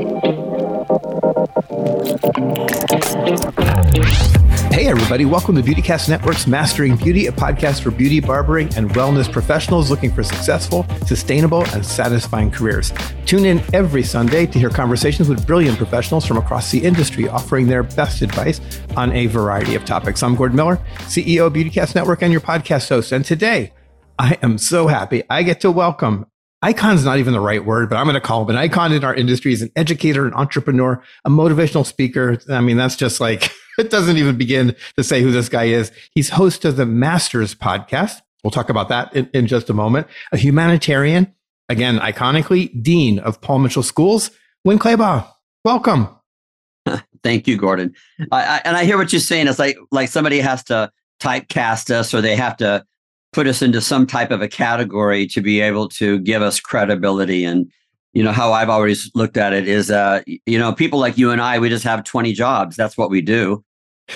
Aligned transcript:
Hey, 0.00 0.06
everybody, 4.86 5.26
welcome 5.26 5.54
to 5.56 5.62
Beautycast 5.62 6.08
Network's 6.08 6.46
Mastering 6.46 6.96
Beauty, 6.96 7.26
a 7.26 7.32
podcast 7.32 7.82
for 7.82 7.90
beauty, 7.90 8.18
barbering, 8.18 8.74
and 8.76 8.88
wellness 8.92 9.30
professionals 9.30 9.90
looking 9.90 10.10
for 10.10 10.22
successful, 10.22 10.86
sustainable, 11.04 11.66
and 11.74 11.84
satisfying 11.84 12.50
careers. 12.50 12.94
Tune 13.26 13.44
in 13.44 13.62
every 13.74 14.02
Sunday 14.02 14.46
to 14.46 14.58
hear 14.58 14.70
conversations 14.70 15.28
with 15.28 15.46
brilliant 15.46 15.76
professionals 15.76 16.24
from 16.24 16.38
across 16.38 16.70
the 16.70 16.82
industry 16.82 17.28
offering 17.28 17.66
their 17.66 17.82
best 17.82 18.22
advice 18.22 18.58
on 18.96 19.12
a 19.12 19.26
variety 19.26 19.74
of 19.74 19.84
topics. 19.84 20.22
I'm 20.22 20.34
Gordon 20.34 20.56
Miller, 20.56 20.78
CEO 21.00 21.48
of 21.48 21.52
Beautycast 21.52 21.94
Network 21.94 22.22
and 22.22 22.32
your 22.32 22.40
podcast 22.40 22.88
host. 22.88 23.12
And 23.12 23.22
today, 23.22 23.74
I 24.18 24.38
am 24.42 24.56
so 24.56 24.86
happy 24.86 25.24
I 25.28 25.42
get 25.42 25.60
to 25.60 25.70
welcome 25.70 26.24
Icon's 26.62 27.04
not 27.06 27.18
even 27.18 27.32
the 27.32 27.40
right 27.40 27.64
word, 27.64 27.88
but 27.88 27.96
I'm 27.96 28.04
going 28.04 28.14
to 28.14 28.20
call 28.20 28.42
him 28.42 28.50
an 28.50 28.56
icon 28.56 28.92
in 28.92 29.02
our 29.02 29.14
industry. 29.14 29.52
He's 29.52 29.62
an 29.62 29.72
educator, 29.76 30.26
an 30.26 30.34
entrepreneur, 30.34 31.02
a 31.24 31.30
motivational 31.30 31.86
speaker. 31.86 32.38
I 32.50 32.60
mean, 32.60 32.76
that's 32.76 32.96
just 32.96 33.18
like, 33.18 33.50
it 33.78 33.90
doesn't 33.90 34.18
even 34.18 34.36
begin 34.36 34.76
to 34.96 35.02
say 35.02 35.22
who 35.22 35.30
this 35.30 35.48
guy 35.48 35.64
is. 35.64 35.90
He's 36.14 36.28
host 36.28 36.66
of 36.66 36.76
the 36.76 36.84
Masters 36.84 37.54
podcast. 37.54 38.20
We'll 38.44 38.50
talk 38.50 38.68
about 38.68 38.88
that 38.90 39.14
in, 39.16 39.30
in 39.32 39.46
just 39.46 39.70
a 39.70 39.74
moment. 39.74 40.06
A 40.32 40.36
humanitarian, 40.36 41.32
again, 41.70 41.98
iconically, 41.98 42.82
Dean 42.82 43.18
of 43.20 43.40
Paul 43.40 43.60
Mitchell 43.60 43.82
Schools, 43.82 44.30
Winn 44.64 44.78
Claybaugh. 44.78 45.26
Welcome. 45.64 46.08
Thank 47.22 47.48
you, 47.48 47.56
Gordon. 47.56 47.94
I, 48.30 48.44
I, 48.44 48.62
and 48.64 48.76
I 48.76 48.84
hear 48.84 48.98
what 48.98 49.12
you're 49.12 49.20
saying. 49.20 49.48
It's 49.48 49.58
like 49.58 49.78
like 49.90 50.08
somebody 50.08 50.40
has 50.40 50.64
to 50.64 50.90
typecast 51.20 51.90
us, 51.90 52.14
or 52.14 52.20
they 52.20 52.36
have 52.36 52.56
to 52.58 52.84
put 53.32 53.46
us 53.46 53.62
into 53.62 53.80
some 53.80 54.06
type 54.06 54.30
of 54.30 54.42
a 54.42 54.48
category 54.48 55.26
to 55.28 55.40
be 55.40 55.60
able 55.60 55.88
to 55.88 56.18
give 56.20 56.42
us 56.42 56.60
credibility. 56.60 57.44
And 57.44 57.70
you 58.12 58.22
know 58.22 58.32
how 58.32 58.52
i've 58.52 58.68
always 58.68 59.10
looked 59.14 59.36
at 59.36 59.52
it 59.52 59.68
is 59.68 59.90
uh 59.90 60.20
you 60.26 60.58
know 60.58 60.72
people 60.72 60.98
like 60.98 61.16
you 61.16 61.30
and 61.30 61.40
i 61.40 61.58
we 61.58 61.68
just 61.68 61.84
have 61.84 62.04
20 62.04 62.32
jobs. 62.32 62.76
That's 62.76 62.96
what 62.96 63.10
we 63.10 63.20
do. 63.20 63.64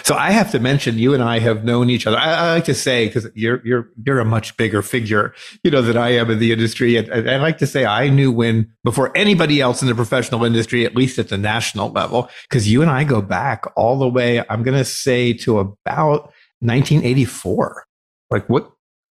So 0.03 0.17
i 0.17 0.33
have 0.33 0.51
to 0.51 0.59
mention 0.59 0.99
you 0.99 1.15
and 1.15 1.23
i 1.23 1.39
have 1.39 1.65
known 1.65 1.91
each 1.91 2.07
other. 2.07 2.17
I, 2.17 2.33
I 2.33 2.55
like 2.55 2.65
to 2.65 2.75
say 2.75 3.07
because 3.07 3.29
you're 3.35 3.65
you're 3.65 3.91
you're 4.05 4.19
a 4.19 4.25
much 4.25 4.57
bigger 4.57 4.83
figure 4.83 5.33
you 5.63 5.71
know 5.71 5.83
than 5.83 5.97
i 5.97 6.11
am 6.11 6.31
in 6.31 6.41
the 6.41 6.51
industry. 6.51 6.97
And, 6.97 7.31
i 7.31 7.37
like 7.37 7.59
to 7.59 7.67
say 7.67 7.87
i 7.87 8.09
knew 8.09 8.33
Winn 8.33 8.73
before 8.83 9.17
anybody 9.17 9.61
else 9.61 9.81
in 9.81 9.89
the 9.89 9.95
professional 9.95 10.45
industry 10.45 10.85
at 10.85 10.97
least 10.97 11.19
at 11.19 11.29
the 11.29 11.39
national 11.39 11.91
level 11.93 12.29
because 12.49 12.69
you 12.69 12.83
and 12.83 12.91
i 12.91 13.05
go 13.05 13.23
back 13.23 13.65
all 13.77 13.97
the 13.97 14.09
way 14.09 14.43
i'm 14.51 14.65
going 14.65 14.77
to 14.77 14.85
say 14.85 15.33
to 15.33 15.61
about 15.61 16.33
1984 16.61 17.87
like 18.31 18.49
what 18.49 18.74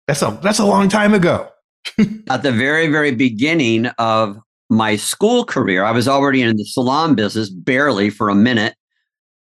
that's 0.10 0.24
a 0.24 0.40
that's 0.42 0.58
a 0.60 0.66
long 0.66 0.90
time 0.90 1.14
ago. 1.14 1.48
At 2.30 2.42
the 2.42 2.52
very 2.52 2.88
very 2.88 3.12
beginning 3.12 3.86
of 4.00 4.40
my 4.70 4.96
school 4.96 5.46
career, 5.46 5.84
I 5.84 5.92
was 5.92 6.08
already 6.08 6.42
in 6.42 6.58
the 6.58 6.66
salon 6.66 7.14
business 7.14 7.50
barely 7.50 8.10
for 8.10 8.30
a 8.30 8.36
minute. 8.36 8.76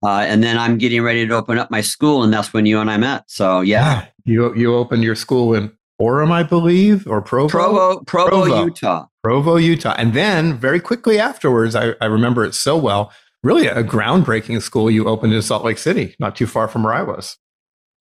Uh, 0.05 0.21
and 0.21 0.45
then 0.45 0.57
I'm 0.57 0.79
getting 0.79 1.03
ready 1.03 1.27
to 1.27 1.35
open 1.35 1.59
up 1.59 1.73
my 1.73 1.81
school, 1.81 2.23
and 2.23 2.33
that's 2.33 2.53
when 2.53 2.67
you 2.67 2.79
and 2.79 2.89
I 2.89 2.99
met. 2.99 3.25
So 3.29 3.63
yeah, 3.63 4.03
yeah 4.03 4.07
you 4.25 4.55
you 4.55 4.75
opened 4.75 5.03
your 5.03 5.17
school 5.17 5.55
in 5.55 5.73
Orem, 6.01 6.31
I 6.31 6.43
believe, 6.43 7.07
or 7.09 7.23
Provo, 7.23 7.49
Provo, 7.49 8.01
Provo, 8.05 8.29
Provo, 8.45 8.65
Utah, 8.65 9.07
Provo, 9.25 9.57
Utah, 9.57 9.95
and 9.97 10.13
then 10.13 10.57
very 10.59 10.81
quickly 10.81 11.19
afterwards, 11.19 11.75
I, 11.75 11.95
I 12.01 12.05
remember 12.05 12.45
it 12.45 12.55
so 12.55 12.77
well. 12.77 13.11
Really, 13.43 13.69
a 13.69 13.83
groundbreaking 13.83 14.61
school 14.61 14.91
you 14.91 15.07
opened 15.07 15.33
in 15.33 15.43
Salt 15.43 15.65
Lake 15.65 15.79
City, 15.79 16.15
not 16.21 16.37
too 16.37 16.47
far 16.47 16.69
from 16.69 16.83
where 16.83 16.93
I 16.93 17.03
was. 17.03 17.39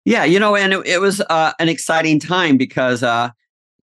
Yeah, 0.07 0.23
you 0.23 0.39
know, 0.39 0.55
and 0.55 0.71
it, 0.71 0.87
it 0.87 1.01
was 1.01 1.19
uh, 1.19 1.51
an 1.59 1.67
exciting 1.67 2.17
time 2.17 2.55
because 2.55 3.03
uh, 3.03 3.31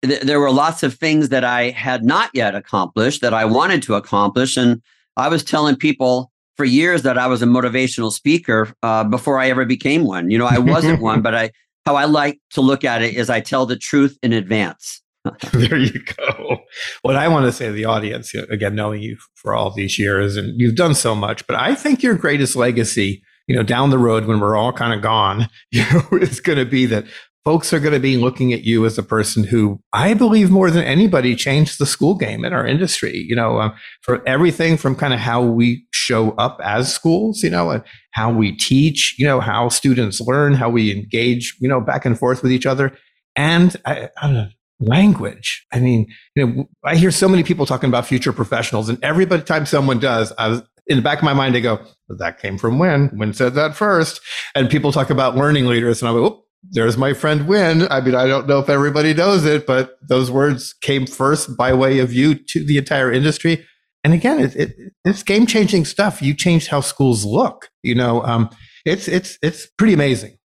th- 0.02 0.22
there 0.22 0.40
were 0.40 0.50
lots 0.50 0.82
of 0.82 0.94
things 0.94 1.28
that 1.28 1.44
I 1.44 1.68
had 1.68 2.04
not 2.04 2.30
yet 2.32 2.54
accomplished 2.54 3.20
that 3.20 3.34
I 3.34 3.44
wanted 3.44 3.82
to 3.82 3.96
accomplish. 3.96 4.56
And 4.56 4.80
I 5.18 5.28
was 5.28 5.44
telling 5.44 5.76
people 5.76 6.32
for 6.56 6.64
years 6.64 7.02
that 7.02 7.18
I 7.18 7.26
was 7.26 7.42
a 7.42 7.44
motivational 7.46 8.10
speaker 8.10 8.72
uh, 8.82 9.04
before 9.04 9.38
I 9.38 9.50
ever 9.50 9.66
became 9.66 10.04
one. 10.04 10.30
You 10.30 10.38
know, 10.38 10.46
I 10.46 10.58
wasn't 10.58 11.02
one, 11.02 11.20
but 11.22 11.34
I 11.34 11.50
how 11.84 11.96
I 11.96 12.06
like 12.06 12.40
to 12.52 12.62
look 12.62 12.82
at 12.82 13.02
it 13.02 13.14
is 13.14 13.28
I 13.28 13.40
tell 13.40 13.66
the 13.66 13.76
truth 13.76 14.18
in 14.22 14.32
advance. 14.32 15.02
there 15.52 15.76
you 15.76 16.00
go. 16.16 16.60
What 17.02 17.16
I 17.16 17.28
want 17.28 17.44
to 17.44 17.52
say 17.52 17.66
to 17.66 17.72
the 17.72 17.84
audience, 17.84 18.32
again, 18.34 18.74
knowing 18.74 19.02
you 19.02 19.18
for 19.34 19.54
all 19.54 19.70
these 19.70 19.98
years 19.98 20.38
and 20.38 20.58
you've 20.58 20.76
done 20.76 20.94
so 20.94 21.14
much, 21.14 21.46
but 21.46 21.56
I 21.56 21.74
think 21.74 22.02
your 22.02 22.14
greatest 22.14 22.56
legacy 22.56 23.22
you 23.46 23.56
know, 23.56 23.62
down 23.62 23.90
the 23.90 23.98
road 23.98 24.26
when 24.26 24.40
we're 24.40 24.56
all 24.56 24.72
kind 24.72 24.92
of 24.92 25.02
gone, 25.02 25.48
you 25.70 25.82
know, 25.92 26.02
it's 26.12 26.40
going 26.40 26.58
to 26.58 26.64
be 26.64 26.86
that 26.86 27.04
folks 27.46 27.72
are 27.72 27.78
going 27.78 27.94
to 27.94 28.00
be 28.00 28.16
looking 28.16 28.52
at 28.52 28.64
you 28.64 28.84
as 28.84 28.98
a 28.98 29.04
person 29.04 29.44
who 29.44 29.80
I 29.92 30.14
believe 30.14 30.50
more 30.50 30.68
than 30.68 30.82
anybody 30.82 31.36
changed 31.36 31.78
the 31.78 31.86
school 31.86 32.16
game 32.16 32.44
in 32.44 32.52
our 32.52 32.66
industry, 32.66 33.24
you 33.28 33.36
know, 33.36 33.58
uh, 33.58 33.76
for 34.02 34.20
everything 34.28 34.76
from 34.76 34.96
kind 34.96 35.14
of 35.14 35.20
how 35.20 35.42
we 35.42 35.86
show 35.92 36.32
up 36.32 36.58
as 36.64 36.92
schools, 36.92 37.44
you 37.44 37.50
know, 37.50 37.70
and 37.70 37.84
how 38.10 38.32
we 38.32 38.50
teach, 38.56 39.14
you 39.16 39.24
know, 39.24 39.38
how 39.38 39.68
students 39.68 40.20
learn, 40.20 40.54
how 40.54 40.68
we 40.68 40.90
engage, 40.90 41.56
you 41.60 41.68
know, 41.68 41.80
back 41.80 42.04
and 42.04 42.18
forth 42.18 42.42
with 42.42 42.50
each 42.50 42.66
other. 42.66 42.92
And 43.36 43.76
I, 43.84 44.08
I 44.20 44.26
don't 44.26 44.34
know, 44.34 44.48
language. 44.80 45.64
I 45.72 45.78
mean, 45.78 46.06
you 46.34 46.46
know, 46.46 46.68
I 46.84 46.96
hear 46.96 47.12
so 47.12 47.28
many 47.28 47.44
people 47.44 47.64
talking 47.64 47.88
about 47.88 48.06
future 48.06 48.32
professionals, 48.32 48.88
and 48.88 48.98
every 49.04 49.24
time 49.24 49.66
someone 49.66 50.00
does, 50.00 50.32
I 50.36 50.48
was, 50.48 50.62
in 50.86 50.96
the 50.96 51.02
back 51.02 51.18
of 51.18 51.24
my 51.24 51.34
mind, 51.34 51.56
I 51.56 51.60
go, 51.60 51.80
that 52.08 52.40
came 52.40 52.58
from 52.58 52.78
Winn. 52.78 53.10
Winn 53.14 53.32
said 53.32 53.54
that 53.54 53.74
first. 53.74 54.20
And 54.54 54.70
people 54.70 54.92
talk 54.92 55.10
about 55.10 55.36
learning 55.36 55.66
leaders. 55.66 56.00
And 56.00 56.08
I'm 56.08 56.16
like, 56.16 56.32
oh, 56.32 56.44
there's 56.70 56.96
my 56.96 57.12
friend 57.12 57.46
Winn. 57.46 57.86
I 57.90 58.00
mean, 58.00 58.14
I 58.14 58.26
don't 58.26 58.46
know 58.46 58.58
if 58.58 58.68
everybody 58.68 59.14
knows 59.14 59.44
it, 59.44 59.66
but 59.66 59.98
those 60.08 60.30
words 60.30 60.72
came 60.72 61.06
first 61.06 61.56
by 61.56 61.72
way 61.72 61.98
of 61.98 62.12
you 62.12 62.34
to 62.34 62.64
the 62.64 62.78
entire 62.78 63.12
industry. 63.12 63.66
And 64.04 64.14
again, 64.14 64.38
it, 64.38 64.54
it, 64.54 64.76
it's 65.04 65.22
game 65.22 65.46
changing 65.46 65.84
stuff. 65.84 66.22
You 66.22 66.34
changed 66.34 66.68
how 66.68 66.80
schools 66.80 67.24
look. 67.24 67.70
You 67.82 67.94
know, 67.94 68.22
um, 68.22 68.50
it's 68.84 69.08
it's 69.08 69.36
it's 69.42 69.66
pretty 69.66 69.94
amazing. 69.94 70.38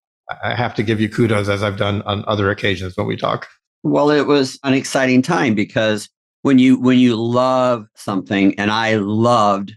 I 0.42 0.54
have 0.54 0.74
to 0.76 0.82
give 0.82 1.00
you 1.00 1.08
kudos 1.08 1.48
as 1.48 1.62
I've 1.62 1.76
done 1.76 2.02
on 2.02 2.24
other 2.26 2.50
occasions 2.50 2.96
when 2.96 3.06
we 3.06 3.16
talk. 3.16 3.48
Well, 3.82 4.10
it 4.10 4.26
was 4.26 4.58
an 4.64 4.74
exciting 4.74 5.22
time 5.22 5.54
because 5.54 6.08
when 6.42 6.58
you 6.58 6.78
when 6.78 6.98
you 6.98 7.16
love 7.16 7.86
something, 7.96 8.58
and 8.58 8.70
I 8.70 8.94
loved 8.94 9.76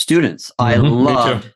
students. 0.00 0.50
Mm-hmm, 0.58 0.62
I 0.62 0.76
loved 0.76 1.54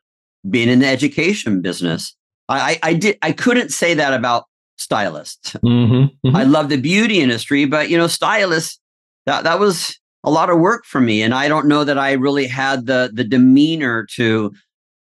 being 0.49 0.69
in 0.69 0.81
the 0.81 0.87
education 0.87 1.63
business. 1.63 2.15
I, 2.49 2.61
I, 2.61 2.91
I, 2.91 2.95
did 2.95 3.19
I 3.23 3.33
couldn't 3.33 3.71
say 3.71 3.95
that 3.95 4.13
about 4.13 4.45
stylists. 4.77 5.53
Mm-hmm, 5.55 6.29
mm-hmm. 6.29 6.37
I 6.37 6.45
love 6.45 6.69
the 6.69 6.77
beauty 6.77 7.21
industry, 7.21 7.65
but 7.65 7.89
you 7.89 7.97
know, 7.97 8.07
stylists 8.07 8.79
that 9.27 9.45
that 9.45 9.59
was 9.59 9.99
a 10.25 10.31
lot 10.31 10.51
of 10.51 10.59
work 10.61 10.85
for 10.85 11.01
me, 11.01 11.23
and 11.23 11.35
I 11.35 11.49
don't 11.49 11.67
know 11.67 11.85
that 11.85 11.99
I 11.99 12.13
really 12.13 12.47
had 12.47 12.87
the 12.87 13.11
the 13.13 13.25
demeanor 13.25 14.07
to 14.17 14.53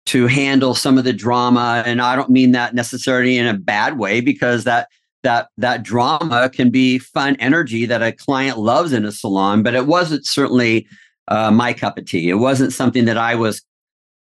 to 0.06 0.26
handle 0.26 0.74
some 0.74 0.98
of 0.98 1.04
the 1.04 1.12
drama. 1.12 1.82
And 1.86 2.00
I 2.00 2.16
don't 2.16 2.30
mean 2.30 2.52
that 2.52 2.74
necessarily 2.74 3.36
in 3.36 3.46
a 3.46 3.54
bad 3.54 3.98
way, 3.98 4.20
because 4.20 4.64
that 4.64 4.88
that 5.22 5.48
that 5.56 5.82
drama 5.82 6.50
can 6.52 6.70
be 6.70 6.98
fun 6.98 7.36
energy 7.36 7.86
that 7.86 8.02
a 8.02 8.12
client 8.12 8.58
loves 8.58 8.92
in 8.92 9.04
a 9.04 9.12
salon, 9.12 9.62
but 9.62 9.74
it 9.74 9.86
wasn't 9.86 10.26
certainly 10.26 10.86
uh, 11.32 11.50
my 11.50 11.72
cup 11.72 11.96
of 11.96 12.04
tea. 12.04 12.28
It 12.28 12.34
wasn't 12.34 12.74
something 12.74 13.06
that 13.06 13.16
I 13.16 13.34
was 13.34 13.62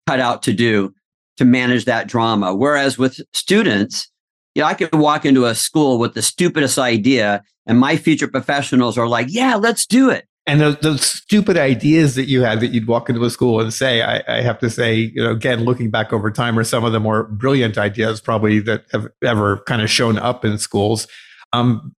cut 0.06 0.20
out 0.20 0.42
to 0.42 0.52
do 0.52 0.92
to 1.38 1.44
manage 1.46 1.86
that 1.86 2.06
drama. 2.06 2.54
Whereas 2.54 2.98
with 2.98 3.20
students, 3.32 4.10
you 4.54 4.60
know, 4.62 4.68
I 4.68 4.74
could 4.74 4.94
walk 4.94 5.24
into 5.24 5.46
a 5.46 5.54
school 5.54 5.98
with 5.98 6.12
the 6.12 6.20
stupidest 6.20 6.78
idea, 6.78 7.42
and 7.66 7.78
my 7.78 7.96
future 7.96 8.28
professionals 8.28 8.98
are 8.98 9.08
like, 9.08 9.28
"Yeah, 9.30 9.54
let's 9.54 9.86
do 9.86 10.10
it." 10.10 10.26
And 10.46 10.60
those, 10.60 10.76
those 10.78 11.02
stupid 11.02 11.56
ideas 11.56 12.14
that 12.14 12.24
you 12.24 12.42
had 12.42 12.60
that 12.60 12.68
you'd 12.68 12.86
walk 12.86 13.08
into 13.08 13.24
a 13.24 13.30
school 13.30 13.60
and 13.60 13.72
say, 13.72 14.00
I, 14.00 14.22
I, 14.26 14.40
have 14.40 14.58
to 14.60 14.70
say, 14.70 14.94
you 14.94 15.22
know, 15.22 15.30
again, 15.30 15.64
looking 15.64 15.90
back 15.90 16.10
over 16.10 16.30
time, 16.30 16.58
are 16.58 16.64
some 16.64 16.84
of 16.84 16.92
the 16.92 17.00
more 17.00 17.24
brilliant 17.24 17.76
ideas 17.76 18.22
probably 18.22 18.58
that 18.60 18.84
have 18.92 19.08
ever 19.22 19.58
kind 19.66 19.82
of 19.82 19.90
shown 19.90 20.16
up 20.16 20.46
in 20.46 20.56
schools. 20.56 21.06
Um, 21.52 21.94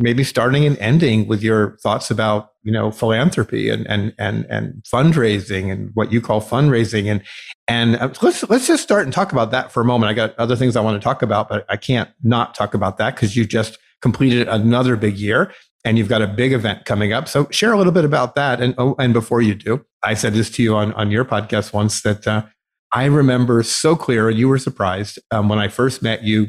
maybe 0.00 0.24
starting 0.24 0.64
and 0.64 0.78
ending 0.78 1.28
with 1.28 1.42
your 1.42 1.76
thoughts 1.82 2.10
about 2.10 2.50
you 2.62 2.72
know 2.72 2.90
philanthropy 2.90 3.68
and 3.68 3.86
and 3.86 4.14
and 4.18 4.46
and 4.46 4.82
fundraising 4.82 5.70
and 5.70 5.90
what 5.94 6.12
you 6.12 6.20
call 6.20 6.40
fundraising 6.40 7.10
and 7.10 7.22
and 7.68 7.96
uh, 7.96 8.08
let's 8.22 8.42
let's 8.48 8.66
just 8.66 8.82
start 8.82 9.04
and 9.04 9.12
talk 9.12 9.30
about 9.30 9.50
that 9.52 9.70
for 9.70 9.80
a 9.80 9.84
moment. 9.84 10.10
I 10.10 10.14
got 10.14 10.36
other 10.38 10.56
things 10.56 10.74
I 10.74 10.80
want 10.80 11.00
to 11.00 11.04
talk 11.04 11.22
about, 11.22 11.48
but 11.48 11.64
I 11.68 11.76
can't 11.76 12.10
not 12.22 12.54
talk 12.54 12.74
about 12.74 12.98
that 12.98 13.14
because 13.14 13.36
you 13.36 13.44
just 13.44 13.78
completed 14.02 14.48
another 14.48 14.96
big 14.96 15.18
year 15.18 15.52
and 15.84 15.96
you've 15.96 16.08
got 16.08 16.22
a 16.22 16.26
big 16.26 16.52
event 16.52 16.84
coming 16.84 17.12
up. 17.12 17.28
So 17.28 17.48
share 17.50 17.72
a 17.72 17.78
little 17.78 17.92
bit 17.92 18.04
about 18.04 18.34
that. 18.34 18.60
And 18.60 18.74
oh, 18.78 18.96
and 18.98 19.12
before 19.12 19.42
you 19.42 19.54
do, 19.54 19.84
I 20.02 20.14
said 20.14 20.32
this 20.32 20.50
to 20.52 20.62
you 20.62 20.74
on 20.74 20.92
on 20.94 21.10
your 21.10 21.24
podcast 21.24 21.72
once 21.72 22.02
that. 22.02 22.26
Uh, 22.26 22.44
I 22.92 23.04
remember 23.04 23.62
so 23.62 23.94
clear, 23.94 24.28
and 24.28 24.36
you 24.36 24.48
were 24.48 24.58
surprised 24.58 25.20
um, 25.30 25.48
when 25.48 25.60
I 25.60 25.68
first 25.68 26.02
met 26.02 26.24
you 26.24 26.48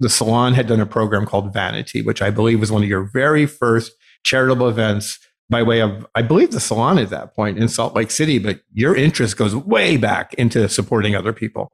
the 0.00 0.08
salon 0.08 0.54
had 0.54 0.66
done 0.66 0.80
a 0.80 0.86
program 0.86 1.26
called 1.26 1.52
Vanity, 1.52 2.02
which 2.02 2.22
I 2.22 2.30
believe 2.30 2.60
was 2.60 2.70
one 2.70 2.82
of 2.82 2.88
your 2.88 3.04
very 3.04 3.46
first 3.46 3.92
charitable 4.24 4.68
events 4.68 5.18
by 5.50 5.62
way 5.62 5.80
of, 5.80 6.06
I 6.14 6.22
believe, 6.22 6.50
the 6.50 6.60
salon 6.60 6.98
at 6.98 7.10
that 7.10 7.34
point 7.34 7.58
in 7.58 7.68
Salt 7.68 7.94
Lake 7.94 8.10
City. 8.10 8.38
But 8.38 8.60
your 8.72 8.94
interest 8.94 9.36
goes 9.36 9.56
way 9.56 9.96
back 9.96 10.34
into 10.34 10.68
supporting 10.68 11.14
other 11.14 11.32
people. 11.32 11.72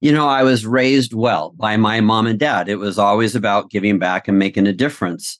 You 0.00 0.10
know, 0.10 0.26
I 0.26 0.42
was 0.42 0.66
raised 0.66 1.14
well 1.14 1.54
by 1.56 1.76
my 1.76 2.00
mom 2.00 2.26
and 2.26 2.38
dad. 2.38 2.68
It 2.68 2.76
was 2.76 2.98
always 2.98 3.36
about 3.36 3.70
giving 3.70 3.98
back 3.98 4.26
and 4.26 4.38
making 4.38 4.66
a 4.66 4.72
difference. 4.72 5.38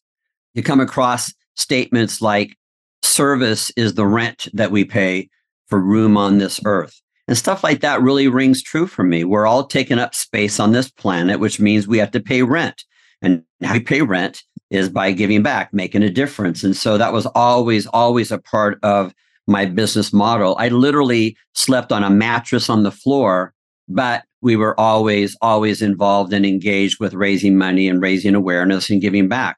You 0.55 0.62
come 0.62 0.81
across 0.81 1.35
statements 1.56 2.23
like 2.23 2.56
service 3.02 3.73
is 3.76 3.94
the 3.94 4.06
rent 4.06 4.46
that 4.52 4.70
we 4.70 4.85
pay 4.85 5.28
for 5.67 5.81
room 5.81 6.17
on 6.17 6.38
this 6.38 6.61
earth. 6.64 7.01
And 7.32 7.38
stuff 7.38 7.64
like 7.64 7.81
that 7.81 8.02
really 8.02 8.29
rings 8.29 8.62
true 8.62 8.87
for 8.87 9.05
me. 9.05 9.25
We're 9.25 9.46
all 9.46 9.64
taking 9.67 9.99
up 9.99 10.14
space 10.14 10.61
on 10.61 10.73
this 10.73 10.90
planet, 10.90 11.40
which 11.40 11.58
means 11.58 11.88
we 11.88 11.96
have 11.96 12.11
to 12.11 12.20
pay 12.20 12.43
rent. 12.43 12.84
And 13.23 13.43
how 13.62 13.73
we 13.73 13.81
pay 13.81 14.02
rent 14.02 14.43
is 14.69 14.90
by 14.90 15.12
giving 15.12 15.43
back, 15.43 15.73
making 15.73 16.02
a 16.02 16.11
difference. 16.11 16.62
And 16.62 16.76
so 16.76 16.99
that 16.99 17.14
was 17.14 17.25
always, 17.25 17.87
always 17.87 18.32
a 18.32 18.37
part 18.37 18.79
of 18.82 19.14
my 19.46 19.64
business 19.64 20.12
model. 20.12 20.56
I 20.58 20.69
literally 20.69 21.34
slept 21.55 21.90
on 21.90 22.05
a 22.05 22.11
mattress 22.11 22.69
on 22.69 22.82
the 22.82 22.93
floor, 22.93 23.55
but 23.88 24.25
we 24.43 24.55
were 24.55 24.78
always, 24.78 25.35
always 25.40 25.81
involved 25.81 26.35
and 26.35 26.44
engaged 26.44 27.00
with 27.00 27.14
raising 27.14 27.56
money 27.56 27.88
and 27.88 28.02
raising 28.02 28.35
awareness 28.35 28.90
and 28.90 29.00
giving 29.00 29.26
back. 29.26 29.56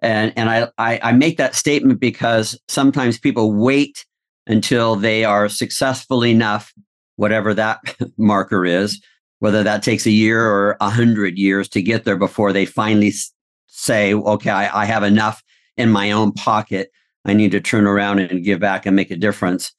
And, 0.00 0.30
and 0.36 0.50
I, 0.50 0.68
I, 0.76 1.00
I 1.02 1.12
make 1.12 1.38
that 1.38 1.54
statement 1.54 2.00
because 2.00 2.60
sometimes 2.68 3.18
people 3.18 3.54
wait 3.54 4.04
until 4.46 4.94
they 4.94 5.24
are 5.24 5.48
successful 5.48 6.22
enough, 6.22 6.70
whatever 7.16 7.54
that 7.54 7.80
marker 8.16 8.64
is, 8.64 9.00
whether 9.38 9.62
that 9.62 9.82
takes 9.82 10.06
a 10.06 10.10
year 10.10 10.44
or 10.46 10.76
a 10.80 10.90
hundred 10.90 11.38
years 11.38 11.68
to 11.70 11.82
get 11.82 12.04
there 12.04 12.16
before 12.16 12.52
they 12.52 12.66
finally 12.66 13.12
say, 13.66 14.14
okay, 14.14 14.50
I, 14.50 14.82
I 14.82 14.84
have 14.84 15.02
enough 15.02 15.42
in 15.76 15.90
my 15.90 16.10
own 16.12 16.32
pocket. 16.32 16.90
I 17.24 17.32
need 17.32 17.52
to 17.52 17.60
turn 17.60 17.86
around 17.86 18.20
and 18.20 18.44
give 18.44 18.60
back 18.60 18.86
and 18.86 18.94
make 18.94 19.10
a 19.10 19.16
difference. 19.16 19.72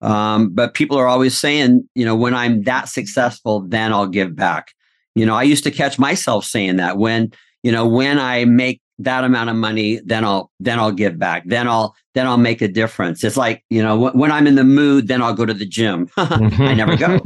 Um, 0.00 0.50
but 0.50 0.74
people 0.74 0.96
are 0.96 1.08
always 1.08 1.36
saying, 1.36 1.88
you 1.94 2.04
know, 2.04 2.14
when 2.14 2.34
I'm 2.34 2.62
that 2.64 2.88
successful, 2.88 3.60
then 3.60 3.92
I'll 3.92 4.06
give 4.06 4.36
back. 4.36 4.72
You 5.14 5.26
know, 5.26 5.34
I 5.34 5.42
used 5.42 5.64
to 5.64 5.70
catch 5.70 5.98
myself 5.98 6.44
saying 6.44 6.76
that 6.76 6.98
when, 6.98 7.32
you 7.62 7.72
know, 7.72 7.86
when 7.86 8.18
I 8.18 8.44
make 8.44 8.80
that 8.98 9.24
amount 9.24 9.50
of 9.50 9.56
money, 9.56 10.00
then 10.04 10.24
I'll 10.24 10.50
then 10.60 10.78
I'll 10.78 10.92
give 10.92 11.18
back. 11.18 11.44
Then 11.46 11.68
I'll 11.68 11.94
then 12.14 12.26
I'll 12.26 12.38
make 12.38 12.60
a 12.60 12.68
difference. 12.68 13.22
It's 13.22 13.36
like 13.36 13.64
you 13.70 13.82
know 13.82 14.10
when 14.10 14.32
I'm 14.32 14.46
in 14.46 14.56
the 14.56 14.64
mood, 14.64 15.08
then 15.08 15.22
I'll 15.22 15.34
go 15.34 15.46
to 15.46 15.54
the 15.54 15.66
gym. 15.66 16.08
I 16.16 16.74
never 16.74 16.96
go. 16.96 17.20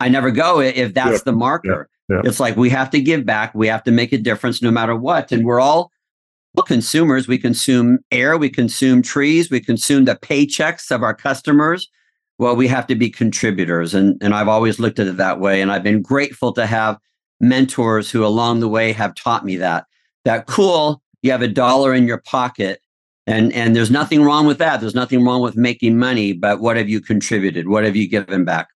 I 0.00 0.08
never 0.08 0.30
go 0.30 0.60
if 0.60 0.94
that's 0.94 1.18
yeah. 1.18 1.24
the 1.24 1.32
marker. 1.32 1.88
Yeah. 1.90 2.16
Yeah. 2.16 2.22
It's 2.24 2.40
like 2.40 2.56
we 2.56 2.70
have 2.70 2.90
to 2.90 3.00
give 3.00 3.26
back. 3.26 3.54
We 3.54 3.68
have 3.68 3.84
to 3.84 3.90
make 3.90 4.12
a 4.12 4.18
difference 4.18 4.62
no 4.62 4.70
matter 4.70 4.96
what. 4.96 5.30
And 5.30 5.44
we're 5.44 5.60
all 5.60 5.92
consumers. 6.66 7.28
We 7.28 7.38
consume 7.38 7.98
air. 8.10 8.36
We 8.36 8.50
consume 8.50 9.02
trees. 9.02 9.50
We 9.50 9.60
consume 9.60 10.06
the 10.06 10.16
paychecks 10.16 10.90
of 10.90 11.02
our 11.02 11.14
customers. 11.14 11.88
Well, 12.38 12.56
we 12.56 12.68
have 12.68 12.86
to 12.86 12.94
be 12.94 13.10
contributors, 13.10 13.94
and 13.94 14.16
and 14.22 14.34
I've 14.34 14.48
always 14.48 14.78
looked 14.78 14.98
at 14.98 15.06
it 15.06 15.16
that 15.16 15.40
way. 15.40 15.60
And 15.60 15.72
I've 15.72 15.82
been 15.82 16.02
grateful 16.02 16.52
to 16.52 16.66
have 16.66 16.98
mentors 17.40 18.10
who 18.10 18.24
along 18.24 18.60
the 18.60 18.68
way 18.68 18.92
have 18.92 19.14
taught 19.14 19.44
me 19.44 19.56
that 19.56 19.86
that 20.24 20.46
cool, 20.46 21.02
you 21.22 21.30
have 21.30 21.42
a 21.42 21.48
dollar 21.48 21.94
in 21.94 22.06
your 22.06 22.18
pocket 22.18 22.80
and 23.28 23.52
and 23.52 23.76
there's 23.76 23.90
nothing 23.90 24.22
wrong 24.22 24.46
with 24.46 24.56
that. 24.58 24.80
There's 24.80 24.94
nothing 24.94 25.22
wrong 25.22 25.42
with 25.42 25.54
making 25.54 25.98
money, 25.98 26.32
but 26.32 26.60
what 26.60 26.78
have 26.78 26.88
you 26.88 27.00
contributed? 27.00 27.68
What 27.68 27.84
have 27.84 27.94
you 27.94 28.08
given 28.08 28.44
back? 28.46 28.68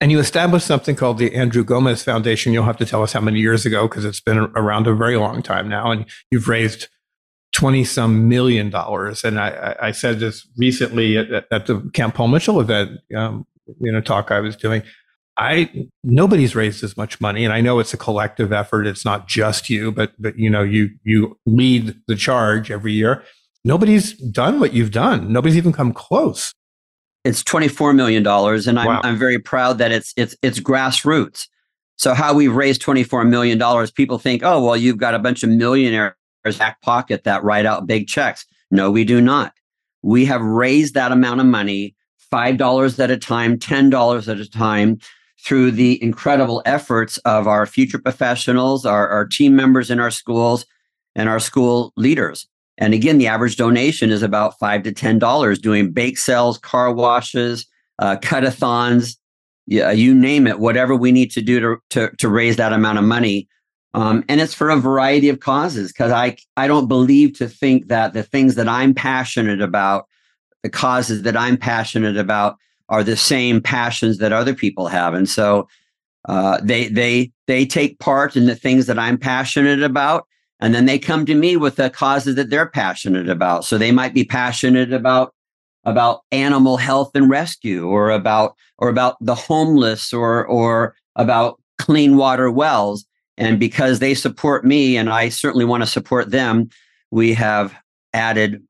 And 0.00 0.10
you 0.10 0.18
established 0.18 0.66
something 0.66 0.96
called 0.96 1.18
the 1.18 1.32
Andrew 1.34 1.62
Gomez 1.62 2.02
Foundation. 2.02 2.52
You'll 2.52 2.64
have 2.64 2.76
to 2.78 2.86
tell 2.86 3.04
us 3.04 3.12
how 3.12 3.20
many 3.20 3.38
years 3.38 3.64
ago 3.64 3.86
because 3.86 4.04
it's 4.04 4.20
been 4.20 4.38
around 4.38 4.88
a 4.88 4.94
very 4.94 5.16
long 5.16 5.42
time 5.42 5.68
now, 5.68 5.92
and 5.92 6.06
you've 6.32 6.48
raised 6.48 6.88
20 7.54 7.84
some 7.84 8.28
million 8.28 8.68
dollars. 8.68 9.22
And 9.22 9.38
I, 9.38 9.76
I 9.80 9.92
said 9.92 10.18
this 10.18 10.44
recently 10.56 11.16
at, 11.16 11.46
at, 11.52 11.66
the 11.66 11.88
Camp 11.94 12.16
Paul 12.16 12.28
Mitchell 12.28 12.60
event, 12.60 12.98
um, 13.16 13.46
you 13.80 13.92
know, 13.92 14.00
talk 14.00 14.32
I 14.32 14.40
was 14.40 14.56
doing. 14.56 14.82
I 15.36 15.88
nobody's 16.04 16.54
raised 16.54 16.84
as 16.84 16.96
much 16.96 17.20
money, 17.20 17.44
and 17.44 17.52
I 17.52 17.60
know 17.60 17.80
it's 17.80 17.92
a 17.92 17.96
collective 17.96 18.52
effort. 18.52 18.86
It's 18.86 19.04
not 19.04 19.26
just 19.26 19.68
you, 19.68 19.90
but 19.90 20.12
but 20.18 20.38
you 20.38 20.48
know 20.48 20.62
you 20.62 20.90
you 21.02 21.38
lead 21.44 21.96
the 22.06 22.14
charge 22.14 22.70
every 22.70 22.92
year. 22.92 23.24
Nobody's 23.64 24.12
done 24.12 24.60
what 24.60 24.72
you've 24.72 24.92
done. 24.92 25.32
Nobody's 25.32 25.56
even 25.56 25.72
come 25.72 25.92
close. 25.92 26.54
It's 27.24 27.42
twenty 27.42 27.68
four 27.68 27.92
million 27.92 28.22
dollars, 28.22 28.68
and 28.68 28.78
I'm 28.78 28.86
wow. 28.86 29.00
I'm 29.02 29.16
very 29.16 29.38
proud 29.40 29.78
that 29.78 29.90
it's 29.90 30.12
it's 30.16 30.36
it's 30.42 30.60
grassroots. 30.60 31.48
So 31.96 32.14
how 32.14 32.34
we've 32.34 32.54
raised 32.54 32.80
twenty 32.80 33.02
four 33.02 33.24
million 33.24 33.58
dollars, 33.58 33.90
people 33.90 34.18
think, 34.18 34.42
oh 34.44 34.64
well, 34.64 34.76
you've 34.76 34.98
got 34.98 35.14
a 35.14 35.18
bunch 35.18 35.42
of 35.42 35.50
millionaires 35.50 36.14
back 36.58 36.80
pocket 36.80 37.24
that 37.24 37.42
write 37.42 37.66
out 37.66 37.88
big 37.88 38.06
checks. 38.06 38.46
No, 38.70 38.90
we 38.90 39.04
do 39.04 39.20
not. 39.20 39.52
We 40.02 40.26
have 40.26 40.42
raised 40.42 40.94
that 40.94 41.10
amount 41.10 41.40
of 41.40 41.46
money 41.46 41.96
five 42.30 42.56
dollars 42.56 43.00
at 43.00 43.10
a 43.10 43.16
time, 43.16 43.58
ten 43.58 43.90
dollars 43.90 44.28
at 44.28 44.38
a 44.38 44.48
time 44.48 45.00
through 45.44 45.70
the 45.70 46.02
incredible 46.02 46.62
efforts 46.64 47.18
of 47.18 47.46
our 47.46 47.66
future 47.66 47.98
professionals, 47.98 48.86
our, 48.86 49.08
our 49.08 49.26
team 49.26 49.54
members 49.54 49.90
in 49.90 50.00
our 50.00 50.10
schools, 50.10 50.64
and 51.14 51.28
our 51.28 51.38
school 51.38 51.92
leaders. 51.96 52.46
And 52.78 52.94
again, 52.94 53.18
the 53.18 53.28
average 53.28 53.56
donation 53.56 54.10
is 54.10 54.22
about 54.22 54.58
five 54.58 54.82
to 54.82 54.92
ten 54.92 55.18
dollars. 55.18 55.58
Doing 55.58 55.92
bake 55.92 56.18
sales, 56.18 56.58
car 56.58 56.92
washes, 56.92 57.66
uh, 58.00 58.16
cutathons, 58.16 59.16
yeah, 59.66 59.92
you 59.92 60.14
name 60.14 60.46
it. 60.46 60.58
Whatever 60.58 60.96
we 60.96 61.12
need 61.12 61.30
to 61.32 61.42
do 61.42 61.60
to 61.60 61.76
to, 61.90 62.16
to 62.16 62.28
raise 62.28 62.56
that 62.56 62.72
amount 62.72 62.98
of 62.98 63.04
money, 63.04 63.48
um, 63.92 64.24
and 64.28 64.40
it's 64.40 64.54
for 64.54 64.70
a 64.70 64.76
variety 64.76 65.28
of 65.28 65.40
causes. 65.40 65.92
Because 65.92 66.10
I 66.10 66.36
I 66.56 66.66
don't 66.66 66.88
believe 66.88 67.38
to 67.38 67.48
think 67.48 67.88
that 67.88 68.12
the 68.12 68.24
things 68.24 68.56
that 68.56 68.68
I'm 68.68 68.92
passionate 68.92 69.60
about, 69.62 70.06
the 70.62 70.70
causes 70.70 71.22
that 71.22 71.36
I'm 71.36 71.56
passionate 71.56 72.16
about, 72.16 72.56
are 72.88 73.02
the 73.02 73.16
same 73.16 73.60
passions 73.60 74.18
that 74.18 74.32
other 74.32 74.54
people 74.54 74.86
have, 74.86 75.14
and 75.14 75.28
so 75.28 75.68
uh, 76.28 76.58
they 76.62 76.88
they 76.88 77.32
they 77.46 77.66
take 77.66 77.98
part 77.98 78.36
in 78.36 78.46
the 78.46 78.56
things 78.56 78.86
that 78.86 78.98
I'm 78.98 79.18
passionate 79.18 79.82
about, 79.82 80.26
and 80.60 80.74
then 80.74 80.86
they 80.86 80.98
come 80.98 81.26
to 81.26 81.34
me 81.34 81.56
with 81.56 81.76
the 81.76 81.90
causes 81.90 82.34
that 82.36 82.50
they're 82.50 82.68
passionate 82.68 83.28
about. 83.28 83.64
So 83.64 83.78
they 83.78 83.92
might 83.92 84.14
be 84.14 84.24
passionate 84.24 84.92
about 84.92 85.34
about 85.84 86.22
animal 86.32 86.78
health 86.78 87.10
and 87.14 87.28
rescue, 87.28 87.86
or 87.86 88.10
about 88.10 88.56
or 88.78 88.88
about 88.88 89.16
the 89.20 89.34
homeless, 89.34 90.12
or 90.12 90.46
or 90.46 90.94
about 91.16 91.60
clean 91.78 92.16
water 92.16 92.50
wells. 92.50 93.04
And 93.36 93.58
because 93.58 93.98
they 93.98 94.14
support 94.14 94.64
me, 94.64 94.96
and 94.96 95.10
I 95.10 95.28
certainly 95.28 95.64
want 95.64 95.82
to 95.82 95.88
support 95.88 96.30
them, 96.30 96.68
we 97.10 97.34
have 97.34 97.74
added 98.12 98.62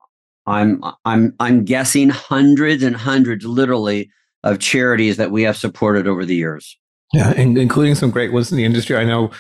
I'm 0.47 0.83
I'm 1.05 1.35
I'm 1.41 1.65
guessing 1.65 2.11
hundreds 2.11 2.83
and 2.83 2.97
hundreds, 2.97 3.45
literally, 3.45 4.11
of 4.43 4.59
charities 4.59 5.17
that 5.17 5.31
we 5.31 5.43
have 5.43 5.57
supported 5.57 6.07
over 6.07 6.25
the 6.25 6.35
years. 6.35 6.79
Yeah, 7.13 7.33
and 7.37 7.57
including 7.57 7.95
some 7.95 8.11
great 8.11 8.33
ones 8.33 8.51
in 8.51 8.59
the 8.59 8.65
industry. 8.65 8.97
I 8.97 9.05
know 9.05 9.31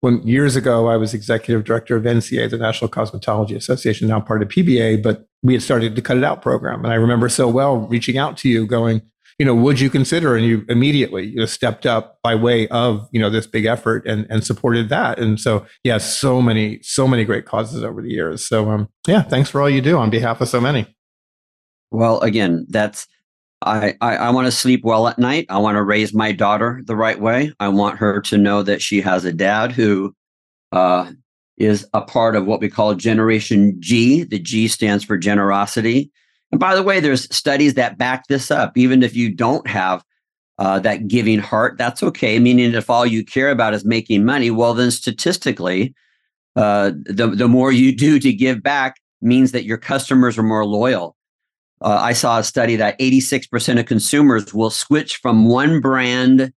when 0.00 0.22
years 0.26 0.54
ago 0.56 0.88
I 0.88 0.96
was 0.96 1.14
executive 1.14 1.64
director 1.64 1.96
of 1.96 2.04
NCA, 2.04 2.50
the 2.50 2.58
National 2.58 2.90
Cosmetology 2.90 3.56
Association, 3.56 4.08
now 4.08 4.20
part 4.20 4.42
of 4.42 4.48
PBA, 4.48 5.02
but 5.02 5.26
we 5.42 5.54
had 5.54 5.62
started 5.62 5.96
to 5.96 6.02
cut 6.02 6.16
it 6.16 6.24
out 6.24 6.42
program. 6.42 6.84
And 6.84 6.92
I 6.92 6.96
remember 6.96 7.28
so 7.28 7.48
well 7.48 7.78
reaching 7.78 8.18
out 8.18 8.36
to 8.38 8.48
you, 8.48 8.66
going, 8.66 9.02
you 9.38 9.46
know, 9.46 9.54
would 9.54 9.80
you 9.80 9.90
consider? 9.90 10.36
And 10.36 10.46
you 10.46 10.64
immediately 10.68 11.26
you 11.26 11.36
know, 11.36 11.46
stepped 11.46 11.86
up 11.86 12.18
by 12.22 12.34
way 12.34 12.68
of 12.68 13.08
you 13.12 13.20
know 13.20 13.30
this 13.30 13.46
big 13.46 13.64
effort 13.64 14.06
and 14.06 14.26
and 14.30 14.44
supported 14.44 14.88
that. 14.88 15.18
And 15.18 15.40
so 15.40 15.66
yeah, 15.82 15.98
so 15.98 16.40
many 16.40 16.80
so 16.82 17.08
many 17.08 17.24
great 17.24 17.46
causes 17.46 17.82
over 17.82 18.02
the 18.02 18.10
years. 18.10 18.46
So 18.46 18.70
um 18.70 18.88
yeah, 19.06 19.22
thanks 19.22 19.50
for 19.50 19.60
all 19.60 19.70
you 19.70 19.80
do 19.80 19.98
on 19.98 20.10
behalf 20.10 20.40
of 20.40 20.48
so 20.48 20.60
many. 20.60 20.86
Well, 21.90 22.20
again, 22.20 22.66
that's 22.68 23.06
I, 23.62 23.94
I, 24.00 24.16
I 24.16 24.30
want 24.30 24.46
to 24.46 24.52
sleep 24.52 24.84
well 24.84 25.08
at 25.08 25.18
night. 25.18 25.46
I 25.48 25.58
want 25.58 25.76
to 25.76 25.82
raise 25.82 26.12
my 26.12 26.32
daughter 26.32 26.82
the 26.84 26.96
right 26.96 27.18
way. 27.18 27.52
I 27.60 27.68
want 27.68 27.98
her 27.98 28.20
to 28.22 28.36
know 28.36 28.62
that 28.62 28.82
she 28.82 29.00
has 29.00 29.24
a 29.24 29.32
dad 29.32 29.72
who 29.72 30.14
uh, 30.72 31.10
is 31.56 31.86
a 31.94 32.02
part 32.02 32.36
of 32.36 32.46
what 32.46 32.60
we 32.60 32.68
call 32.68 32.94
Generation 32.94 33.76
G. 33.80 34.22
The 34.22 34.38
G 34.38 34.68
stands 34.68 35.04
for 35.04 35.16
generosity. 35.16 36.10
And 36.54 36.60
by 36.60 36.76
the 36.76 36.84
way, 36.84 37.00
there's 37.00 37.24
studies 37.34 37.74
that 37.74 37.98
back 37.98 38.28
this 38.28 38.48
up. 38.48 38.78
Even 38.78 39.02
if 39.02 39.16
you 39.16 39.28
don't 39.28 39.66
have 39.66 40.04
uh, 40.60 40.78
that 40.78 41.08
giving 41.08 41.40
heart, 41.40 41.76
that's 41.78 42.00
okay. 42.00 42.38
Meaning, 42.38 42.74
if 42.74 42.88
all 42.88 43.04
you 43.04 43.24
care 43.24 43.50
about 43.50 43.74
is 43.74 43.84
making 43.84 44.24
money, 44.24 44.52
well, 44.52 44.72
then 44.72 44.92
statistically, 44.92 45.96
uh, 46.54 46.92
the 47.06 47.26
the 47.26 47.48
more 47.48 47.72
you 47.72 47.92
do 47.92 48.20
to 48.20 48.32
give 48.32 48.62
back 48.62 49.00
means 49.20 49.50
that 49.50 49.64
your 49.64 49.78
customers 49.78 50.38
are 50.38 50.44
more 50.44 50.64
loyal. 50.64 51.16
Uh, 51.80 51.98
I 52.00 52.12
saw 52.12 52.38
a 52.38 52.44
study 52.44 52.76
that 52.76 52.96
86% 53.00 53.80
of 53.80 53.86
consumers 53.86 54.54
will 54.54 54.70
switch 54.70 55.16
from 55.16 55.46
one 55.46 55.80
brand 55.80 56.52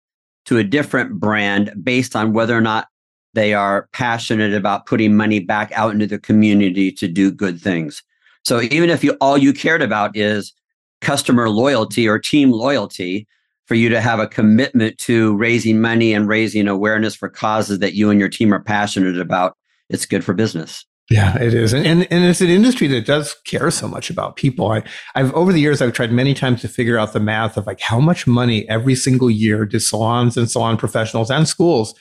to 0.44 0.58
a 0.58 0.64
different 0.66 1.22
brand 1.22 1.74
based 1.82 2.18
on 2.18 2.34
whether 2.34 2.54
or 2.54 2.60
not 2.60 2.90
they 3.34 3.54
are 3.54 3.88
passionate 3.94 4.54
about 4.54 4.88
putting 4.88 5.16
money 5.16 5.40
back 5.40 5.72
out 5.72 5.94
into 5.94 6.06
the 6.06 6.20
community 6.20 6.92
to 6.92 7.08
do 7.08 7.32
good 7.32 7.62
things. 7.62 8.04
So 8.46 8.62
even 8.62 8.90
if 8.90 9.04
you 9.04 9.18
all 9.22 9.38
you 9.38 9.54
cared 9.54 9.82
about 9.82 10.16
is 10.16 10.54
customer 11.02 11.50
loyalty 11.50 12.08
or 12.08 12.20
team 12.20 12.52
loyalty, 12.52 13.28
for 13.66 13.75
you 13.75 13.90
to 13.90 14.02
have 14.02 14.20
a 14.20 14.28
commitment 14.28 14.98
to 15.00 15.36
raising 15.38 15.82
money 15.82 16.14
and 16.14 16.28
raising 16.28 16.68
awareness 16.68 17.16
for 17.16 17.30
causes 17.30 17.80
that 17.80 17.94
you 17.94 18.10
and 18.10 18.20
your 18.20 18.30
team 18.30 18.54
are 18.54 18.62
passionate 18.62 19.20
about, 19.20 19.58
it's 19.90 20.06
good 20.06 20.24
for 20.24 20.34
business. 20.34 20.86
Yeah, 21.10 21.38
it 21.40 21.54
is. 21.54 21.74
And, 21.74 21.86
and, 21.86 22.08
and 22.12 22.25
it's 22.25 22.42
an 22.42 22.50
industry 22.50 22.88
that 22.88 23.06
does 23.06 23.36
care 23.46 23.70
so 23.70 23.88
much 23.88 24.10
about 24.10 24.38
people. 24.38 24.72
I, 24.72 24.84
I've 25.14 25.32
over 25.34 25.54
the 25.54 25.60
years, 25.60 25.82
I've 25.82 25.94
tried 25.94 26.12
many 26.12 26.34
times 26.34 26.62
to 26.62 26.68
figure 26.68 26.98
out 26.98 27.14
the 27.14 27.20
math 27.20 27.58
of 27.58 27.68
like 27.68 27.80
how 27.80 28.00
much 28.00 28.25
money 28.25 28.68
every 28.70 28.96
single 28.96 29.30
year 29.30 29.66
do 29.66 29.80
salons 29.80 30.36
and 30.36 30.50
salon 30.50 30.78
professionals 30.78 31.30
and 31.30 31.48
schools 31.48 31.94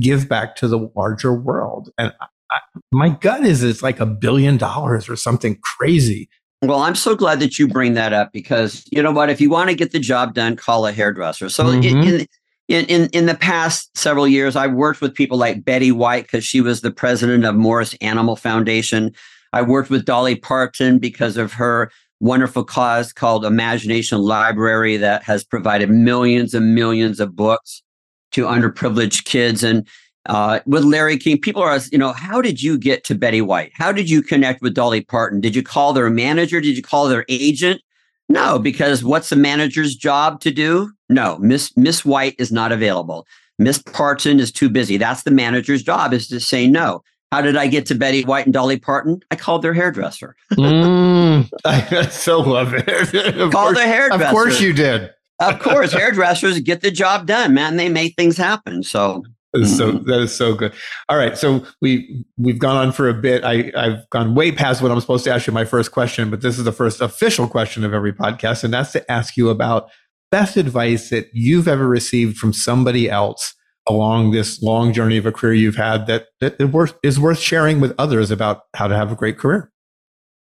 give 0.00 0.28
back 0.28 0.54
to 0.56 0.68
the 0.68 0.90
larger 0.94 1.34
world. 1.34 1.90
And 1.98 2.12
I, 2.52 2.80
my 2.92 3.08
gut 3.08 3.44
is 3.44 3.62
it's 3.62 3.82
like 3.82 4.00
a 4.00 4.06
billion 4.06 4.56
dollars 4.56 5.08
or 5.08 5.16
something 5.16 5.58
crazy 5.62 6.28
Well, 6.62 6.80
I'm 6.80 6.94
so 6.94 7.16
glad 7.16 7.40
that 7.40 7.58
you 7.58 7.66
bring 7.66 7.94
that 7.94 8.12
up 8.12 8.32
because 8.32 8.84
you 8.92 9.02
know 9.02 9.10
what? 9.10 9.30
If 9.30 9.40
you 9.40 9.50
want 9.50 9.70
to 9.70 9.76
get 9.76 9.90
the 9.90 9.98
job 9.98 10.34
done, 10.34 10.54
call 10.56 10.86
a 10.86 10.92
hairdresser. 10.92 11.48
So 11.48 11.64
mm-hmm. 11.64 11.82
in, 11.82 12.26
in 12.68 12.86
in 12.86 13.08
in 13.10 13.26
the 13.26 13.34
past 13.34 13.96
several 13.96 14.28
years, 14.28 14.54
I've 14.54 14.72
worked 14.72 15.00
with 15.00 15.14
people 15.14 15.36
like 15.36 15.64
Betty 15.64 15.90
White 15.90 16.24
because 16.24 16.44
she 16.44 16.60
was 16.60 16.80
the 16.80 16.92
president 16.92 17.44
of 17.44 17.56
Morris 17.56 17.94
Animal 18.00 18.36
Foundation. 18.36 19.12
I 19.52 19.62
worked 19.62 19.90
with 19.90 20.04
Dolly 20.04 20.36
Parton 20.36 20.98
because 20.98 21.36
of 21.36 21.52
her 21.54 21.90
wonderful 22.20 22.62
cause 22.62 23.12
called 23.12 23.44
Imagination 23.44 24.20
Library 24.20 24.96
that 24.96 25.24
has 25.24 25.42
provided 25.42 25.90
millions 25.90 26.54
and 26.54 26.74
millions 26.74 27.18
of 27.18 27.34
books 27.34 27.82
to 28.30 28.46
underprivileged 28.46 29.24
kids. 29.24 29.64
And 29.64 29.86
uh, 30.26 30.60
with 30.66 30.84
Larry 30.84 31.18
King, 31.18 31.40
people 31.40 31.62
are, 31.62 31.78
you 31.90 31.98
know, 31.98 32.12
how 32.12 32.40
did 32.40 32.62
you 32.62 32.78
get 32.78 33.04
to 33.04 33.14
Betty 33.14 33.40
White? 33.40 33.72
How 33.74 33.90
did 33.92 34.08
you 34.08 34.22
connect 34.22 34.62
with 34.62 34.74
Dolly 34.74 35.00
Parton? 35.00 35.40
Did 35.40 35.56
you 35.56 35.62
call 35.62 35.92
their 35.92 36.10
manager? 36.10 36.60
Did 36.60 36.76
you 36.76 36.82
call 36.82 37.08
their 37.08 37.24
agent? 37.28 37.82
No, 38.28 38.58
because 38.58 39.04
what's 39.04 39.30
the 39.30 39.36
manager's 39.36 39.94
job 39.94 40.40
to 40.40 40.50
do? 40.50 40.90
No, 41.08 41.38
Miss 41.38 41.76
Miss 41.76 42.04
White 42.04 42.34
is 42.38 42.52
not 42.52 42.72
available. 42.72 43.26
Miss 43.58 43.78
Parton 43.78 44.40
is 44.40 44.50
too 44.50 44.70
busy. 44.70 44.96
That's 44.96 45.24
the 45.24 45.30
manager's 45.30 45.82
job 45.82 46.14
is 46.14 46.28
to 46.28 46.40
say 46.40 46.66
no. 46.66 47.02
How 47.30 47.40
did 47.40 47.56
I 47.56 47.66
get 47.66 47.86
to 47.86 47.94
Betty 47.94 48.24
White 48.24 48.46
and 48.46 48.52
Dolly 48.52 48.78
Parton? 48.78 49.22
I 49.30 49.36
called 49.36 49.62
their 49.62 49.74
hairdresser. 49.74 50.36
mm, 50.52 51.48
I 51.64 52.06
so 52.08 52.40
love 52.40 52.74
it. 52.74 52.86
Called 53.38 53.52
course, 53.52 53.76
their 53.76 53.86
hairdresser. 53.86 54.24
Of 54.24 54.30
course 54.30 54.60
you 54.60 54.72
did. 54.72 55.10
of 55.40 55.58
course, 55.58 55.92
hairdressers 55.92 56.60
get 56.60 56.80
the 56.80 56.90
job 56.90 57.26
done, 57.26 57.54
man. 57.54 57.76
They 57.76 57.88
make 57.88 58.14
things 58.16 58.36
happen. 58.36 58.82
So 58.82 59.24
that 59.52 59.62
is 59.62 59.76
so 59.76 59.92
mm-hmm. 59.92 60.08
that 60.08 60.20
is 60.20 60.34
so 60.34 60.54
good. 60.54 60.72
All 61.08 61.16
right, 61.16 61.36
so 61.36 61.64
we 61.80 62.24
we've 62.36 62.58
gone 62.58 62.76
on 62.76 62.92
for 62.92 63.08
a 63.08 63.14
bit. 63.14 63.44
I 63.44 63.70
I've 63.76 64.08
gone 64.10 64.34
way 64.34 64.52
past 64.52 64.82
what 64.82 64.90
I'm 64.90 65.00
supposed 65.00 65.24
to 65.24 65.32
ask 65.32 65.46
you 65.46 65.52
my 65.52 65.64
first 65.64 65.92
question, 65.92 66.30
but 66.30 66.40
this 66.40 66.58
is 66.58 66.64
the 66.64 66.72
first 66.72 67.00
official 67.00 67.46
question 67.46 67.84
of 67.84 67.92
every 67.92 68.12
podcast, 68.12 68.64
and 68.64 68.72
that's 68.72 68.92
to 68.92 69.12
ask 69.12 69.36
you 69.36 69.50
about 69.50 69.90
best 70.30 70.56
advice 70.56 71.10
that 71.10 71.28
you've 71.32 71.68
ever 71.68 71.86
received 71.86 72.38
from 72.38 72.52
somebody 72.52 73.10
else 73.10 73.54
along 73.88 74.30
this 74.30 74.62
long 74.62 74.92
journey 74.92 75.16
of 75.16 75.26
a 75.26 75.32
career 75.32 75.54
you've 75.54 75.76
had 75.76 76.06
that, 76.06 76.28
that 76.40 76.56
is 77.02 77.20
worth 77.20 77.38
sharing 77.38 77.80
with 77.80 77.94
others 77.98 78.30
about 78.30 78.62
how 78.74 78.88
to 78.88 78.96
have 78.96 79.12
a 79.12 79.16
great 79.16 79.38
career? 79.38 79.70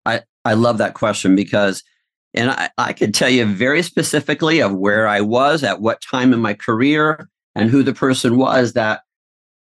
I, 0.05 0.23
I 0.43 0.53
love 0.53 0.77
that 0.79 0.93
question 0.93 1.35
because, 1.35 1.83
and 2.33 2.51
I, 2.51 2.69
I 2.77 2.93
could 2.93 3.13
tell 3.13 3.29
you 3.29 3.45
very 3.45 3.81
specifically 3.83 4.59
of 4.59 4.73
where 4.73 5.07
I 5.07 5.21
was 5.21 5.63
at 5.63 5.81
what 5.81 6.01
time 6.01 6.33
in 6.33 6.39
my 6.39 6.53
career 6.53 7.29
and 7.57 7.69
who 7.69 7.83
the 7.83 7.93
person 7.93 8.37
was 8.37 8.73
that 8.73 9.01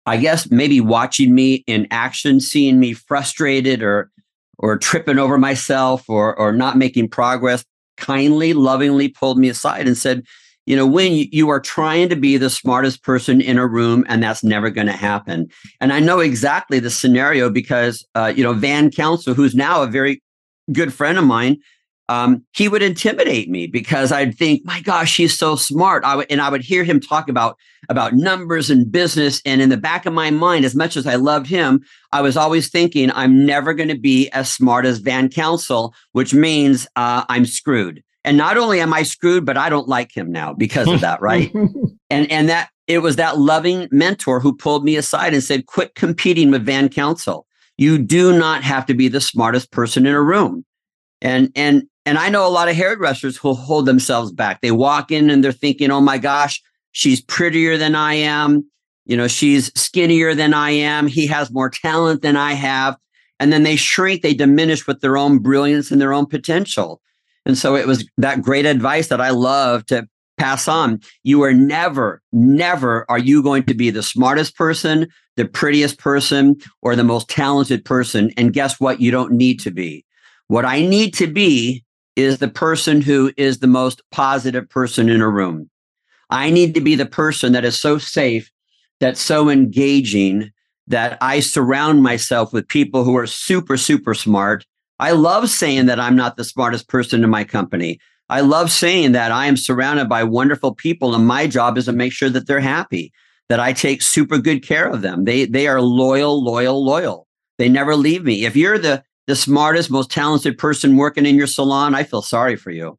I 0.06 0.16
guess 0.16 0.50
maybe 0.50 0.80
watching 0.80 1.34
me 1.34 1.64
in 1.66 1.86
action, 1.90 2.40
seeing 2.40 2.78
me 2.78 2.92
frustrated 2.92 3.82
or 3.82 4.10
or 4.58 4.76
tripping 4.78 5.18
over 5.18 5.38
myself 5.38 6.08
or 6.08 6.38
or 6.38 6.52
not 6.52 6.76
making 6.76 7.08
progress, 7.08 7.64
kindly, 7.96 8.52
lovingly 8.52 9.08
pulled 9.08 9.38
me 9.38 9.48
aside 9.48 9.86
and 9.86 9.96
said, 9.96 10.24
you 10.66 10.76
know, 10.76 10.86
Winn 10.86 11.28
you 11.32 11.48
are 11.48 11.60
trying 11.60 12.08
to 12.10 12.16
be 12.16 12.36
the 12.36 12.50
smartest 12.50 13.02
person 13.02 13.40
in 13.40 13.58
a 13.58 13.66
room, 13.66 14.04
and 14.08 14.22
that's 14.22 14.44
never 14.44 14.70
going 14.70 14.86
to 14.86 14.92
happen. 14.92 15.48
And 15.80 15.92
I 15.92 16.00
know 16.00 16.20
exactly 16.20 16.78
the 16.80 16.90
scenario 16.90 17.50
because, 17.50 18.06
uh, 18.14 18.32
you 18.34 18.44
know, 18.44 18.52
Van 18.52 18.90
Council, 18.90 19.34
who's 19.34 19.54
now 19.54 19.82
a 19.82 19.86
very 19.86 20.22
good 20.72 20.92
friend 20.92 21.18
of 21.18 21.24
mine, 21.24 21.58
um, 22.10 22.44
he 22.52 22.68
would 22.68 22.82
intimidate 22.82 23.48
me 23.48 23.68
because 23.68 24.10
I'd 24.10 24.36
think, 24.36 24.64
my 24.64 24.80
gosh, 24.80 25.16
he's 25.16 25.38
so 25.38 25.54
smart. 25.54 26.02
I 26.02 26.16
would, 26.16 26.26
and 26.28 26.40
I 26.40 26.50
would 26.50 26.62
hear 26.62 26.82
him 26.82 26.98
talk 26.98 27.28
about 27.28 27.56
about 27.88 28.14
numbers 28.14 28.68
and 28.68 28.90
business. 28.90 29.40
And 29.44 29.62
in 29.62 29.68
the 29.68 29.76
back 29.76 30.06
of 30.06 30.12
my 30.12 30.28
mind, 30.32 30.64
as 30.64 30.74
much 30.74 30.96
as 30.96 31.06
I 31.06 31.14
loved 31.14 31.46
him, 31.46 31.84
I 32.10 32.20
was 32.20 32.36
always 32.36 32.68
thinking, 32.68 33.12
I'm 33.12 33.46
never 33.46 33.72
going 33.72 33.90
to 33.90 33.98
be 33.98 34.28
as 34.30 34.52
smart 34.52 34.86
as 34.86 34.98
Van 34.98 35.28
Council, 35.28 35.94
which 36.10 36.34
means 36.34 36.88
uh, 36.96 37.24
I'm 37.28 37.46
screwed. 37.46 38.02
And 38.24 38.36
not 38.36 38.56
only 38.56 38.80
am 38.80 38.92
I 38.92 39.04
screwed, 39.04 39.46
but 39.46 39.56
I 39.56 39.70
don't 39.70 39.88
like 39.88 40.14
him 40.14 40.32
now 40.32 40.52
because 40.52 40.88
of 40.88 41.00
that, 41.02 41.20
right? 41.22 41.54
and 42.10 42.28
and 42.30 42.48
that 42.48 42.70
it 42.88 42.98
was 42.98 43.14
that 43.16 43.38
loving 43.38 43.86
mentor 43.92 44.40
who 44.40 44.56
pulled 44.56 44.84
me 44.84 44.96
aside 44.96 45.32
and 45.32 45.44
said, 45.44 45.66
"Quit 45.66 45.94
competing 45.94 46.50
with 46.50 46.66
Van 46.66 46.88
Council. 46.88 47.46
You 47.78 47.98
do 47.98 48.36
not 48.36 48.64
have 48.64 48.84
to 48.86 48.94
be 48.94 49.06
the 49.06 49.20
smartest 49.20 49.70
person 49.70 50.06
in 50.06 50.14
a 50.14 50.20
room." 50.20 50.64
And 51.22 51.52
and 51.54 51.84
and 52.06 52.18
I 52.18 52.28
know 52.28 52.46
a 52.46 52.48
lot 52.48 52.68
of 52.68 52.76
hairdressers 52.76 53.36
who 53.36 53.54
hold 53.54 53.86
themselves 53.86 54.32
back. 54.32 54.60
They 54.60 54.70
walk 54.70 55.10
in 55.10 55.30
and 55.30 55.44
they're 55.44 55.52
thinking, 55.52 55.90
"Oh 55.90 56.00
my 56.00 56.18
gosh, 56.18 56.62
she's 56.92 57.20
prettier 57.20 57.76
than 57.76 57.94
I 57.94 58.14
am. 58.14 58.64
You 59.06 59.16
know, 59.16 59.28
she's 59.28 59.72
skinnier 59.80 60.34
than 60.34 60.54
I 60.54 60.70
am. 60.70 61.06
He 61.06 61.26
has 61.26 61.50
more 61.50 61.70
talent 61.70 62.22
than 62.22 62.36
I 62.36 62.52
have." 62.54 62.96
And 63.40 63.52
then 63.52 63.62
they 63.62 63.76
shrink, 63.76 64.22
they 64.22 64.34
diminish 64.34 64.86
with 64.86 65.00
their 65.00 65.16
own 65.16 65.38
brilliance 65.38 65.90
and 65.90 66.00
their 66.00 66.12
own 66.12 66.26
potential. 66.26 67.00
And 67.46 67.56
so 67.56 67.74
it 67.74 67.86
was 67.86 68.06
that 68.18 68.42
great 68.42 68.66
advice 68.66 69.08
that 69.08 69.20
I 69.20 69.30
love 69.30 69.86
to 69.86 70.06
pass 70.36 70.68
on. 70.68 71.00
You 71.22 71.42
are 71.42 71.54
never, 71.54 72.22
never 72.32 73.06
are 73.10 73.18
you 73.18 73.42
going 73.42 73.64
to 73.64 73.74
be 73.74 73.90
the 73.90 74.02
smartest 74.02 74.56
person, 74.56 75.08
the 75.36 75.46
prettiest 75.46 75.98
person, 75.98 76.56
or 76.82 76.94
the 76.94 77.04
most 77.04 77.28
talented 77.28 77.84
person. 77.84 78.30
And 78.36 78.52
guess 78.52 78.78
what? 78.78 79.00
You 79.00 79.10
don't 79.10 79.32
need 79.32 79.58
to 79.60 79.70
be. 79.70 80.04
What 80.48 80.66
I 80.66 80.82
need 80.82 81.14
to 81.14 81.26
be 81.26 81.82
is 82.20 82.38
the 82.38 82.48
person 82.48 83.00
who 83.00 83.32
is 83.36 83.58
the 83.58 83.66
most 83.66 84.02
positive 84.10 84.68
person 84.68 85.08
in 85.08 85.20
a 85.20 85.28
room. 85.28 85.70
I 86.30 86.50
need 86.50 86.74
to 86.74 86.80
be 86.80 86.94
the 86.94 87.06
person 87.06 87.52
that 87.52 87.64
is 87.64 87.80
so 87.80 87.98
safe, 87.98 88.50
that's 89.00 89.20
so 89.20 89.48
engaging, 89.48 90.50
that 90.86 91.18
I 91.20 91.40
surround 91.40 92.02
myself 92.02 92.52
with 92.52 92.68
people 92.68 93.04
who 93.04 93.16
are 93.16 93.26
super, 93.26 93.76
super 93.76 94.14
smart 94.14 94.64
I 95.00 95.12
love 95.12 95.48
saying 95.48 95.86
that 95.86 95.98
I'm 95.98 96.14
not 96.14 96.36
the 96.36 96.44
smartest 96.44 96.86
person 96.86 97.24
in 97.24 97.30
my 97.30 97.42
company. 97.42 97.98
I 98.28 98.42
love 98.42 98.70
saying 98.70 99.12
that 99.12 99.32
I 99.32 99.46
am 99.46 99.56
surrounded 99.56 100.10
by 100.10 100.22
wonderful 100.24 100.74
people 100.74 101.14
and 101.14 101.26
my 101.26 101.46
job 101.46 101.78
is 101.78 101.86
to 101.86 101.92
make 101.92 102.12
sure 102.12 102.28
that 102.28 102.46
they're 102.46 102.60
happy, 102.60 103.10
that 103.48 103.58
I 103.58 103.72
take 103.72 104.02
super 104.02 104.36
good 104.36 104.62
care 104.62 104.86
of 104.86 105.00
them. 105.00 105.24
They 105.24 105.46
they 105.46 105.66
are 105.66 105.80
loyal, 105.80 106.44
loyal, 106.44 106.84
loyal. 106.84 107.26
They 107.56 107.68
never 107.68 107.96
leave 107.96 108.24
me. 108.24 108.44
If 108.44 108.56
you're 108.56 108.78
the 108.78 109.02
the 109.30 109.36
smartest, 109.36 109.90
most 109.90 110.10
talented 110.10 110.58
person 110.58 110.96
working 110.96 111.24
in 111.24 111.36
your 111.36 111.46
salon, 111.46 111.94
I 111.94 112.02
feel 112.02 112.22
sorry 112.22 112.56
for 112.56 112.70
you. 112.70 112.98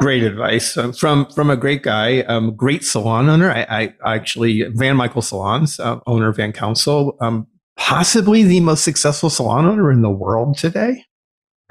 Great 0.00 0.22
advice 0.22 0.74
from 0.98 1.26
from 1.26 1.50
a 1.50 1.56
great 1.56 1.82
guy, 1.82 2.20
um, 2.22 2.56
great 2.56 2.82
salon 2.82 3.28
owner. 3.28 3.50
I, 3.52 3.94
I 4.02 4.14
actually 4.16 4.62
Van 4.62 4.96
Michael 4.96 5.22
Salons, 5.22 5.78
uh, 5.78 6.00
owner 6.06 6.28
of 6.28 6.36
Van 6.36 6.52
Council, 6.52 7.16
um, 7.20 7.46
possibly 7.76 8.42
the 8.42 8.60
most 8.60 8.82
successful 8.82 9.30
salon 9.30 9.66
owner 9.66 9.92
in 9.92 10.02
the 10.02 10.10
world 10.10 10.56
today 10.56 11.04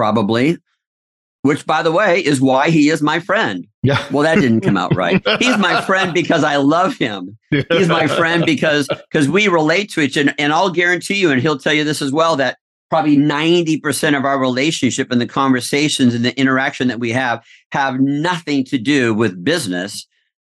probably, 0.02 0.58
which 1.44 1.64
by 1.68 1.84
the 1.84 1.92
way 1.92 2.26
is 2.26 2.42
why 2.42 2.72
he 2.72 2.90
is 2.90 3.04
my 3.04 3.20
friend. 3.20 3.68
Yeah. 3.84 4.04
Well, 4.12 4.24
that 4.24 4.42
didn't 4.42 4.62
come 4.62 4.76
out 4.76 4.96
right. 4.96 5.22
He's 5.40 5.60
my 5.60 5.80
friend 5.82 6.12
because 6.12 6.44
I 6.44 6.56
love 6.56 6.98
him. 6.98 7.38
He's 7.52 7.88
my 7.88 8.08
friend 8.08 8.44
because 8.44 8.88
because 8.88 9.30
we 9.30 9.48
relate 9.48 9.92
to 9.92 10.02
each 10.02 10.18
other. 10.18 10.34
And 10.40 10.54
I'll 10.54 10.72
guarantee 10.72 11.20
you, 11.20 11.30
and 11.30 11.40
he'll 11.40 11.60
tell 11.60 11.74
you 11.74 11.84
this 11.84 12.02
as 12.02 12.12
well, 12.12 12.36
that 12.38 12.58
probably 12.92 13.16
90% 13.16 14.18
of 14.18 14.26
our 14.26 14.38
relationship 14.38 15.12
and 15.12 15.22
the 15.22 15.26
conversations 15.26 16.14
and 16.14 16.26
the 16.26 16.38
interaction 16.38 16.90
that 16.90 17.00
we 17.00 17.10
have 17.10 17.42
have 17.72 18.02
nothing 18.02 18.66
to 18.66 18.78
do 18.78 19.14
with 19.14 19.46
business. 19.46 20.06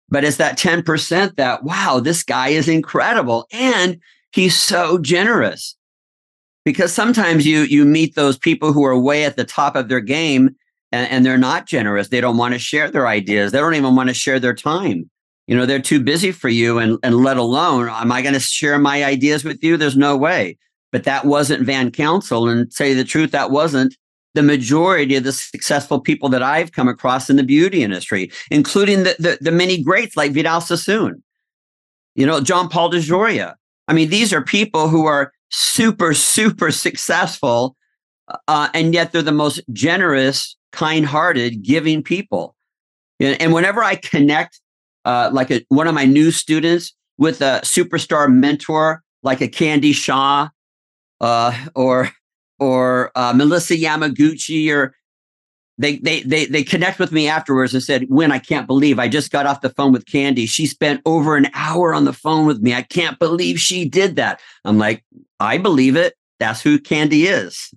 But 0.10 0.24
it's 0.24 0.38
that 0.38 0.57
10% 0.57 1.36
that, 1.36 1.63
wow, 1.63 2.01
this 2.03 2.24
guy 2.24 2.48
is 2.48 2.67
incredible. 2.67 3.45
And 3.51 4.00
he's 4.31 4.60
so 4.60 4.98
generous. 4.98 5.77
Because 6.65 6.91
sometimes 6.91 7.45
you 7.45 7.62
you 7.62 7.86
meet 7.86 8.15
those 8.15 8.38
people 8.38 8.71
who 8.74 8.86
are 8.86 9.00
way 9.00 9.24
at 9.24 9.36
the 9.36 9.43
top 9.43 9.75
of 9.75 9.88
their 9.88 10.00
game 10.00 10.55
and, 10.91 11.10
and 11.10 11.25
they're 11.25 11.38
not 11.38 11.67
generous. 11.67 12.10
They 12.10 12.21
don't 12.21 12.38
want 12.38 12.53
to 12.53 12.60
share 12.60 12.89
their 12.89 13.07
ideas. 13.07 13.51
They 13.51 13.60
don't 13.60 13.74
even 13.75 13.95
want 13.95 14.10
to 14.10 14.15
share 14.15 14.39
their 14.39 14.53
time. 14.53 15.10
You 15.48 15.55
know 15.55 15.65
they're 15.65 15.79
too 15.79 16.03
busy 16.03 16.31
for 16.31 16.50
you 16.50 16.77
and 16.77 17.00
and 17.01 17.15
let 17.15 17.38
alone 17.38 17.89
am 17.89 18.12
i 18.12 18.21
going 18.21 18.36
to 18.36 18.39
share 18.39 18.77
my 18.77 19.03
ideas 19.03 19.43
with 19.43 19.63
you? 19.63 19.75
There's 19.75 19.98
no 19.98 20.15
way 20.15 20.57
but 20.91 21.03
that 21.03 21.25
wasn't 21.25 21.65
van 21.65 21.91
council 21.91 22.48
and 22.48 22.71
say 22.71 22.93
the 22.93 23.03
truth 23.03 23.31
that 23.31 23.51
wasn't 23.51 23.95
the 24.33 24.43
majority 24.43 25.15
of 25.15 25.24
the 25.24 25.31
successful 25.31 26.00
people 26.00 26.29
that 26.29 26.43
i've 26.43 26.71
come 26.71 26.88
across 26.88 27.29
in 27.29 27.36
the 27.36 27.43
beauty 27.43 27.83
industry 27.83 28.31
including 28.50 29.03
the 29.03 29.15
the, 29.19 29.38
the 29.41 29.51
many 29.51 29.81
greats 29.81 30.15
like 30.15 30.31
vidal 30.31 30.62
sassoon 30.62 31.21
you 32.15 32.25
know 32.25 32.39
john 32.39 32.69
paul 32.69 32.91
DeJoria. 32.91 33.55
i 33.88 33.93
mean 33.93 34.10
these 34.10 34.31
are 34.33 34.41
people 34.41 34.88
who 34.88 35.05
are 35.05 35.31
super, 35.51 36.13
super 36.13 36.71
successful, 36.71 37.75
uh, 38.48 38.69
and 38.74 38.93
yet 38.93 39.12
they're 39.12 39.21
the 39.21 39.31
most 39.31 39.62
generous, 39.71 40.55
kind 40.71 41.05
hearted, 41.05 41.62
giving 41.62 42.01
people. 42.01 42.55
And 43.19 43.53
whenever 43.53 43.83
I 43.83 43.95
connect, 43.95 44.60
uh, 45.05 45.29
like 45.31 45.51
a, 45.51 45.63
one 45.69 45.88
of 45.88 45.93
my 45.93 46.05
new 46.05 46.31
students 46.31 46.95
with 47.19 47.41
a 47.41 47.62
superstar 47.63 48.33
mentor, 48.33 49.03
like 49.21 49.41
a 49.41 49.48
Candy 49.48 49.93
Shaw, 49.93 50.50
uh, 51.22 51.56
or 51.75 52.10
or 52.60 53.12
uh, 53.16 53.32
Melissa 53.34 53.75
Yamaguchi, 53.75 54.70
or 54.74 54.94
they, 55.78 55.98
they 55.98 56.22
they 56.24 56.46
they 56.46 56.63
connect 56.63 57.00
with 57.00 57.12
me 57.12 57.30
afterwards 57.30 57.74
and 57.74 57.82
said, 57.82 58.08
"Winn 58.10 58.32
I 58.32 58.40
can't 58.40 58.68
believe 58.68 59.00
I 59.00 59.08
just 59.08 59.32
got 59.32 59.46
off 59.46 59.62
the 59.62 59.70
phone 59.70 59.94
with 59.94 60.06
Candy. 60.06 60.46
She 60.46 60.66
spent 60.66 61.01
over 61.06 61.38
an 61.38 61.48
hour 61.54 61.94
on 61.94 62.04
the 62.04 62.13
phone 62.13 62.46
with 62.46 62.62
me. 62.62 62.74
I 62.74 62.82
can't 62.82 63.18
believe 63.20 63.60
she 63.60 63.88
did 63.88 64.18
that." 64.18 64.42
I'm 64.66 64.78
like, 64.78 65.06
"I 65.40 65.58
believe 65.58 65.96
it. 65.96 66.16
That's 66.40 66.62
who 66.62 66.78
Candy 66.80 67.28
is." 67.28 67.72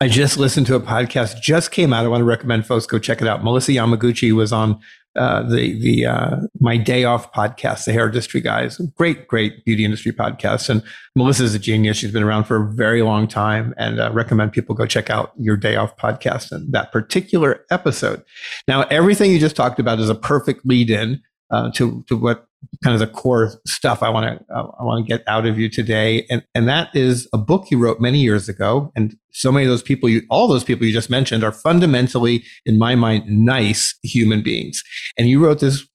I 0.00 0.06
just 0.06 0.38
listened 0.38 0.68
to 0.68 0.76
a 0.76 0.80
podcast, 0.80 1.40
just 1.42 1.72
came 1.72 1.92
out. 1.92 2.04
I 2.04 2.08
want 2.08 2.20
to 2.20 2.24
recommend 2.24 2.64
folks 2.66 2.86
go 2.86 3.00
check 3.00 3.20
it 3.20 3.26
out. 3.26 3.42
Melissa 3.42 3.72
Yamaguchi 3.72 4.30
was 4.30 4.52
on 4.52 4.78
uh, 5.18 5.42
the 5.42 5.78
the 5.80 6.06
uh, 6.06 6.36
my 6.60 6.76
day 6.76 7.04
off 7.04 7.32
podcast, 7.32 7.84
the 7.84 7.92
hair 7.92 8.06
industry 8.06 8.40
guys, 8.40 8.78
great 8.96 9.26
great 9.26 9.64
beauty 9.64 9.84
industry 9.84 10.12
podcast. 10.12 10.70
And 10.70 10.82
Melissa's 11.16 11.54
a 11.54 11.58
genius. 11.58 11.96
She's 11.96 12.12
been 12.12 12.22
around 12.22 12.44
for 12.44 12.56
a 12.56 12.72
very 12.72 13.02
long 13.02 13.26
time, 13.26 13.74
and 13.76 14.00
uh, 14.00 14.10
recommend 14.12 14.52
people 14.52 14.74
go 14.74 14.86
check 14.86 15.10
out 15.10 15.32
your 15.36 15.56
day 15.56 15.76
off 15.76 15.96
podcast 15.96 16.52
and 16.52 16.72
that 16.72 16.92
particular 16.92 17.64
episode. 17.70 18.22
Now, 18.66 18.82
everything 18.84 19.32
you 19.32 19.38
just 19.38 19.56
talked 19.56 19.80
about 19.80 19.98
is 19.98 20.08
a 20.08 20.14
perfect 20.14 20.64
lead 20.64 20.90
in 20.90 21.20
uh, 21.50 21.70
to 21.72 22.04
to 22.08 22.16
what 22.16 22.46
kind 22.82 22.94
of 22.94 23.00
the 23.00 23.06
core 23.06 23.52
stuff 23.66 24.02
I 24.02 24.08
want 24.08 24.26
to 24.26 24.54
uh, 24.54 24.70
I 24.80 24.84
want 24.84 25.04
to 25.04 25.08
get 25.08 25.26
out 25.26 25.46
of 25.46 25.58
you 25.58 25.68
today, 25.68 26.26
and 26.28 26.42
and 26.54 26.68
that 26.68 26.94
is 26.94 27.28
a 27.32 27.38
book 27.38 27.70
you 27.70 27.78
wrote 27.78 28.00
many 28.00 28.18
years 28.18 28.48
ago, 28.48 28.92
and 28.96 29.16
so 29.32 29.52
many 29.52 29.64
of 29.64 29.70
those 29.70 29.82
people, 29.82 30.08
you 30.08 30.22
all 30.30 30.48
those 30.48 30.64
people 30.64 30.86
you 30.86 30.92
just 30.92 31.10
mentioned, 31.10 31.44
are 31.44 31.52
fundamentally, 31.52 32.44
in 32.66 32.78
my 32.78 32.94
mind, 32.94 33.24
nice 33.28 33.96
human 34.02 34.42
beings, 34.42 34.82
and 35.16 35.28
you 35.28 35.44
wrote 35.44 35.60
this 35.60 35.86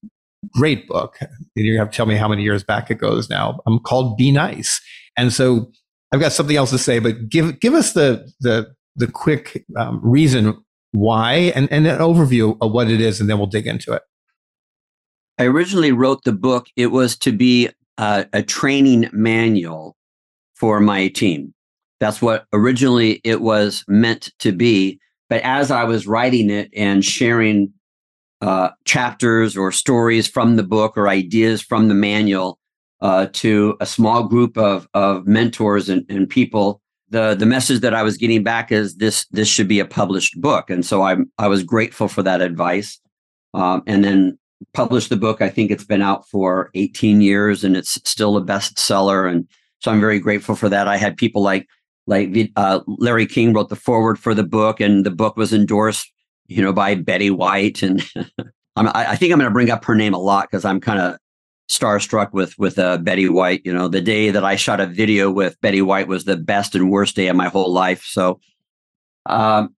great 0.53 0.88
book. 0.88 1.19
You 1.55 1.77
have 1.77 1.91
to 1.91 1.95
tell 1.95 2.05
me 2.05 2.15
how 2.15 2.27
many 2.27 2.43
years 2.43 2.63
back 2.63 2.89
it 2.89 2.95
goes 2.95 3.29
now. 3.29 3.60
I'm 3.65 3.79
called 3.79 4.17
Be 4.17 4.31
Nice, 4.31 4.81
and 5.17 5.33
so 5.33 5.72
I've 6.12 6.19
got 6.19 6.31
something 6.31 6.55
else 6.55 6.69
to 6.72 6.77
say, 6.77 7.00
but 7.00 7.29
give 7.29 7.60
give 7.60 7.74
us 7.74 7.93
the 7.93 8.31
the 8.39 8.74
the 8.95 9.07
quick 9.07 9.65
um, 9.77 10.00
reason 10.03 10.63
why 10.91 11.51
and, 11.55 11.72
and 11.72 11.88
an 11.88 11.98
overview 11.98 12.55
of 12.62 12.72
what 12.72 12.89
it 12.89 13.01
is, 13.01 13.19
and 13.19 13.29
then 13.29 13.38
we'll 13.38 13.48
dig 13.48 13.67
into 13.67 13.91
it. 13.93 14.03
I 15.37 15.45
originally 15.45 15.91
wrote 15.91 16.23
the 16.23 16.33
book, 16.33 16.67
it 16.75 16.87
was 16.87 17.17
to 17.19 17.31
be 17.31 17.69
a, 17.97 18.25
a 18.33 18.43
training 18.43 19.09
manual 19.11 19.95
for 20.55 20.79
my 20.79 21.07
team. 21.07 21.53
That's 21.99 22.21
what 22.21 22.45
originally 22.53 23.21
it 23.23 23.41
was 23.41 23.83
meant 23.87 24.31
to 24.39 24.51
be. 24.51 24.99
But 25.29 25.41
as 25.41 25.71
I 25.71 25.85
was 25.85 26.05
writing 26.05 26.49
it 26.49 26.69
and 26.75 27.03
sharing 27.03 27.73
uh, 28.41 28.69
chapters 28.85 29.55
or 29.55 29.71
stories 29.71 30.27
from 30.27 30.55
the 30.55 30.63
book 30.63 30.97
or 30.97 31.07
ideas 31.07 31.61
from 31.61 31.87
the 31.87 31.93
manual 31.93 32.59
uh, 33.01 33.27
to 33.33 33.75
a 33.79 33.85
small 33.85 34.27
group 34.27 34.57
of, 34.57 34.87
of 34.93 35.25
mentors 35.25 35.89
and, 35.89 36.05
and 36.09 36.29
people, 36.29 36.81
the, 37.09 37.35
the 37.35 37.45
message 37.45 37.79
that 37.81 37.93
I 37.93 38.03
was 38.03 38.17
getting 38.17 38.43
back 38.43 38.71
is 38.71 38.95
this 38.95 39.25
this 39.27 39.47
should 39.47 39.67
be 39.67 39.79
a 39.79 39.85
published 39.85 40.41
book. 40.41 40.69
And 40.69 40.85
so 40.85 41.03
I 41.03 41.17
I 41.37 41.47
was 41.47 41.63
grateful 41.63 42.07
for 42.07 42.23
that 42.23 42.41
advice. 42.41 42.99
Um, 43.53 43.83
and 43.85 44.03
then 44.03 44.37
published 44.74 45.10
the 45.10 45.17
book. 45.17 45.41
I 45.41 45.50
think 45.50 45.72
it's 45.72 45.86
been 45.86 46.01
out 46.01 46.27
for 46.27 46.70
18 46.75 47.22
years 47.22 47.63
and 47.63 47.75
it's 47.75 48.00
still 48.03 48.38
a 48.38 48.41
bestseller. 48.41 49.29
And 49.29 49.48
so 49.79 49.91
I'm 49.91 50.00
very 50.00 50.20
grateful 50.20 50.55
for 50.55 50.70
that. 50.70 50.88
I 50.88 50.98
had 50.98 51.17
people 51.17 51.41
like 51.41 51.67
like 52.08 52.51
uh, 52.55 52.82
Larry 52.86 53.25
King 53.25 53.53
wrote 53.53 53.70
the 53.70 53.75
foreword 53.75 54.20
for 54.20 54.34
the 54.34 54.43
book, 54.43 54.79
and 54.79 55.05
the 55.05 55.12
book 55.12 55.38
was 55.38 55.53
endorsed, 55.53 56.12
you 56.48 56.62
know, 56.62 56.74
by 56.74 56.96
Betty 56.96 57.29
White. 57.29 57.82
And 57.82 58.01
i 58.75 59.15
think 59.15 59.32
I'm 59.32 59.39
going 59.39 59.50
to 59.50 59.53
bring 59.53 59.70
up 59.70 59.86
her 59.86 59.96
name 59.96 60.13
a 60.13 60.20
lot 60.20 60.50
because 60.50 60.65
I'm 60.65 60.82
kind 60.82 61.00
of 61.00 61.17
starstruck 61.70 62.34
with 62.34 62.58
with 62.58 62.77
uh, 62.77 62.98
Betty 62.98 63.29
White. 63.29 63.62
You 63.63 63.74
know, 63.74 63.88
the 63.88 64.01
day 64.01 64.32
that 64.32 64.43
I 64.43 64.55
shot 64.55 64.82
a 64.82 64.86
video 64.86 65.32
with 65.32 65.60
Betty 65.62 65.82
White 65.82 66.08
was 66.08 66.25
the 66.25 66.38
best 66.38 66.75
and 66.75 66.91
worst 66.91 67.15
day 67.15 67.27
of 67.27 67.36
my 67.36 67.48
whole 67.48 67.72
life. 67.72 68.03
So, 68.03 68.39
um, 69.25 69.75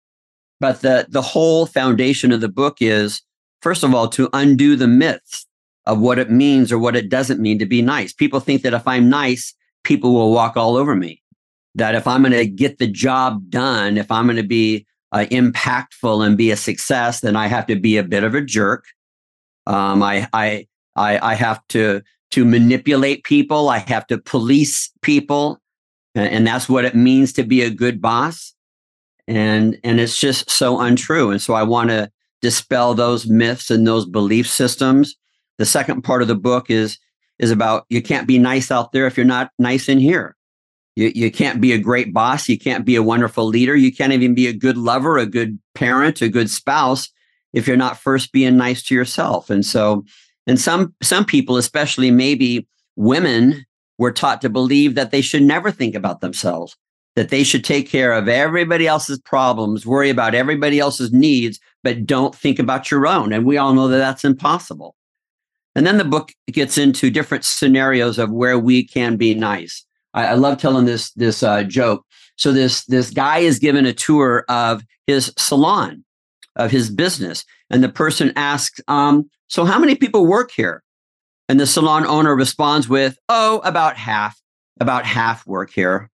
but 0.61 0.81
the 0.81 1.07
the 1.09 1.23
whole 1.23 1.67
foundation 1.67 2.33
of 2.33 2.41
the 2.41 2.49
book 2.49 2.79
is 2.81 3.23
first 3.65 3.83
of 3.83 3.95
all, 3.95 4.09
to 4.09 4.29
undo 4.35 4.77
the 4.77 4.87
myths 4.87 5.47
of 5.87 5.99
what 5.99 6.19
it 6.19 6.31
means 6.31 6.71
or 6.71 6.79
what 6.79 6.95
it 6.95 7.09
doesn't 7.09 7.41
mean 7.41 7.59
to 7.59 7.65
be 7.65 7.81
nice. 7.81 8.13
People 8.13 8.39
think 8.39 8.61
that 8.61 8.75
if 8.75 8.87
I'm 8.87 9.09
nice, 9.09 9.55
people 9.85 10.13
will 10.13 10.33
walk 10.33 10.55
all 10.55 10.77
over 10.77 10.95
me. 10.95 11.23
That 11.75 11.95
if 11.95 12.07
I'm 12.07 12.21
going 12.21 12.33
to 12.33 12.47
get 12.47 12.77
the 12.79 12.87
job 12.87 13.49
done, 13.49 13.97
if 13.97 14.11
I'm 14.11 14.27
going 14.27 14.37
to 14.37 14.43
be 14.43 14.87
uh, 15.13 15.25
impactful 15.31 16.27
and 16.27 16.37
be 16.37 16.51
a 16.51 16.57
success, 16.57 17.21
then 17.21 17.37
I 17.37 17.47
have 17.47 17.67
to 17.69 17.77
be 17.77 17.97
a 17.97 18.03
bit 18.03 18.23
of 18.23 18.35
a 18.35 18.43
jerk. 18.43 18.85
Um, 19.67 20.03
I, 20.03 20.29
I, 20.35 20.67
I, 20.95 21.31
I 21.31 21.35
have 21.35 21.67
to 21.69 22.03
to 22.33 22.45
manipulate 22.45 23.25
people. 23.25 23.71
I 23.71 23.79
have 23.79 24.07
to 24.09 24.19
police 24.19 24.91
people, 25.01 25.59
and, 26.15 26.29
and 26.35 26.47
that's 26.47 26.69
what 26.69 26.85
it 26.85 26.95
means 26.95 27.33
to 27.35 27.45
be 27.45 27.63
a 27.63 27.71
good 27.71 28.03
boss. 28.03 28.55
And 29.27 29.79
and 29.85 30.01
it's 30.01 30.19
just 30.19 30.51
so 30.51 30.81
untrue. 30.81 31.31
And 31.31 31.41
so 31.41 31.55
I 31.55 31.63
want 31.63 31.89
to 31.91 32.11
dispel 32.45 32.93
those 32.93 33.27
myths 33.27 33.71
and 33.71 33.87
those 33.87 34.05
belief 34.05 34.47
systems. 34.47 35.17
The 35.57 35.65
second 35.65 36.03
part 36.03 36.21
of 36.21 36.29
the 36.29 36.35
book 36.35 36.71
is 36.71 36.99
is 37.39 37.51
about 37.51 37.87
you 37.89 38.03
can't 38.03 38.29
be 38.29 38.39
nice 38.39 38.71
out 38.71 38.93
there 38.93 39.07
if 39.07 39.17
you're 39.17 39.25
not 39.25 39.51
nice 39.59 39.89
in 39.89 39.99
here. 39.99 40.37
You, 40.95 41.11
you 41.15 41.33
can't 41.33 41.59
be 41.59 41.73
a 41.73 41.79
great 41.79 42.13
boss. 42.13 42.47
You 42.47 42.59
can't 42.59 42.85
be 42.85 42.97
a 42.97 43.03
wonderful 43.03 43.47
leader. 43.47 43.75
You 43.75 43.91
can't 43.91 44.13
even 44.13 44.35
be 44.35 44.47
a 44.47 44.53
good 44.53 44.77
lover, 44.77 45.17
a 45.17 45.25
good 45.25 45.59
parent, 45.75 46.21
a 46.21 46.29
good 46.29 46.51
spouse 46.51 47.09
if 47.55 47.67
you're 47.67 47.79
not 47.79 47.99
first 47.99 48.31
being 48.31 48.59
nice 48.59 48.83
to 48.85 48.95
yourself. 48.95 49.49
And 49.49 49.65
so, 49.65 50.05
and 50.47 50.61
some 50.61 50.95
some 51.03 51.25
people, 51.25 51.57
especially 51.57 52.11
maybe 52.11 52.69
women, 52.95 53.65
were 53.97 54.13
taught 54.13 54.43
to 54.43 54.51
believe 54.51 54.97
that 54.97 55.13
they 55.13 55.23
should 55.23 55.43
never 55.43 55.71
think 55.71 55.95
about 55.95 56.21
themselves, 56.21 56.77
that 57.17 57.31
they 57.31 57.43
should 57.43 57.65
take 57.65 57.89
care 57.89 58.13
of 58.13 58.29
everybody 58.29 58.87
else's 58.87 59.19
problems, 59.19 59.87
worry 59.87 60.11
about 60.11 60.35
everybody 60.35 60.79
else's 60.79 61.11
needs, 61.11 61.59
but 61.85 62.07
don't 62.07 62.35
think 62.35 62.59
about 62.59 62.91
your 62.91 63.07
own. 63.07 63.33
And 63.33 63.45
we 63.45 63.59
all 63.59 63.75
know 63.75 63.87
that 63.87 63.99
that's 63.99 64.25
impossible. 64.25 64.97
And 65.77 65.87
then 65.87 65.99
the 65.99 66.05
book 66.05 66.33
gets 66.49 66.79
into 66.79 67.11
different 67.11 67.45
scenarios 67.45 68.19
of 68.19 68.33
where 68.33 68.59
we 68.59 68.85
can 68.85 69.17
be 69.17 69.35
nice. 69.35 69.85
I, 70.15 70.29
I 70.29 70.35
love 70.35 70.59
telling 70.59 70.87
this 70.87 71.13
this 71.13 71.43
uh, 71.43 71.63
joke. 71.65 72.05
So 72.37 72.53
this 72.53 72.85
this 72.87 73.11
guy 73.11 73.39
is 73.39 73.59
given 73.61 73.87
a 73.87 73.93
tour 73.93 74.45
of 74.49 74.83
his 75.07 75.33
salon, 75.39 76.05
of 76.57 76.71
his 76.71 76.91
business, 76.91 77.45
and 77.71 77.85
the 77.85 77.89
person 77.89 78.33
asks, 78.35 78.81
um, 78.89 79.31
"So 79.49 79.65
how 79.65 79.79
many 79.79 79.95
people 79.95 80.27
work 80.27 80.51
here?" 80.51 80.83
And 81.49 81.61
the 81.61 81.67
salon 81.67 82.07
owner 82.07 82.35
responds 82.35 82.89
with, 82.89 83.19
"Oh, 83.29 83.61
about 83.65 83.97
half." 83.97 84.41
About 84.81 85.07
half 85.07 85.47
work 85.47 85.71
here. 85.71 86.11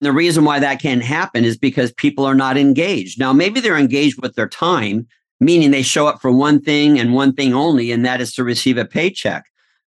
The 0.00 0.12
reason 0.12 0.44
why 0.44 0.60
that 0.60 0.80
can't 0.80 1.02
happen 1.02 1.44
is 1.44 1.56
because 1.56 1.92
people 1.92 2.24
are 2.24 2.34
not 2.34 2.56
engaged. 2.56 3.18
Now, 3.18 3.32
maybe 3.32 3.60
they're 3.60 3.76
engaged 3.76 4.22
with 4.22 4.34
their 4.34 4.48
time, 4.48 5.06
meaning 5.40 5.70
they 5.70 5.82
show 5.82 6.06
up 6.06 6.20
for 6.20 6.30
one 6.30 6.60
thing 6.60 6.98
and 6.98 7.14
one 7.14 7.32
thing 7.32 7.52
only, 7.52 7.90
and 7.90 8.04
that 8.04 8.20
is 8.20 8.32
to 8.34 8.44
receive 8.44 8.78
a 8.78 8.84
paycheck. 8.84 9.44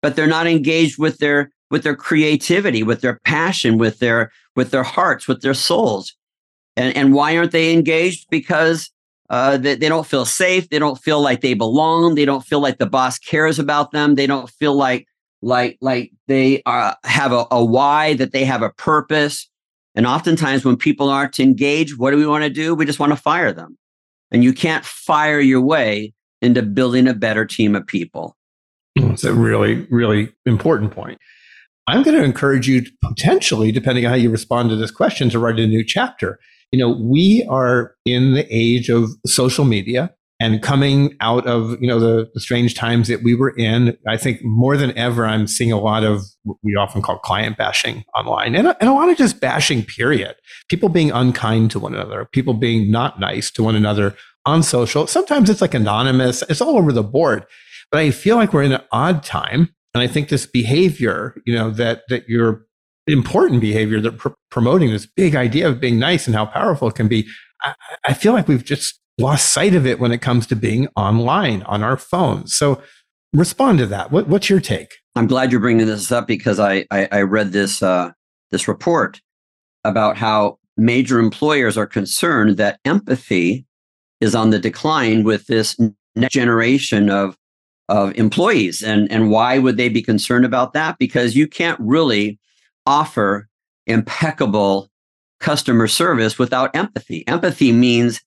But 0.02 0.16
they're 0.16 0.26
not 0.26 0.46
engaged 0.46 0.98
with 0.98 1.18
their 1.18 1.50
with 1.70 1.82
their 1.82 1.96
creativity, 1.96 2.82
with 2.82 3.00
their 3.00 3.18
passion, 3.24 3.78
with 3.78 3.98
their 3.98 4.30
with 4.54 4.70
their 4.70 4.82
hearts, 4.82 5.26
with 5.26 5.40
their 5.40 5.54
souls. 5.54 6.14
And 6.76 6.94
and 6.96 7.14
why 7.14 7.36
aren't 7.36 7.52
they 7.52 7.72
engaged? 7.72 8.28
Because 8.30 8.90
uh, 9.30 9.56
they, 9.56 9.74
they 9.74 9.88
don't 9.88 10.06
feel 10.06 10.24
safe. 10.24 10.68
They 10.68 10.78
don't 10.78 10.98
feel 10.98 11.20
like 11.20 11.40
they 11.40 11.54
belong. 11.54 12.14
They 12.14 12.24
don't 12.24 12.44
feel 12.44 12.60
like 12.60 12.78
the 12.78 12.86
boss 12.86 13.18
cares 13.18 13.58
about 13.58 13.92
them. 13.92 14.16
They 14.16 14.26
don't 14.26 14.50
feel 14.50 14.74
like 14.74 15.06
like 15.40 15.78
like 15.80 16.12
they 16.28 16.62
are, 16.66 16.96
have 17.04 17.32
a, 17.32 17.46
a 17.50 17.64
why, 17.64 18.14
that 18.14 18.32
they 18.32 18.44
have 18.44 18.62
a 18.62 18.70
purpose. 18.70 19.48
And 19.94 20.06
oftentimes, 20.06 20.64
when 20.64 20.76
people 20.76 21.08
aren't 21.08 21.38
engaged, 21.38 21.98
what 21.98 22.10
do 22.10 22.16
we 22.16 22.26
want 22.26 22.44
to 22.44 22.50
do? 22.50 22.74
We 22.74 22.84
just 22.84 22.98
want 22.98 23.12
to 23.12 23.16
fire 23.16 23.52
them. 23.52 23.78
And 24.30 24.42
you 24.42 24.52
can't 24.52 24.84
fire 24.84 25.40
your 25.40 25.60
way 25.60 26.12
into 26.42 26.62
building 26.62 27.06
a 27.06 27.14
better 27.14 27.44
team 27.44 27.76
of 27.76 27.86
people. 27.86 28.36
Hmm, 28.98 29.12
it's 29.12 29.24
a 29.24 29.32
really, 29.32 29.86
really 29.90 30.32
important 30.46 30.90
point. 30.90 31.18
I'm 31.86 32.02
going 32.02 32.16
to 32.16 32.24
encourage 32.24 32.66
you 32.66 32.82
to 32.82 32.90
potentially, 33.02 33.70
depending 33.70 34.06
on 34.06 34.10
how 34.10 34.16
you 34.16 34.30
respond 34.30 34.70
to 34.70 34.76
this 34.76 34.90
question, 34.90 35.30
to 35.30 35.38
write 35.38 35.58
a 35.58 35.66
new 35.66 35.84
chapter. 35.84 36.38
You 36.72 36.78
know, 36.78 36.90
we 36.90 37.46
are 37.48 37.94
in 38.04 38.34
the 38.34 38.46
age 38.50 38.88
of 38.88 39.10
social 39.26 39.64
media 39.64 40.12
and 40.40 40.62
coming 40.62 41.16
out 41.20 41.46
of 41.46 41.80
you 41.80 41.86
know 41.86 42.00
the, 42.00 42.30
the, 42.34 42.40
strange 42.40 42.74
times 42.74 43.08
that 43.08 43.22
we 43.22 43.34
were 43.34 43.54
in 43.56 43.96
i 44.08 44.16
think 44.16 44.40
more 44.42 44.76
than 44.76 44.96
ever 44.98 45.26
i'm 45.26 45.46
seeing 45.46 45.72
a 45.72 45.78
lot 45.78 46.04
of 46.04 46.22
what 46.42 46.56
we 46.62 46.76
often 46.76 47.02
call 47.02 47.18
client 47.18 47.56
bashing 47.56 48.04
online 48.14 48.54
and, 48.54 48.68
and 48.80 48.88
a 48.88 48.92
lot 48.92 49.08
of 49.08 49.16
just 49.16 49.40
bashing 49.40 49.84
period. 49.84 50.34
People 50.68 50.88
being 50.88 51.10
unkind 51.10 51.70
to 51.72 51.78
one 51.78 51.94
another 51.94 52.28
people 52.32 52.54
being 52.54 52.90
not 52.90 53.20
nice 53.20 53.50
to 53.52 53.62
one 53.62 53.74
another 53.74 54.14
on 54.46 54.62
social. 54.62 55.06
Sometimes 55.06 55.48
it's 55.48 55.62
like 55.62 55.74
anonymous. 55.74 56.42
It's 56.42 56.60
all 56.60 56.76
over 56.76 56.92
the 56.92 57.02
board. 57.02 57.46
But 57.90 58.00
i 58.00 58.10
feel 58.10 58.36
like 58.36 58.52
we're 58.52 58.62
in 58.62 58.72
an 58.72 58.82
odd 58.92 59.22
time 59.22 59.74
and 59.94 60.02
i 60.02 60.06
think 60.06 60.28
this 60.28 60.46
behavior 60.46 61.40
you 61.46 61.54
know 61.54 61.70
that 61.70 62.02
that 62.08 62.28
you're 62.28 62.66
important 63.06 63.60
behavior 63.60 64.00
that 64.00 64.18
pr- 64.18 64.28
promoting 64.50 64.90
this 64.90 65.06
big 65.06 65.36
idea 65.36 65.68
of 65.68 65.80
being 65.80 65.98
nice 65.98 66.26
and 66.26 66.34
how 66.34 66.46
powerful 66.46 66.88
it 66.88 66.94
can 66.94 67.08
be 67.08 67.26
I, 67.64 67.74
I 68.04 68.14
feel 68.14 68.32
like 68.32 68.48
we've 68.48 68.64
just 68.64 69.00
lost 69.18 69.52
sight 69.52 69.74
of 69.74 69.86
it 69.86 69.98
when 69.98 70.12
it 70.12 70.20
comes 70.20 70.46
to 70.48 70.56
being 70.56 70.88
online 70.96 71.62
on 71.62 71.82
our 71.82 71.96
phones. 71.96 72.54
So 72.54 72.82
respond 73.32 73.78
to 73.78 73.86
that. 73.86 74.10
What, 74.10 74.28
what's 74.28 74.50
your 74.50 74.60
take? 74.60 74.94
I'm 75.16 75.26
glad 75.26 75.50
you're 75.50 75.60
bringing 75.60 75.86
this 75.86 76.12
up 76.12 76.26
because 76.26 76.58
I, 76.58 76.86
I, 76.90 77.08
I 77.10 77.20
read 77.22 77.52
this, 77.52 77.82
uh, 77.82 78.10
this 78.50 78.68
report 78.68 79.20
about 79.84 80.16
how 80.16 80.58
major 80.76 81.20
employers 81.20 81.76
are 81.76 81.86
concerned 81.86 82.56
that 82.56 82.80
empathy 82.84 83.64
is 84.20 84.34
on 84.34 84.50
the 84.50 84.58
decline 84.58 85.22
with 85.22 85.46
this 85.46 85.78
next 86.16 86.34
generation 86.34 87.10
of, 87.10 87.36
of 87.88 88.16
employees. 88.16 88.82
And, 88.82 89.10
and 89.12 89.30
why 89.30 89.58
would 89.58 89.76
they 89.76 89.88
be 89.88 90.02
concerned 90.02 90.44
about 90.44 90.72
that? 90.72 90.98
Because 90.98 91.36
you 91.36 91.46
can't 91.46 91.78
really 91.78 92.38
offer 92.86 93.48
impeccable 93.86 94.90
customer 95.40 95.86
service 95.86 96.38
without 96.38 96.74
empathy. 96.74 97.26
Empathy 97.28 97.72
means 97.72 98.20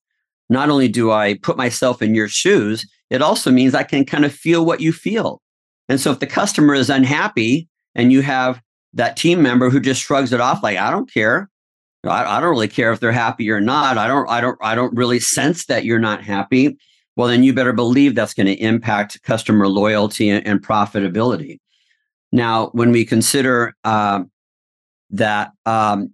not 0.50 0.70
only 0.70 0.88
do 0.88 1.12
I 1.12 1.36
put 1.42 1.58
myself 1.58 2.02
in 2.02 2.16
your 2.16 2.28
shoes, 2.28 2.86
it 3.10 3.22
also 3.22 3.52
means 3.52 3.74
I 3.74 3.84
can 3.84 4.06
kind 4.06 4.26
of 4.26 4.34
feel 4.34 4.66
what 4.66 4.82
you 4.82 4.94
feel. 4.94 5.42
And 5.90 6.00
so 6.00 6.12
if 6.12 6.20
the 6.20 6.28
customer 6.28 6.74
is 6.74 6.90
unhappy 6.90 7.68
and 7.96 8.12
you 8.12 8.22
have 8.22 8.62
that 8.94 9.18
team 9.18 9.42
member 9.42 9.70
who 9.70 9.80
just 9.80 10.02
shrugs 10.02 10.34
it 10.34 10.42
off 10.42 10.64
like, 10.64 10.78
I 10.78 10.92
don't 10.92 11.12
care. 11.12 11.50
I, 12.04 12.38
I 12.38 12.40
don't 12.40 12.52
really 12.52 12.68
care 12.68 12.92
if 12.92 13.00
they're 13.00 13.12
happy 13.12 13.50
or 13.50 13.60
not. 13.60 13.98
I 13.98 14.08
don't, 14.08 14.30
I 14.30 14.42
don't, 14.42 14.58
I 14.62 14.76
don't 14.76 14.96
really 14.96 15.20
sense 15.20 15.66
that 15.66 15.86
you're 15.86 16.00
not 16.00 16.24
happy. 16.24 16.78
Well, 17.16 17.28
then 17.28 17.44
you 17.44 17.54
better 17.54 17.74
believe 17.74 18.14
that's 18.14 18.34
going 18.34 18.48
to 18.48 18.62
impact 18.62 19.22
customer 19.24 19.68
loyalty 19.68 20.30
and, 20.30 20.64
profitability. 20.64 21.60
Now, 22.32 22.68
when 22.74 22.92
we 22.92 23.06
consider 23.06 23.74
uh, 23.84 24.24
that 25.12 25.52
um, 25.66 26.12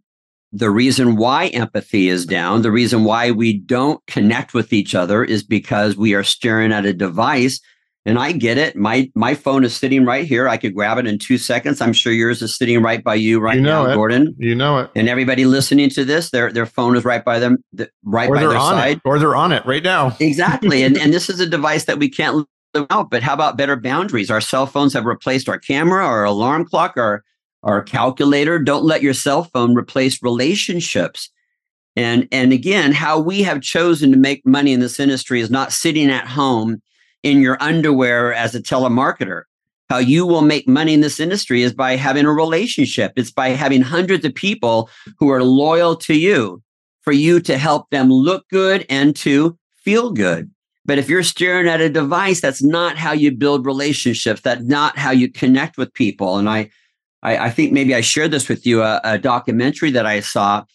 the 0.53 0.69
reason 0.69 1.15
why 1.15 1.47
empathy 1.47 2.10
is 2.10 2.25
down, 2.25 2.62
the 2.62 2.71
reason 2.71 3.03
why 3.03 3.32
we 3.32 3.58
don't 3.58 4.06
connect 4.06 4.53
with 4.53 4.71
each 4.71 4.93
other 4.93 5.23
is 5.23 5.43
because 5.43 5.97
we 5.97 6.13
are 6.13 6.23
staring 6.23 6.71
at 6.71 6.86
a 6.86 6.93
device. 6.93 7.60
And 8.06 8.19
I 8.19 8.34
get 8.34 8.58
it. 8.58 8.75
My 8.75 9.10
my 9.15 9.34
phone 9.34 9.63
is 9.63 9.73
sitting 9.73 10.06
right 10.06 10.27
here. 10.27 10.49
I 10.49 10.58
could 10.58 10.75
grab 10.75 10.97
it 10.97 11.08
in 11.08 11.17
two 11.17 11.38
seconds. 11.38 11.79
I'm 11.79 11.93
sure 11.93 12.12
yours 12.12 12.41
is 12.41 12.53
sitting 12.53 12.84
right 12.84 13.01
by 13.01 13.15
you 13.15 13.39
right 13.39 13.56
you 13.56 13.62
know 13.62 13.86
now, 13.86 13.91
it. 13.91 13.95
Gordon. 13.95 14.36
You 14.38 14.56
know 14.56 14.79
it. 14.79 14.91
And 14.93 15.08
everybody 15.08 15.45
listening 15.45 15.89
to 15.91 16.03
this, 16.03 16.29
their 16.32 16.51
their 16.51 16.65
phone 16.65 16.97
is 16.97 17.06
right 17.06 17.23
by 17.23 17.39
them, 17.39 17.63
right 18.03 18.29
or 18.29 18.36
by 18.36 18.41
their 18.41 18.60
side, 18.60 18.97
it. 18.97 19.01
or 19.06 19.19
they're 19.19 19.38
on 19.38 19.53
it 19.53 19.65
right 19.65 19.84
now. 19.84 20.17
exactly. 20.19 20.84
and 20.84 20.97
and 20.97 21.13
this 21.13 21.29
is 21.29 21.39
a 21.39 21.47
device 21.47 21.86
that 21.86 21.97
we 21.97 22.10
can't 22.10 22.45
live 22.75 22.88
out. 22.89 23.10
But 23.10 23.23
how 23.23 23.34
about 23.34 23.58
better 23.58 23.77
boundaries? 23.77 24.29
Our 24.29 24.41
cell 24.41 24.65
phones 24.65 24.91
have 24.91 25.06
replaced 25.06 25.47
our 25.47 25.58
camera, 25.58 26.06
our 26.06 26.25
alarm 26.25 26.65
clock, 26.65 26.97
our 26.97 27.23
our 27.63 27.82
calculator. 27.82 28.60
Don't 28.60 28.84
let 28.84 29.02
your 29.02 29.13
cell 29.13 29.45
phone 29.45 29.76
replace 29.76 30.21
relationships. 30.21 31.30
And, 31.95 32.28
and 32.32 32.52
again, 32.52 32.91
how 32.91 33.19
we 33.19 33.43
have 33.43 33.62
chosen 33.62 34.12
to 34.12 34.17
make 34.17 34.45
money 34.45 34.73
in 34.73 34.80
this 34.80 34.99
industry 34.99 35.41
is 35.41 35.52
not 35.52 35.71
sitting 35.71 36.10
at 36.10 36.28
home 36.28 36.82
in 37.21 37.41
your 37.41 37.58
underwear 37.62 38.34
as 38.34 38.56
a 38.56 38.62
telemarketer. 38.62 39.43
How 39.89 39.97
you 39.99 40.26
will 40.26 40.41
make 40.41 40.67
money 40.67 40.93
in 40.93 41.02
this 41.02 41.19
industry 41.19 41.62
is 41.62 41.73
by 41.73 41.95
having 41.95 42.26
a 42.26 42.32
relationship. 42.32 43.13
It's 43.15 43.32
by 43.32 43.49
having 43.49 43.82
hundreds 43.82 44.26
of 44.26 44.34
people 44.34 44.89
who 45.19 45.30
are 45.30 45.43
loyal 45.43 45.95
to 45.97 46.17
you 46.17 46.63
for 47.02 47.12
you 47.12 47.39
to 47.41 47.58
help 47.58 47.89
them 47.89 48.10
look 48.10 48.47
good 48.49 48.86
and 48.89 49.15
to 49.17 49.58
feel 49.84 50.12
good. 50.12 50.49
But 50.86 50.97
if 50.97 51.10
you're 51.10 51.23
staring 51.23 51.67
at 51.67 51.82
a 51.82 51.89
device, 51.89 52.41
that's 52.41 52.63
not 52.63 52.97
how 52.97 53.12
you 53.12 53.32
build 53.32 53.65
relationships. 53.65 54.41
That's 54.41 54.63
not 54.63 54.97
how 54.97 55.12
you 55.12 55.32
connect 55.32 55.78
with 55.78 55.93
people. 55.93 56.38
And 56.38 56.49
I, 56.49 56.71
I, 57.23 57.45
I 57.45 57.49
think 57.49 57.71
maybe 57.71 57.95
I 57.95 58.01
shared 58.01 58.31
this 58.31 58.47
with 58.47 58.65
you 58.65 58.83
a, 58.83 59.01
a, 59.03 59.17
documentary 59.17 59.89
that 59.91 60.05
I 60.05 60.19
saw 60.19 60.65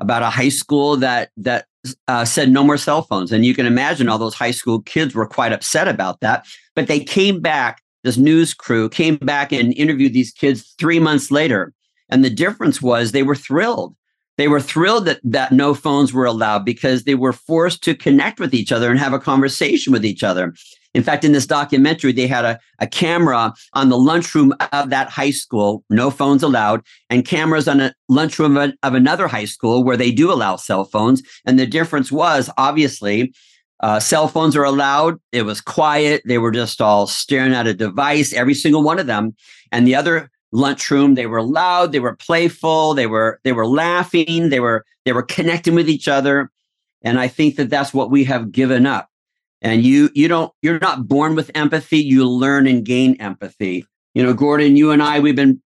about 0.00 0.22
a 0.22 0.30
high 0.30 0.48
school 0.48 0.96
that 0.96 1.30
that 1.36 1.66
uh, 2.08 2.24
said 2.24 2.50
no 2.50 2.64
more 2.64 2.76
cell 2.76 3.02
phones, 3.02 3.30
and 3.30 3.44
you 3.44 3.54
can 3.54 3.66
imagine 3.66 4.08
all 4.08 4.18
those 4.18 4.34
high 4.34 4.50
school 4.50 4.82
kids 4.82 5.14
were 5.14 5.26
quite 5.26 5.52
upset 5.52 5.86
about 5.86 6.20
that. 6.20 6.46
But 6.74 6.88
they 6.88 7.00
came 7.00 7.40
back. 7.40 7.82
This 8.04 8.16
news 8.16 8.54
crew 8.54 8.88
came 8.88 9.16
back 9.16 9.52
and 9.52 9.74
interviewed 9.74 10.14
these 10.14 10.32
kids 10.32 10.74
three 10.78 10.98
months 10.98 11.30
later, 11.30 11.72
and 12.08 12.24
the 12.24 12.30
difference 12.30 12.80
was 12.80 13.12
they 13.12 13.22
were 13.22 13.36
thrilled. 13.36 13.94
They 14.38 14.48
were 14.48 14.60
thrilled 14.60 15.04
that 15.06 15.20
that 15.24 15.52
no 15.52 15.74
phones 15.74 16.12
were 16.12 16.24
allowed 16.24 16.64
because 16.64 17.04
they 17.04 17.16
were 17.16 17.32
forced 17.32 17.82
to 17.84 17.94
connect 17.94 18.40
with 18.40 18.54
each 18.54 18.72
other 18.72 18.90
and 18.90 18.98
have 18.98 19.12
a 19.12 19.18
conversation 19.18 19.92
with 19.92 20.06
each 20.06 20.22
other. 20.22 20.54
In 20.94 21.02
fact, 21.02 21.24
in 21.24 21.32
this 21.32 21.46
documentary, 21.46 22.12
they 22.12 22.26
had 22.26 22.44
a, 22.44 22.58
a 22.78 22.86
camera 22.86 23.52
on 23.74 23.88
the 23.88 23.98
lunchroom 23.98 24.54
of 24.72 24.90
that 24.90 25.10
high 25.10 25.30
school, 25.30 25.84
no 25.90 26.10
phones 26.10 26.42
allowed, 26.42 26.82
and 27.10 27.26
cameras 27.26 27.68
on 27.68 27.80
a 27.80 27.94
lunchroom 28.08 28.56
of, 28.56 28.72
of 28.82 28.94
another 28.94 29.28
high 29.28 29.44
school 29.44 29.84
where 29.84 29.96
they 29.96 30.10
do 30.10 30.32
allow 30.32 30.56
cell 30.56 30.84
phones. 30.84 31.22
And 31.44 31.58
the 31.58 31.66
difference 31.66 32.10
was 32.10 32.50
obviously 32.56 33.32
uh, 33.80 34.00
cell 34.00 34.28
phones 34.28 34.56
are 34.56 34.64
allowed. 34.64 35.20
It 35.30 35.42
was 35.42 35.60
quiet. 35.60 36.22
They 36.24 36.38
were 36.38 36.50
just 36.50 36.80
all 36.80 37.06
staring 37.06 37.52
at 37.52 37.66
a 37.66 37.74
device, 37.74 38.32
every 38.32 38.54
single 38.54 38.82
one 38.82 38.98
of 38.98 39.06
them. 39.06 39.36
And 39.70 39.86
the 39.86 39.94
other 39.94 40.30
lunchroom, 40.52 41.14
they 41.14 41.26
were 41.26 41.42
loud. 41.42 41.92
They 41.92 42.00
were 42.00 42.16
playful. 42.16 42.94
They 42.94 43.06
were 43.06 43.40
they 43.44 43.52
were 43.52 43.66
laughing. 43.66 44.48
They 44.48 44.60
were 44.60 44.84
they 45.04 45.12
were 45.12 45.22
connecting 45.22 45.74
with 45.74 45.88
each 45.88 46.08
other. 46.08 46.50
And 47.02 47.20
I 47.20 47.28
think 47.28 47.56
that 47.56 47.70
that's 47.70 47.94
what 47.94 48.10
we 48.10 48.24
have 48.24 48.50
given 48.50 48.84
up 48.86 49.08
and 49.62 49.84
you 49.84 50.10
you 50.14 50.28
don't 50.28 50.52
you're 50.62 50.78
not 50.78 51.08
born 51.08 51.34
with 51.34 51.50
empathy 51.54 51.98
you 51.98 52.28
learn 52.28 52.66
and 52.66 52.84
gain 52.84 53.14
empathy. 53.20 53.84
You 54.14 54.22
know 54.22 54.34
gordon 54.34 54.76
you 54.76 54.90
and 54.90 55.02
i 55.02 55.18
we've 55.20 55.36
been 55.36 55.62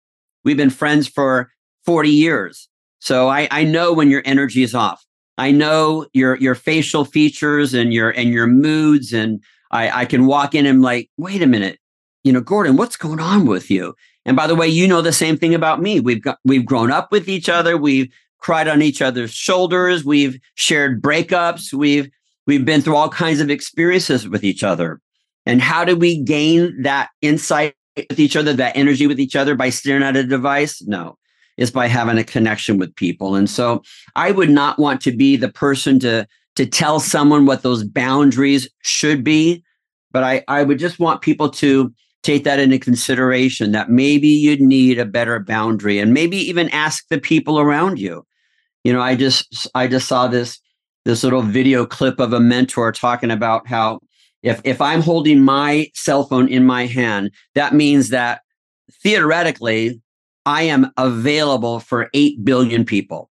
we've 0.44 0.56
been 0.56 0.70
friends 0.70 1.08
for 1.08 1.50
40 1.84 2.10
years. 2.10 2.68
So 3.00 3.28
i 3.28 3.48
i 3.50 3.64
know 3.64 3.92
when 3.92 4.10
your 4.10 4.22
energy 4.24 4.62
is 4.62 4.74
off. 4.74 5.04
I 5.38 5.50
know 5.50 6.06
your 6.12 6.36
your 6.36 6.54
facial 6.54 7.04
features 7.04 7.74
and 7.74 7.92
your 7.92 8.10
and 8.10 8.30
your 8.30 8.46
moods 8.46 9.12
and 9.12 9.42
i 9.70 10.02
i 10.02 10.04
can 10.04 10.26
walk 10.26 10.54
in 10.54 10.66
and 10.66 10.82
like 10.82 11.10
wait 11.16 11.42
a 11.42 11.46
minute. 11.46 11.78
You 12.24 12.32
know 12.32 12.40
gordon 12.40 12.76
what's 12.76 12.96
going 12.96 13.20
on 13.20 13.46
with 13.46 13.70
you? 13.70 13.94
And 14.24 14.36
by 14.36 14.48
the 14.48 14.56
way 14.56 14.66
you 14.66 14.88
know 14.88 15.02
the 15.02 15.12
same 15.12 15.36
thing 15.36 15.54
about 15.54 15.80
me. 15.80 16.00
We've 16.00 16.22
got 16.22 16.38
we've 16.44 16.66
grown 16.66 16.90
up 16.90 17.12
with 17.12 17.28
each 17.28 17.48
other. 17.48 17.76
We've 17.76 18.12
cried 18.38 18.68
on 18.68 18.82
each 18.82 19.00
other's 19.00 19.32
shoulders. 19.32 20.04
We've 20.04 20.38
shared 20.54 21.02
breakups. 21.02 21.72
We've 21.72 22.10
We've 22.46 22.64
been 22.64 22.82
through 22.82 22.96
all 22.96 23.08
kinds 23.08 23.40
of 23.40 23.50
experiences 23.50 24.28
with 24.28 24.44
each 24.44 24.62
other. 24.62 25.00
And 25.46 25.60
how 25.60 25.84
do 25.84 25.96
we 25.96 26.22
gain 26.22 26.82
that 26.82 27.10
insight 27.22 27.74
with 27.96 28.18
each 28.18 28.36
other, 28.36 28.52
that 28.52 28.76
energy 28.76 29.06
with 29.06 29.20
each 29.20 29.36
other 29.36 29.54
by 29.54 29.70
staring 29.70 30.02
at 30.02 30.16
a 30.16 30.24
device? 30.24 30.82
No, 30.82 31.16
it's 31.56 31.70
by 31.70 31.86
having 31.86 32.18
a 32.18 32.24
connection 32.24 32.78
with 32.78 32.94
people. 32.96 33.34
And 33.34 33.48
so 33.48 33.82
I 34.14 34.30
would 34.32 34.50
not 34.50 34.78
want 34.78 35.00
to 35.02 35.12
be 35.12 35.36
the 35.36 35.48
person 35.48 35.98
to, 36.00 36.26
to 36.56 36.66
tell 36.66 37.00
someone 37.00 37.46
what 37.46 37.62
those 37.62 37.84
boundaries 37.84 38.68
should 38.82 39.22
be. 39.22 39.62
But 40.12 40.24
I, 40.24 40.44
I 40.48 40.62
would 40.62 40.78
just 40.78 40.98
want 40.98 41.20
people 41.20 41.50
to 41.50 41.92
take 42.22 42.44
that 42.44 42.58
into 42.58 42.78
consideration 42.78 43.70
that 43.72 43.88
maybe 43.88 44.26
you'd 44.26 44.60
need 44.60 44.98
a 44.98 45.04
better 45.04 45.38
boundary 45.38 45.98
and 45.98 46.12
maybe 46.12 46.36
even 46.36 46.68
ask 46.70 47.06
the 47.08 47.20
people 47.20 47.60
around 47.60 48.00
you. 48.00 48.26
You 48.82 48.92
know, 48.92 49.00
I 49.00 49.14
just 49.14 49.68
I 49.74 49.86
just 49.86 50.08
saw 50.08 50.26
this 50.26 50.58
this 51.06 51.22
little 51.22 51.42
video 51.42 51.86
clip 51.86 52.18
of 52.18 52.32
a 52.32 52.40
mentor 52.40 52.90
talking 52.90 53.30
about 53.30 53.66
how 53.68 54.00
if 54.42 54.60
if 54.64 54.80
I'm 54.80 55.00
holding 55.00 55.40
my 55.40 55.88
cell 55.94 56.24
phone 56.24 56.48
in 56.48 56.66
my 56.66 56.86
hand, 56.86 57.30
that 57.54 57.72
means 57.72 58.08
that 58.10 58.40
theoretically 59.02 60.02
I 60.44 60.62
am 60.62 60.90
available 60.96 61.78
for 61.78 62.10
8 62.12 62.44
billion 62.44 62.84
people. 62.84 63.30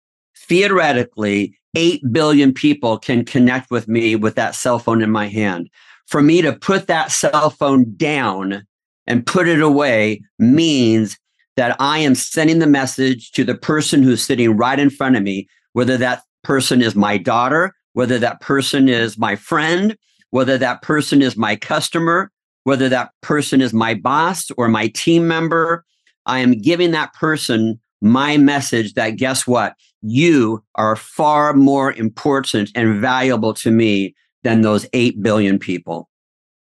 Theoretically, 0.48 1.58
8 1.76 2.10
billion 2.10 2.54
people 2.54 2.98
can 2.98 3.24
connect 3.24 3.70
with 3.70 3.86
me 3.86 4.16
with 4.16 4.34
that 4.36 4.54
cell 4.54 4.78
phone 4.78 5.02
in 5.02 5.10
my 5.10 5.28
hand. 5.28 5.68
For 6.06 6.22
me 6.22 6.40
to 6.40 6.54
put 6.54 6.86
that 6.86 7.12
cell 7.12 7.50
phone 7.50 7.94
down 7.96 8.66
and 9.06 9.26
put 9.26 9.46
it 9.46 9.60
away 9.60 10.22
means 10.38 11.18
that 11.56 11.76
I 11.78 11.98
am 11.98 12.14
sending 12.14 12.60
the 12.60 12.66
message 12.66 13.30
to 13.32 13.44
the 13.44 13.54
person 13.54 14.02
who's 14.02 14.22
sitting 14.22 14.56
right 14.56 14.78
in 14.78 14.88
front 14.88 15.16
of 15.16 15.22
me, 15.22 15.48
whether 15.74 15.98
that 15.98 16.22
person 16.44 16.82
is 16.82 16.94
my 16.94 17.18
daughter, 17.18 17.74
whether 17.92 18.18
that 18.18 18.40
person 18.40 18.88
is 18.88 19.18
my 19.18 19.36
friend, 19.36 19.96
whether 20.30 20.58
that 20.58 20.82
person 20.82 21.22
is 21.22 21.36
my 21.36 21.56
customer, 21.56 22.30
whether 22.64 22.88
that 22.88 23.10
person 23.22 23.60
is 23.60 23.72
my 23.72 23.94
boss 23.94 24.50
or 24.56 24.68
my 24.68 24.88
team 24.88 25.26
member. 25.26 25.84
I 26.26 26.40
am 26.40 26.60
giving 26.60 26.90
that 26.90 27.14
person 27.14 27.80
my 28.00 28.36
message 28.36 28.94
that 28.94 29.16
guess 29.16 29.46
what? 29.46 29.74
You 30.02 30.62
are 30.76 30.96
far 30.96 31.54
more 31.54 31.92
important 31.92 32.70
and 32.74 33.00
valuable 33.00 33.54
to 33.54 33.70
me 33.70 34.14
than 34.44 34.60
those 34.60 34.86
8 34.92 35.22
billion 35.22 35.58
people. 35.58 36.08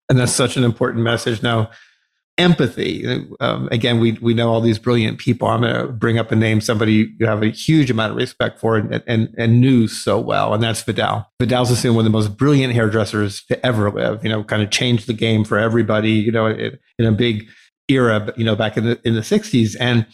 And 0.09 0.17
that's 0.17 0.31
such 0.31 0.57
an 0.57 0.63
important 0.63 1.03
message. 1.03 1.43
Now, 1.43 1.69
empathy. 2.39 3.05
Um, 3.39 3.67
again, 3.71 3.99
we 3.99 4.13
we 4.13 4.33
know 4.33 4.51
all 4.51 4.61
these 4.61 4.79
brilliant 4.79 5.19
people. 5.19 5.47
I'm 5.47 5.61
going 5.61 5.75
to 5.75 5.91
bring 5.91 6.17
up 6.17 6.31
a 6.31 6.35
name 6.35 6.61
somebody 6.61 7.13
you 7.19 7.27
have 7.27 7.43
a 7.43 7.49
huge 7.49 7.91
amount 7.91 8.11
of 8.11 8.17
respect 8.17 8.59
for 8.59 8.77
and, 8.77 9.03
and 9.05 9.33
and 9.37 9.61
knew 9.61 9.87
so 9.87 10.17
well, 10.19 10.53
and 10.53 10.63
that's 10.63 10.81
Vidal. 10.81 11.29
Vidal's 11.39 11.69
assumed 11.69 11.97
one 11.97 12.05
of 12.05 12.11
the 12.11 12.17
most 12.17 12.37
brilliant 12.37 12.73
hairdressers 12.73 13.43
to 13.45 13.65
ever 13.65 13.91
live. 13.91 14.23
You 14.23 14.29
know, 14.29 14.43
kind 14.43 14.63
of 14.63 14.71
changed 14.71 15.05
the 15.07 15.13
game 15.13 15.43
for 15.43 15.59
everybody. 15.59 16.11
You 16.11 16.31
know, 16.31 16.47
in, 16.47 16.79
in 16.97 17.05
a 17.05 17.11
big 17.11 17.47
era. 17.89 18.33
You 18.37 18.45
know, 18.45 18.55
back 18.55 18.77
in 18.77 18.85
the 18.85 18.99
in 19.03 19.13
the 19.13 19.21
'60s, 19.21 19.75
and 19.79 20.07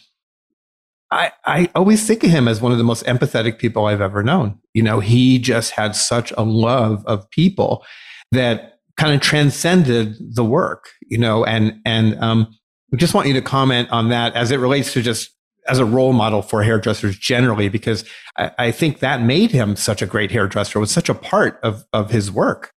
I 1.10 1.32
I 1.44 1.70
always 1.74 2.06
think 2.06 2.24
of 2.24 2.30
him 2.30 2.48
as 2.48 2.60
one 2.60 2.72
of 2.72 2.78
the 2.78 2.84
most 2.84 3.06
empathetic 3.06 3.58
people 3.58 3.86
I've 3.86 4.00
ever 4.00 4.22
known. 4.22 4.58
You 4.74 4.82
know, 4.82 5.00
he 5.00 5.38
just 5.38 5.70
had 5.70 5.94
such 5.94 6.32
a 6.36 6.42
love 6.42 7.04
of 7.06 7.30
people 7.30 7.84
that 8.32 8.72
kind 8.96 9.14
of 9.14 9.20
transcended 9.20 10.16
the 10.34 10.44
work, 10.44 10.90
you 11.06 11.18
know, 11.18 11.44
and, 11.44 11.80
and, 11.84 12.18
um, 12.22 12.48
we 12.92 12.98
just 12.98 13.14
want 13.14 13.26
you 13.26 13.34
to 13.34 13.42
comment 13.42 13.90
on 13.90 14.10
that 14.10 14.34
as 14.34 14.50
it 14.50 14.58
relates 14.58 14.92
to 14.92 15.02
just 15.02 15.30
as 15.68 15.78
a 15.78 15.84
role 15.84 16.12
model 16.12 16.42
for 16.42 16.62
hairdressers 16.62 17.18
generally, 17.18 17.68
because 17.68 18.04
I, 18.36 18.50
I 18.58 18.70
think 18.70 19.00
that 19.00 19.22
made 19.22 19.50
him 19.50 19.76
such 19.76 20.02
a 20.02 20.06
great 20.06 20.30
hairdresser, 20.30 20.78
was 20.78 20.90
such 20.90 21.08
a 21.08 21.14
part 21.14 21.58
of, 21.62 21.84
of 21.92 22.10
his 22.10 22.30
work. 22.30 22.72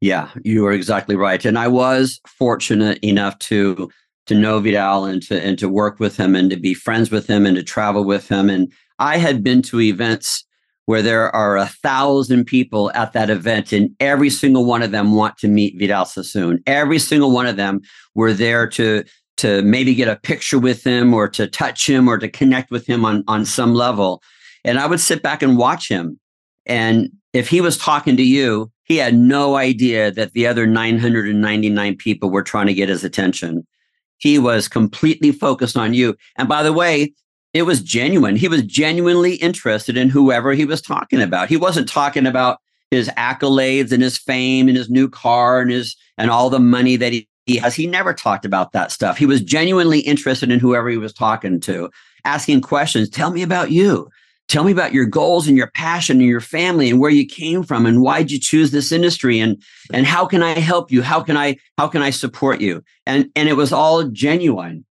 Yeah, 0.00 0.30
you 0.44 0.64
are 0.66 0.72
exactly 0.72 1.16
right. 1.16 1.44
And 1.44 1.58
I 1.58 1.68
was 1.68 2.20
fortunate 2.26 2.98
enough 3.02 3.38
to 3.40 3.90
to 4.26 4.34
know 4.34 4.60
Vidal 4.60 5.06
and 5.06 5.22
to 5.22 5.42
and 5.42 5.58
to 5.58 5.68
work 5.68 5.98
with 5.98 6.16
him 6.16 6.36
and 6.36 6.50
to 6.50 6.56
be 6.56 6.74
friends 6.74 7.10
with 7.10 7.26
him 7.26 7.46
and 7.46 7.56
to 7.56 7.62
travel 7.62 8.04
with 8.04 8.28
him. 8.28 8.48
And 8.48 8.72
I 8.98 9.16
had 9.16 9.42
been 9.42 9.62
to 9.62 9.80
events 9.80 10.44
where 10.88 11.02
there 11.02 11.30
are 11.36 11.58
a 11.58 11.66
thousand 11.66 12.46
people 12.46 12.90
at 12.92 13.12
that 13.12 13.28
event 13.28 13.74
and 13.74 13.94
every 14.00 14.30
single 14.30 14.64
one 14.64 14.82
of 14.82 14.90
them 14.90 15.14
want 15.14 15.36
to 15.36 15.46
meet 15.46 15.78
Vidal 15.78 16.06
Sassoon. 16.06 16.62
Every 16.66 16.98
single 16.98 17.30
one 17.30 17.46
of 17.46 17.56
them 17.56 17.82
were 18.14 18.32
there 18.32 18.66
to 18.68 19.04
to 19.36 19.60
maybe 19.60 19.94
get 19.94 20.08
a 20.08 20.16
picture 20.16 20.58
with 20.58 20.82
him 20.82 21.12
or 21.12 21.28
to 21.28 21.46
touch 21.46 21.86
him 21.86 22.08
or 22.08 22.16
to 22.16 22.26
connect 22.26 22.70
with 22.70 22.86
him 22.86 23.04
on 23.04 23.22
on 23.28 23.44
some 23.44 23.74
level. 23.74 24.22
And 24.64 24.78
I 24.78 24.86
would 24.86 24.98
sit 24.98 25.22
back 25.22 25.42
and 25.42 25.58
watch 25.58 25.90
him. 25.90 26.18
And 26.64 27.10
if 27.34 27.50
he 27.50 27.60
was 27.60 27.76
talking 27.76 28.16
to 28.16 28.24
you, 28.24 28.72
he 28.84 28.96
had 28.96 29.14
no 29.14 29.56
idea 29.56 30.10
that 30.12 30.32
the 30.32 30.46
other 30.46 30.66
999 30.66 31.96
people 31.98 32.30
were 32.30 32.42
trying 32.42 32.66
to 32.66 32.72
get 32.72 32.88
his 32.88 33.04
attention. 33.04 33.66
He 34.16 34.38
was 34.38 34.68
completely 34.68 35.32
focused 35.32 35.76
on 35.76 35.92
you. 35.92 36.16
And 36.36 36.48
by 36.48 36.62
the 36.62 36.72
way, 36.72 37.12
it 37.58 37.62
was 37.62 37.82
genuine. 37.82 38.36
He 38.36 38.48
was 38.48 38.62
genuinely 38.62 39.34
interested 39.36 39.96
in 39.96 40.08
whoever 40.08 40.52
he 40.52 40.64
was 40.64 40.80
talking 40.80 41.20
about. 41.20 41.48
He 41.48 41.56
wasn't 41.56 41.88
talking 41.88 42.26
about 42.26 42.58
his 42.90 43.08
accolades 43.10 43.92
and 43.92 44.02
his 44.02 44.18
fame 44.18 44.68
and 44.68 44.76
his 44.76 44.88
new 44.88 45.08
car 45.08 45.60
and 45.60 45.70
his 45.70 45.96
and 46.16 46.30
all 46.30 46.50
the 46.50 46.60
money 46.60 46.96
that 46.96 47.12
he, 47.12 47.28
he 47.46 47.56
has. 47.56 47.74
He 47.74 47.86
never 47.86 48.14
talked 48.14 48.44
about 48.44 48.72
that 48.72 48.90
stuff. 48.92 49.18
He 49.18 49.26
was 49.26 49.42
genuinely 49.42 50.00
interested 50.00 50.50
in 50.50 50.58
whoever 50.58 50.88
he 50.88 50.96
was 50.96 51.12
talking 51.12 51.60
to, 51.60 51.90
asking 52.24 52.62
questions. 52.62 53.10
Tell 53.10 53.30
me 53.30 53.42
about 53.42 53.70
you. 53.70 54.08
Tell 54.48 54.64
me 54.64 54.72
about 54.72 54.94
your 54.94 55.04
goals 55.04 55.46
and 55.46 55.58
your 55.58 55.70
passion 55.74 56.20
and 56.20 56.28
your 56.28 56.40
family 56.40 56.88
and 56.88 56.98
where 56.98 57.10
you 57.10 57.26
came 57.26 57.62
from 57.62 57.84
and 57.84 58.00
why'd 58.00 58.30
you 58.30 58.40
choose 58.40 58.70
this 58.70 58.92
industry 58.92 59.38
and 59.38 59.62
and 59.92 60.06
how 60.06 60.24
can 60.24 60.42
I 60.42 60.58
help 60.58 60.90
you? 60.90 61.02
How 61.02 61.22
can 61.22 61.36
I 61.36 61.56
how 61.76 61.86
can 61.88 62.00
I 62.00 62.10
support 62.10 62.62
you? 62.62 62.82
And 63.04 63.30
and 63.36 63.48
it 63.48 63.58
was 63.58 63.72
all 63.74 64.04
genuine. 64.04 64.86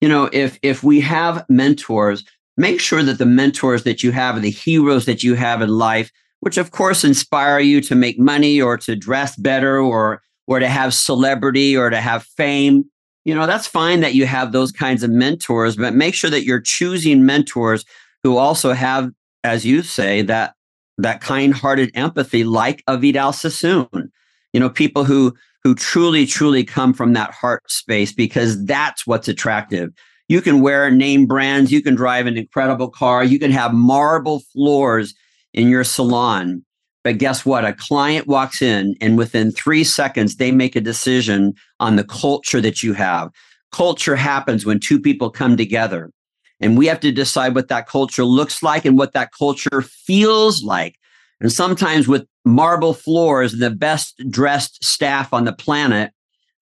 You 0.00 0.08
know, 0.08 0.28
if 0.32 0.58
if 0.62 0.82
we 0.82 1.00
have 1.00 1.44
mentors, 1.48 2.24
make 2.56 2.80
sure 2.80 3.02
that 3.02 3.18
the 3.18 3.26
mentors 3.26 3.84
that 3.84 4.02
you 4.02 4.12
have 4.12 4.36
are 4.36 4.40
the 4.40 4.50
heroes 4.50 5.06
that 5.06 5.22
you 5.22 5.34
have 5.34 5.62
in 5.62 5.70
life, 5.70 6.10
which 6.40 6.58
of 6.58 6.70
course 6.70 7.04
inspire 7.04 7.60
you 7.60 7.80
to 7.82 7.94
make 7.94 8.18
money 8.18 8.60
or 8.60 8.76
to 8.78 8.94
dress 8.96 9.36
better 9.36 9.78
or 9.78 10.22
or 10.46 10.58
to 10.58 10.68
have 10.68 10.94
celebrity 10.94 11.76
or 11.76 11.90
to 11.90 12.00
have 12.00 12.24
fame. 12.24 12.84
You 13.24 13.34
know, 13.34 13.46
that's 13.46 13.66
fine 13.66 14.00
that 14.00 14.14
you 14.14 14.26
have 14.26 14.52
those 14.52 14.70
kinds 14.70 15.02
of 15.02 15.10
mentors, 15.10 15.76
but 15.76 15.94
make 15.94 16.14
sure 16.14 16.30
that 16.30 16.44
you're 16.44 16.60
choosing 16.60 17.26
mentors 17.26 17.84
who 18.22 18.36
also 18.36 18.72
have, 18.72 19.10
as 19.42 19.66
you 19.66 19.82
say, 19.82 20.22
that 20.22 20.54
that 20.98 21.20
kind-hearted 21.20 21.90
empathy 21.94 22.44
like 22.44 22.82
a 22.86 22.96
Vidal 22.96 23.32
Sassoon. 23.32 24.12
You 24.52 24.60
know, 24.60 24.70
people 24.70 25.04
who 25.04 25.34
who 25.66 25.74
truly, 25.74 26.24
truly 26.26 26.62
come 26.62 26.94
from 26.94 27.12
that 27.12 27.32
heart 27.32 27.68
space 27.68 28.12
because 28.12 28.64
that's 28.66 29.04
what's 29.04 29.26
attractive. 29.26 29.90
You 30.28 30.40
can 30.40 30.60
wear 30.60 30.92
name 30.92 31.26
brands, 31.26 31.72
you 31.72 31.82
can 31.82 31.96
drive 31.96 32.28
an 32.28 32.36
incredible 32.36 32.88
car, 32.88 33.24
you 33.24 33.40
can 33.40 33.50
have 33.50 33.74
marble 33.74 34.42
floors 34.52 35.12
in 35.54 35.66
your 35.66 35.82
salon. 35.82 36.64
But 37.02 37.18
guess 37.18 37.44
what? 37.44 37.64
A 37.64 37.72
client 37.72 38.28
walks 38.28 38.62
in 38.62 38.94
and 39.00 39.18
within 39.18 39.50
three 39.50 39.82
seconds, 39.82 40.36
they 40.36 40.52
make 40.52 40.76
a 40.76 40.80
decision 40.80 41.52
on 41.80 41.96
the 41.96 42.04
culture 42.04 42.60
that 42.60 42.84
you 42.84 42.92
have. 42.92 43.30
Culture 43.72 44.14
happens 44.14 44.64
when 44.64 44.78
two 44.78 45.00
people 45.00 45.30
come 45.30 45.56
together. 45.56 46.12
And 46.60 46.78
we 46.78 46.86
have 46.86 47.00
to 47.00 47.10
decide 47.10 47.56
what 47.56 47.66
that 47.70 47.88
culture 47.88 48.24
looks 48.24 48.62
like 48.62 48.84
and 48.84 48.96
what 48.96 49.14
that 49.14 49.32
culture 49.36 49.82
feels 49.82 50.62
like. 50.62 50.94
And 51.40 51.52
sometimes 51.52 52.06
with 52.06 52.24
marble 52.46 52.94
floors 52.94 53.52
and 53.52 53.60
the 53.60 53.70
best 53.70 54.22
dressed 54.30 54.82
staff 54.82 55.34
on 55.34 55.44
the 55.44 55.52
planet, 55.52 56.12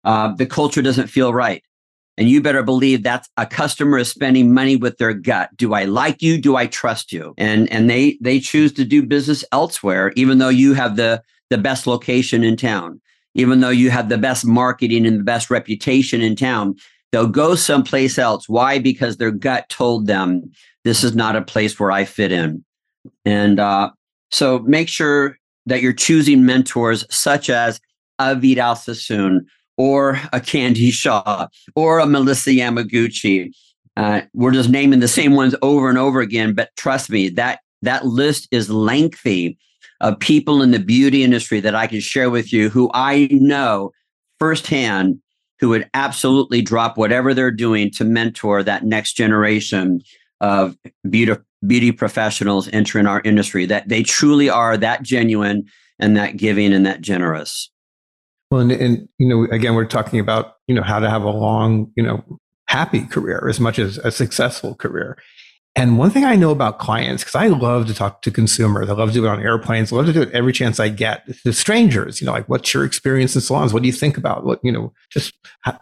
uh, 0.06 0.34
the 0.36 0.46
culture 0.46 0.82
doesn't 0.82 1.08
feel 1.08 1.34
right. 1.34 1.64
And 2.16 2.30
you 2.30 2.42
better 2.42 2.62
believe 2.62 3.02
that 3.04 3.28
a 3.38 3.48
customer 3.48 3.98
is 3.98 4.08
spending 4.08 4.54
money 4.54 4.76
with 4.76 5.00
their 5.00 5.16
gut. 5.16 5.50
Do 5.58 5.74
I 5.74 5.86
like 5.86 6.22
you? 6.22 6.40
Do 6.40 6.56
I 6.56 6.68
trust 6.68 7.12
you? 7.12 7.34
And 7.40 7.70
and 7.72 7.90
they 7.90 8.20
they 8.22 8.40
choose 8.40 8.72
to 8.74 8.86
do 8.86 9.02
business 9.02 9.44
elsewhere, 9.52 10.14
even 10.16 10.38
though 10.38 10.50
you 10.50 10.74
have 10.74 10.96
the 10.96 11.24
the 11.50 11.58
best 11.58 11.88
location 11.88 12.44
in 12.44 12.56
town, 12.56 13.02
even 13.34 13.62
though 13.62 13.70
you 13.70 13.90
have 13.90 14.10
the 14.10 14.20
best 14.20 14.46
marketing 14.46 15.08
and 15.08 15.20
the 15.20 15.24
best 15.24 15.50
reputation 15.50 16.22
in 16.22 16.36
town. 16.36 16.76
They'll 17.12 17.28
go 17.28 17.56
someplace 17.56 18.18
else. 18.20 18.48
Why? 18.48 18.78
Because 18.78 19.18
their 19.18 19.32
gut 19.32 19.70
told 19.70 20.06
them 20.06 20.52
this 20.84 21.04
is 21.04 21.16
not 21.16 21.36
a 21.36 21.42
place 21.42 21.80
where 21.80 21.92
I 21.92 22.06
fit 22.06 22.32
in. 22.32 22.64
And 23.26 23.60
uh, 23.60 23.92
so 24.32 24.60
make 24.60 24.88
sure 24.88 25.38
that 25.66 25.82
you're 25.82 25.94
choosing 25.94 26.46
mentors 26.46 27.06
such 27.10 27.50
as 27.50 27.80
a 28.20 28.36
Vidal 28.36 28.76
Sassoon 28.76 29.46
or 29.78 30.20
a 30.32 30.40
Candy 30.40 30.92
Shaw 30.92 31.48
or 31.76 32.00
a 32.00 32.06
Melissa 32.06 32.52
Yamaguchi. 32.52 33.52
Uh, 33.96 34.22
we're 34.34 34.52
just 34.52 34.70
naming 34.70 35.00
the 35.00 35.08
same 35.08 35.34
ones 35.34 35.56
over 35.62 35.90
and 35.90 35.98
over 35.98 36.20
again, 36.20 36.54
but 36.54 36.70
trust 36.78 37.10
me, 37.10 37.30
that 37.30 37.60
that 37.82 38.06
list 38.06 38.48
is 38.52 38.70
lengthy 38.70 39.58
of 40.02 40.20
people 40.20 40.62
in 40.62 40.72
the 40.72 40.80
beauty 40.80 41.24
industry 41.24 41.60
that 41.60 41.76
I 41.76 41.88
can 41.88 42.00
share 42.00 42.30
with 42.30 42.52
you 42.52 42.70
who 42.70 42.90
I 42.94 43.30
know 43.32 43.92
firsthand 44.40 45.22
who 45.60 45.70
would 45.70 45.90
absolutely 45.94 46.62
drop 46.62 46.98
whatever 46.98 47.34
they're 47.34 47.52
doing 47.52 47.90
to 47.92 48.04
mentor 48.04 48.64
that 48.64 48.84
next 48.84 49.14
generation 49.14 50.02
of 50.42 50.76
beauty, 51.10 51.40
beauty 51.66 51.92
professionals 51.92 52.70
entering 52.74 53.08
our 53.08 53.22
industry, 53.24 53.66
that 53.66 53.90
they 53.90 54.04
truly 54.04 54.50
are 54.50 54.78
that 54.78 55.04
genuine 55.04 55.66
and 56.00 56.18
that 56.18 56.38
giving 56.38 56.74
and 56.74 56.86
that 56.86 57.02
generous. 57.02 57.70
Well, 58.52 58.62
and, 58.62 58.72
and 58.72 59.10
you 59.18 59.28
know, 59.28 59.46
again, 59.52 59.76
we're 59.76 59.86
talking 59.86 60.20
about, 60.20 60.58
you 60.68 60.76
know, 60.76 60.84
how 60.84 61.00
to 61.00 61.10
have 61.10 61.24
a 61.24 61.30
long, 61.30 61.92
you 61.96 62.04
know, 62.04 62.24
happy 62.68 63.06
career 63.06 63.48
as 63.50 63.60
much 63.60 63.80
as 63.80 63.98
a 64.00 64.12
successful 64.12 64.76
career. 64.76 65.18
And 65.76 65.98
one 65.98 66.12
thing 66.12 66.24
I 66.24 66.36
know 66.36 66.52
about 66.52 66.78
clients, 66.78 67.24
because 67.24 67.34
I 67.34 67.48
love 67.48 67.88
to 67.88 67.96
talk 67.96 68.22
to 68.22 68.32
consumers, 68.32 68.90
I 68.90 68.94
love 68.94 69.10
to 69.10 69.14
do 69.16 69.26
it 69.26 69.30
on 69.30 69.42
airplanes, 69.42 69.92
I 69.92 69.96
love 69.96 70.06
to 70.06 70.14
do 70.14 70.22
it 70.22 70.32
every 70.32 70.54
chance 70.54 70.80
I 70.80 70.90
get 70.90 71.24
to 71.44 71.52
strangers, 71.52 72.22
you 72.22 72.28
know, 72.28 72.32
like 72.32 72.48
what's 72.48 72.72
your 72.76 72.86
experience 72.86 73.34
in 73.34 73.42
salons? 73.42 73.74
What 73.74 73.82
do 73.82 73.88
you 73.88 73.94
think 73.94 74.16
about 74.16 74.46
what, 74.46 74.60
you 74.64 74.72
know, 74.72 74.94
just 75.10 75.34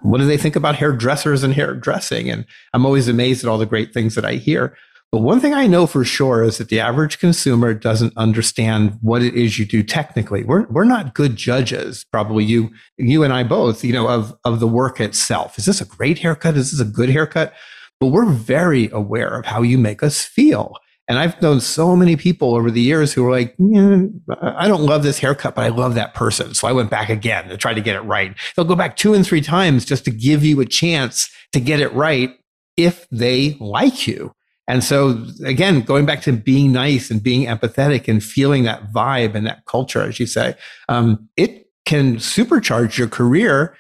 what 0.02 0.20
do 0.20 0.26
they 0.26 0.38
think 0.38 0.56
about 0.56 0.78
hairdressers 0.78 1.44
and 1.44 1.54
hairdressing? 1.54 2.30
And 2.30 2.46
I'm 2.74 2.86
always 2.86 3.10
amazed 3.10 3.44
at 3.44 3.50
all 3.50 3.58
the 3.58 3.66
great 3.66 3.94
things 3.94 4.16
that 4.16 4.24
I 4.24 4.36
hear. 4.36 4.78
But 5.12 5.24
one 5.24 5.42
thing 5.42 5.54
I 5.54 5.68
know 5.68 5.88
for 5.88 6.06
sure 6.06 6.42
is 6.42 6.58
that 6.58 6.70
the 6.70 6.80
average 6.80 7.20
consumer 7.20 7.74
doesn't 7.74 8.14
understand 8.16 8.98
what 9.02 9.22
it 9.22 9.36
is 9.36 9.60
you 9.60 9.66
do 9.66 9.84
technically. 9.84 10.46
We're, 10.46 10.66
we're 10.68 10.86
not 10.86 11.14
good 11.14 11.36
judges, 11.36 12.06
probably 12.12 12.46
you, 12.46 12.72
you 12.98 13.24
and 13.24 13.34
I 13.34 13.44
both, 13.44 13.84
you 13.84 13.92
know, 13.92 14.08
of, 14.08 14.34
of 14.46 14.62
the 14.62 14.68
work 14.68 15.02
itself. 15.02 15.58
Is 15.58 15.66
this 15.66 15.82
a 15.82 15.86
great 15.86 16.20
haircut? 16.20 16.56
Is 16.56 16.72
this 16.72 16.80
a 16.80 16.90
good 16.90 17.10
haircut? 17.10 17.54
but 18.02 18.08
we're 18.08 18.26
very 18.26 18.90
aware 18.90 19.38
of 19.40 19.46
how 19.46 19.62
you 19.62 19.78
make 19.78 20.02
us 20.04 20.26
feel. 20.26 20.76
And 21.08 21.20
I've 21.20 21.40
known 21.42 21.62
so 21.62 21.96
many 21.96 22.16
people 22.16 22.56
over 22.56 22.72
the 22.72 22.82
years 22.82 23.14
who 23.14 23.24
were 23.24 23.32
like, 23.32 23.56
yeah, 23.60 24.06
I 24.42 24.68
don't 24.68 24.84
love 24.84 25.04
this 25.04 25.20
haircut, 25.20 25.56
but 25.56 25.64
I 25.64 25.68
love 25.68 25.94
that 25.96 26.16
person. 26.16 26.56
So 26.56 26.68
I 26.68 26.72
went 26.72 26.90
back 26.90 27.10
again 27.10 27.48
to 27.50 27.58
try 27.58 27.74
to 27.74 27.82
get 27.82 27.96
it 27.96 28.02
right. 28.02 28.36
They'll 28.56 28.66
go 28.66 28.76
back 28.76 28.98
two 28.98 29.14
and 29.14 29.26
three 29.26 29.42
times 29.42 29.86
just 29.86 30.04
to 30.06 30.12
give 30.12 30.44
you 30.44 30.60
a 30.62 30.66
chance 30.66 31.30
to 31.54 31.60
get 31.60 31.80
it 31.80 31.94
right 31.94 32.32
if 32.76 33.08
they 33.12 33.56
like 33.60 34.08
you. 34.08 34.34
And 34.72 34.86
so 34.86 35.26
again, 35.44 35.82
going 35.82 36.06
back 36.06 36.22
to 36.22 36.32
being 36.32 36.72
nice 36.72 37.12
and 37.12 37.22
being 37.22 37.46
empathetic 37.46 38.08
and 38.08 38.24
feeling 38.24 38.64
that 38.64 38.94
vibe 38.94 39.36
and 39.36 39.46
that 39.46 39.66
culture, 39.66 40.02
as 40.02 40.18
you 40.18 40.26
say, 40.26 40.56
um, 40.88 41.28
it 41.36 41.68
can 41.86 42.16
supercharge 42.16 42.98
your 42.98 43.10
career 43.10 43.76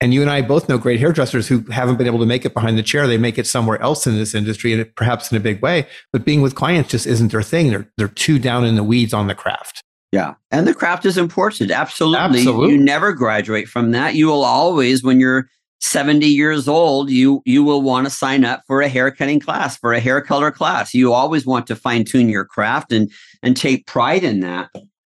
and 0.00 0.12
you 0.12 0.20
and 0.20 0.28
I 0.28 0.42
both 0.42 0.68
know 0.68 0.76
great 0.76 0.98
hairdressers 0.98 1.46
who 1.46 1.60
haven't 1.70 1.98
been 1.98 2.08
able 2.08 2.18
to 2.18 2.26
make 2.26 2.44
it 2.44 2.52
behind 2.52 2.76
the 2.76 2.82
chair. 2.82 3.06
They 3.06 3.16
make 3.16 3.38
it 3.38 3.46
somewhere 3.46 3.80
else 3.80 4.08
in 4.08 4.16
this 4.16 4.34
industry 4.34 4.72
and 4.72 4.92
perhaps 4.96 5.30
in 5.30 5.36
a 5.36 5.40
big 5.40 5.62
way. 5.62 5.86
But 6.12 6.24
being 6.24 6.42
with 6.42 6.56
clients 6.56 6.90
just 6.90 7.06
isn't 7.06 7.30
their 7.30 7.42
thing. 7.42 7.70
They're 7.70 7.88
they're 7.96 8.08
too 8.08 8.40
down 8.40 8.64
in 8.64 8.74
the 8.74 8.82
weeds 8.82 9.14
on 9.14 9.28
the 9.28 9.36
craft. 9.36 9.84
Yeah. 10.10 10.34
And 10.50 10.66
the 10.66 10.74
craft 10.74 11.04
is 11.06 11.16
important. 11.16 11.70
Absolutely. 11.70 12.40
Absolutely. 12.40 12.72
You 12.72 12.78
never 12.78 13.12
graduate 13.12 13.68
from 13.68 13.92
that. 13.92 14.16
You 14.16 14.26
will 14.26 14.44
always, 14.44 15.04
when 15.04 15.20
you're 15.20 15.48
70 15.80 16.26
years 16.26 16.68
old, 16.68 17.10
you 17.10 17.42
you 17.44 17.62
will 17.62 17.82
want 17.82 18.06
to 18.06 18.10
sign 18.10 18.44
up 18.44 18.62
for 18.66 18.80
a 18.80 18.88
haircutting 18.88 19.40
class, 19.40 19.76
for 19.76 19.92
a 19.92 20.00
hair 20.00 20.20
color 20.20 20.50
class. 20.50 20.92
You 20.94 21.12
always 21.12 21.46
want 21.46 21.66
to 21.68 21.76
fine 21.76 22.04
tune 22.04 22.28
your 22.28 22.44
craft 22.44 22.92
and 22.92 23.10
and 23.42 23.56
take 23.56 23.86
pride 23.86 24.24
in 24.24 24.40
that 24.40 24.70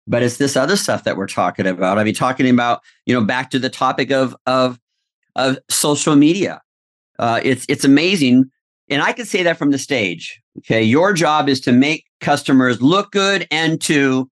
but 0.07 0.23
it's 0.23 0.37
this 0.37 0.57
other 0.57 0.77
stuff 0.77 1.05
that 1.05 1.17
we're 1.17 1.27
talking 1.27 1.67
about. 1.67 1.99
I 1.99 2.05
mean, 2.05 2.15
talking 2.15 2.49
about 2.49 2.81
you 3.07 3.15
know 3.15 3.25
back 3.25 3.51
to 3.51 3.59
the 3.59 3.71
topic 3.71 4.11
of 4.11 4.37
of 4.47 4.79
of 5.37 5.59
social 5.71 6.17
media. 6.17 6.61
Uh, 7.19 7.41
it's 7.43 7.65
it's 7.69 7.85
amazing, 7.85 8.51
and 8.89 9.03
I 9.03 9.13
can 9.13 9.27
say 9.27 9.43
that 9.43 9.59
from 9.59 9.71
the 9.71 9.79
stage. 9.79 10.41
Okay, 10.59 10.83
your 10.83 11.13
job 11.13 11.49
is 11.49 11.61
to 11.63 11.73
make 11.73 12.05
customers 12.21 12.81
look 12.81 13.13
good 13.13 13.47
and 13.51 13.81
to 13.83 14.31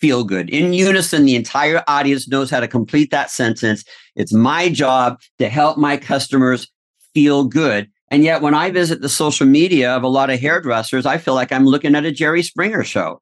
feel 0.00 0.24
good 0.24 0.50
in 0.50 0.72
unison. 0.72 1.24
The 1.24 1.36
entire 1.36 1.82
audience 1.86 2.28
knows 2.28 2.50
how 2.50 2.60
to 2.60 2.68
complete 2.68 3.10
that 3.10 3.30
sentence. 3.30 3.84
It's 4.16 4.32
my 4.32 4.68
job 4.68 5.20
to 5.38 5.48
help 5.48 5.78
my 5.78 5.96
customers 5.96 6.70
feel 7.14 7.44
good. 7.44 7.90
And 8.10 8.24
yet, 8.24 8.42
when 8.42 8.54
I 8.54 8.70
visit 8.70 9.02
the 9.02 9.08
social 9.08 9.46
media 9.46 9.94
of 9.94 10.02
a 10.02 10.08
lot 10.08 10.30
of 10.30 10.40
hairdressers, 10.40 11.06
I 11.06 11.18
feel 11.18 11.34
like 11.34 11.52
I'm 11.52 11.64
looking 11.64 11.94
at 11.94 12.04
a 12.04 12.10
Jerry 12.10 12.42
Springer 12.42 12.82
show. 12.82 13.20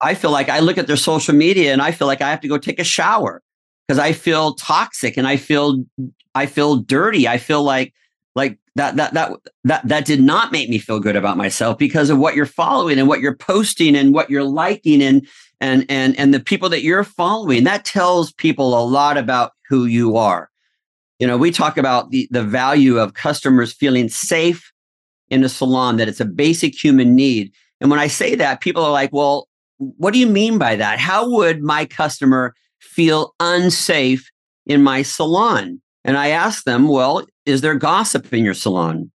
I 0.00 0.14
feel 0.14 0.30
like 0.30 0.48
I 0.48 0.60
look 0.60 0.78
at 0.78 0.86
their 0.86 0.96
social 0.96 1.34
media 1.34 1.72
and 1.72 1.82
I 1.82 1.92
feel 1.92 2.06
like 2.06 2.20
I 2.20 2.30
have 2.30 2.40
to 2.40 2.48
go 2.48 2.58
take 2.58 2.78
a 2.78 2.84
shower 2.84 3.42
because 3.86 3.98
I 3.98 4.12
feel 4.12 4.54
toxic 4.54 5.16
and 5.16 5.26
I 5.26 5.36
feel 5.36 5.84
I 6.34 6.46
feel 6.46 6.76
dirty. 6.76 7.28
I 7.28 7.38
feel 7.38 7.62
like 7.62 7.92
like 8.34 8.58
that 8.76 8.96
that 8.96 9.14
that 9.14 9.32
that 9.64 9.86
that 9.86 10.04
did 10.04 10.20
not 10.20 10.52
make 10.52 10.68
me 10.68 10.78
feel 10.78 11.00
good 11.00 11.16
about 11.16 11.36
myself 11.36 11.76
because 11.78 12.10
of 12.10 12.18
what 12.18 12.34
you're 12.34 12.46
following 12.46 12.98
and 12.98 13.08
what 13.08 13.20
you're 13.20 13.36
posting 13.36 13.94
and 13.94 14.14
what 14.14 14.30
you're 14.30 14.44
liking 14.44 15.02
and 15.02 15.26
and 15.60 15.84
and 15.88 16.18
and 16.18 16.32
the 16.32 16.40
people 16.40 16.68
that 16.70 16.82
you're 16.82 17.04
following. 17.04 17.64
That 17.64 17.84
tells 17.84 18.32
people 18.32 18.78
a 18.78 18.84
lot 18.84 19.18
about 19.18 19.52
who 19.68 19.84
you 19.84 20.16
are. 20.16 20.50
You 21.18 21.26
know 21.26 21.36
we 21.36 21.50
talk 21.50 21.76
about 21.76 22.10
the 22.10 22.28
the 22.30 22.42
value 22.42 22.98
of 22.98 23.14
customers 23.14 23.72
feeling 23.72 24.08
safe 24.08 24.72
in 25.28 25.44
a 25.44 25.48
salon 25.48 25.96
that 25.96 26.08
it's 26.08 26.20
a 26.20 26.26
basic 26.26 26.74
human 26.82 27.14
need. 27.14 27.52
And 27.80 27.90
when 27.90 28.00
i 28.00 28.06
say 28.06 28.36
that 28.36 28.60
people 28.60 28.84
are 28.84 28.92
like 28.92 29.12
well 29.12 29.48
what 29.78 30.12
do 30.12 30.20
you 30.20 30.28
mean 30.28 30.58
by 30.58 30.76
that? 30.76 31.00
How 31.00 31.28
would 31.28 31.60
my 31.60 31.84
customer 31.84 32.54
feel 32.78 33.34
unsafe 33.40 34.30
in 34.66 34.82
my 34.82 35.02
salon 35.02 35.81
and 36.04 36.16
I 36.16 36.28
ask 36.28 36.64
them, 36.64 36.88
well, 36.88 37.24
is 37.46 37.60
there 37.60 37.74
gossip 37.74 38.32
in 38.32 38.44
your 38.44 38.54
salon? 38.54 39.10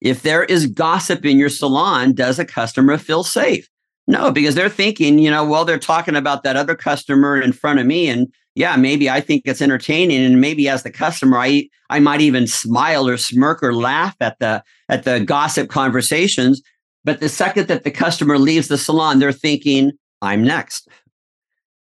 If 0.00 0.22
there 0.22 0.44
is 0.44 0.66
gossip 0.66 1.24
in 1.24 1.38
your 1.38 1.48
salon, 1.48 2.14
does 2.14 2.38
a 2.38 2.44
customer 2.44 2.98
feel 2.98 3.22
safe? 3.24 3.68
No, 4.08 4.32
because 4.32 4.54
they're 4.54 4.68
thinking, 4.68 5.18
you 5.18 5.30
know, 5.30 5.44
well, 5.44 5.64
they're 5.64 5.78
talking 5.78 6.16
about 6.16 6.42
that 6.42 6.56
other 6.56 6.74
customer 6.74 7.40
in 7.40 7.52
front 7.52 7.78
of 7.78 7.86
me. 7.86 8.08
And 8.08 8.26
yeah, 8.54 8.76
maybe 8.76 9.08
I 9.08 9.20
think 9.20 9.42
it's 9.44 9.62
entertaining. 9.62 10.24
And 10.24 10.40
maybe 10.40 10.68
as 10.68 10.82
the 10.82 10.90
customer, 10.90 11.38
I 11.38 11.68
I 11.88 12.00
might 12.00 12.20
even 12.20 12.46
smile 12.46 13.06
or 13.06 13.16
smirk 13.16 13.62
or 13.62 13.74
laugh 13.74 14.16
at 14.20 14.38
the 14.40 14.62
at 14.88 15.04
the 15.04 15.20
gossip 15.20 15.68
conversations. 15.70 16.60
But 17.04 17.20
the 17.20 17.28
second 17.28 17.68
that 17.68 17.84
the 17.84 17.90
customer 17.90 18.38
leaves 18.38 18.68
the 18.68 18.78
salon, 18.78 19.18
they're 19.18 19.32
thinking, 19.32 19.92
I'm 20.20 20.42
next. 20.42 20.88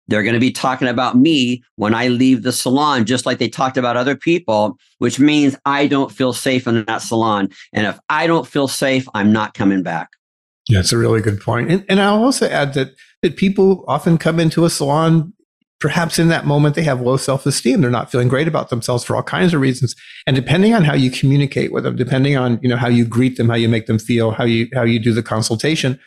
They're 0.09 0.23
going 0.23 0.35
to 0.35 0.41
be 0.41 0.51
talking 0.51 0.89
about 0.89 1.17
me 1.17 1.63
when 1.77 1.95
I 1.95 2.09
leave 2.09 2.43
the 2.43 2.53
salon, 2.53 3.05
just 3.05 3.27
like 3.27 3.39
they 3.39 3.49
talked 3.49 3.77
about 3.77 3.97
other 3.97 4.17
people, 4.17 4.79
which 4.99 5.21
means 5.21 5.57
I 5.67 5.87
don't 5.87 6.11
feel 6.11 6.33
safe 6.33 6.67
in 6.67 6.85
that 6.87 7.03
salon. 7.03 7.51
And 7.73 7.87
if 7.87 7.99
I 8.09 8.27
don't 8.27 8.47
feel 8.47 8.69
safe, 8.69 9.07
I'm 9.15 9.33
not 9.33 9.55
coming 9.55 9.83
back. 9.83 10.09
Yeah, 10.69 10.81
it's 10.81 10.93
a 10.93 10.99
really 10.99 11.21
good 11.21 11.41
point. 11.41 11.71
And, 11.71 11.85
and 11.89 12.01
I'll 12.01 12.23
also 12.23 12.49
add 12.49 12.75
that, 12.75 12.95
that 13.23 13.37
people 13.37 13.85
often 13.87 14.19
come 14.19 14.41
into 14.41 14.65
a 14.65 14.71
salon, 14.71 15.33
perhaps 15.79 16.19
in 16.19 16.29
that 16.29 16.47
moment, 16.47 16.75
they 16.75 16.83
have 16.83 17.01
low 17.01 17.17
self 17.19 17.45
esteem. 17.47 17.83
They're 17.83 17.91
not 17.91 18.11
feeling 18.11 18.29
great 18.29 18.49
about 18.49 18.71
themselves 18.71 19.05
for 19.05 19.15
all 19.15 19.23
kinds 19.23 19.53
of 19.53 19.61
reasons. 19.61 19.95
And 20.27 20.35
depending 20.35 20.75
on 20.75 20.85
how 20.85 20.95
you 20.95 21.11
communicate 21.11 21.73
with 21.73 21.85
them, 21.85 21.97
depending 21.97 22.37
on, 22.37 22.59
you 22.63 22.69
know, 22.69 22.77
how 22.77 22.89
you 22.89 23.05
greet 23.05 23.37
them, 23.37 23.49
how 23.49 23.55
you 23.57 23.69
make 23.69 23.87
them 23.87 23.99
feel, 23.99 24.31
how 24.31 24.45
you, 24.45 24.69
how 24.75 24.83
you 24.83 24.99
do 24.99 25.13
the 25.13 25.23
consultation, 25.23 25.99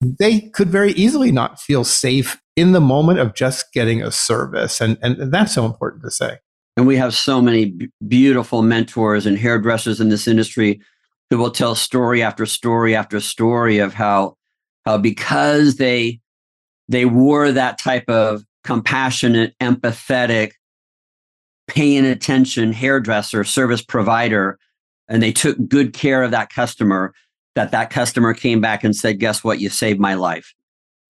they 0.00 0.40
could 0.40 0.68
very 0.68 0.92
easily 0.92 1.32
not 1.32 1.60
feel 1.60 1.84
safe 1.84 2.40
in 2.56 2.72
the 2.72 2.80
moment 2.80 3.18
of 3.18 3.34
just 3.34 3.72
getting 3.72 4.02
a 4.02 4.10
service. 4.10 4.80
And, 4.80 4.96
and 5.02 5.32
that's 5.32 5.54
so 5.54 5.64
important 5.64 6.02
to 6.04 6.10
say. 6.10 6.38
And 6.76 6.86
we 6.86 6.96
have 6.96 7.14
so 7.14 7.40
many 7.40 7.66
b- 7.66 7.88
beautiful 8.06 8.62
mentors 8.62 9.26
and 9.26 9.38
hairdressers 9.38 10.00
in 10.00 10.08
this 10.08 10.26
industry 10.26 10.80
who 11.30 11.38
will 11.38 11.50
tell 11.50 11.74
story 11.74 12.22
after 12.22 12.46
story 12.46 12.94
after 12.94 13.20
story 13.20 13.78
of 13.78 13.94
how, 13.94 14.36
how 14.84 14.98
because 14.98 15.76
they, 15.76 16.20
they 16.88 17.04
were 17.04 17.50
that 17.52 17.78
type 17.78 18.08
of 18.08 18.44
compassionate, 18.62 19.54
empathetic, 19.60 20.52
paying 21.66 22.04
attention 22.04 22.72
hairdresser, 22.72 23.44
service 23.44 23.82
provider, 23.82 24.58
and 25.08 25.22
they 25.22 25.32
took 25.32 25.56
good 25.68 25.92
care 25.92 26.22
of 26.22 26.30
that 26.30 26.50
customer, 26.50 27.12
that 27.54 27.70
that 27.70 27.90
customer 27.90 28.34
came 28.34 28.60
back 28.60 28.84
and 28.84 28.94
said, 28.96 29.18
guess 29.18 29.44
what? 29.44 29.60
You 29.60 29.68
saved 29.68 30.00
my 30.00 30.14
life. 30.14 30.54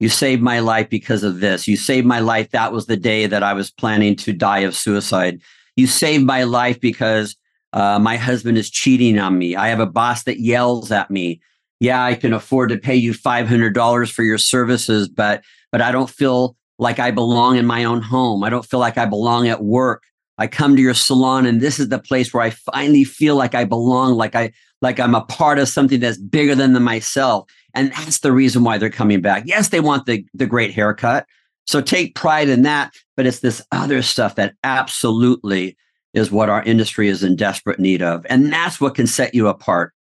You 0.05 0.11
saved 0.11 0.43
my 0.43 0.59
life 0.59 0.91
because 0.91 1.23
of 1.23 1.41
this. 1.41 1.67
You 1.67 1.79
saved 1.79 2.07
my 2.07 2.19
life. 2.19 2.51
That 2.51 2.73
was 2.73 2.85
the 2.85 2.97
day 2.99 3.25
that 3.25 3.43
I 3.43 3.55
was 3.55 3.71
planning 3.71 4.17
to 4.17 4.35
die 4.35 4.59
of 4.59 4.77
suicide. 4.77 5.41
You 5.77 5.87
saved 5.87 6.27
my 6.27 6.43
life 6.43 6.79
because 6.79 7.37
uh, 7.73 7.99
my 7.99 8.19
husband 8.19 8.59
is 8.59 8.69
cheating 8.69 9.19
on 9.19 9.39
me. 9.39 9.57
I 9.57 9.69
have 9.69 9.81
a 9.81 9.87
boss 9.87 10.25
that 10.25 10.41
yells 10.41 10.93
at 10.93 11.11
me. 11.11 11.41
Yeah, 11.81 12.05
I 12.05 12.17
can 12.17 12.35
afford 12.35 12.69
to 12.69 12.77
pay 12.77 12.95
you 12.95 13.15
$500 13.15 14.13
for 14.13 14.23
your 14.23 14.37
services, 14.37 15.09
but 15.09 15.43
but 15.73 15.81
I 15.81 15.91
don't 15.91 16.11
feel 16.11 16.55
like 16.79 16.99
I 16.99 17.11
belong 17.11 17.57
in 17.57 17.65
my 17.65 17.85
own 17.85 18.03
home. 18.03 18.45
I 18.45 18.51
don't 18.51 18.67
feel 18.67 18.81
like 18.81 18.99
I 18.99 19.07
belong 19.07 19.49
at 19.49 19.65
work. 19.65 20.03
I 20.37 20.49
come 20.49 20.77
to 20.77 20.83
your 20.83 20.93
salon 20.93 21.47
and 21.47 21.63
this 21.63 21.81
is 21.81 21.89
the 21.89 21.99
place 21.99 22.35
where 22.35 22.43
I 22.43 22.51
finally 22.51 23.05
feel 23.05 23.37
like 23.37 23.55
I 23.55 23.65
belong, 23.65 24.17
like 24.17 24.35
I 24.35 24.53
like 24.83 25.01
I'm 25.01 25.15
a 25.15 25.25
part 25.25 25.59
of 25.59 25.71
something 25.71 26.01
that's 26.01 26.19
bigger 26.19 26.55
than 26.55 26.81
myself. 26.83 27.51
And 27.75 27.93
that's 27.93 28.21
the 28.21 28.33
reason 28.33 28.65
why 28.65 28.79
they're 28.79 28.91
coming 28.91 29.21
back. 29.21 29.45
Yes, 29.47 29.69
they 29.69 29.81
want 29.81 30.07
the, 30.07 30.25
the 30.33 30.47
great 30.47 30.73
haircut. 30.73 31.27
So 31.67 31.81
take 31.81 32.15
pride 32.15 32.49
in 32.49 32.63
that. 32.63 32.93
But 33.17 33.27
it's 33.27 33.41
this 33.41 33.63
other 33.73 34.03
stuff 34.03 34.37
that 34.37 34.55
absolutely 34.63 35.77
is 36.15 36.31
what 36.31 36.49
our 36.49 36.63
industry 36.63 37.09
is 37.09 37.23
in 37.23 37.37
desperate 37.37 37.81
need 37.81 38.01
of. 38.01 38.25
And 38.31 38.53
that's 38.53 38.81
what 38.81 38.95
can 38.95 39.07
set 39.07 39.35
you 39.35 39.49
apart. 39.49 39.93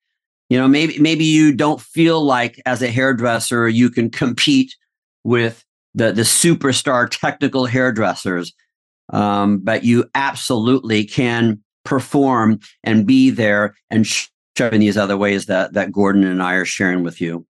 You 0.50 0.60
know, 0.60 0.68
maybe 0.68 1.00
maybe 1.00 1.24
you 1.24 1.54
don't 1.54 1.82
feel 1.82 2.24
like 2.24 2.62
as 2.66 2.82
a 2.82 2.92
hairdresser 2.92 3.68
you 3.68 3.90
can 3.90 4.10
compete 4.10 4.76
with 5.24 5.66
the 5.96 6.12
the 6.12 6.22
superstar 6.22 7.10
technical 7.10 7.66
hairdressers, 7.66 8.54
um, 9.12 9.60
but 9.60 9.84
you 9.84 10.06
absolutely 10.14 11.06
can 11.06 11.64
perform 11.86 12.60
and 12.84 13.08
be 13.08 13.30
there 13.32 13.76
and 13.90 14.06
show 14.06 14.68
in 14.70 14.80
these 14.82 14.98
other 14.98 15.18
ways 15.18 15.48
that 15.48 15.74
that 15.74 15.92
Gordon 15.92 16.24
and 16.24 16.44
I 16.44 16.54
are 16.54 16.66
sharing 16.66 17.04
with 17.04 17.20
you 17.20 17.48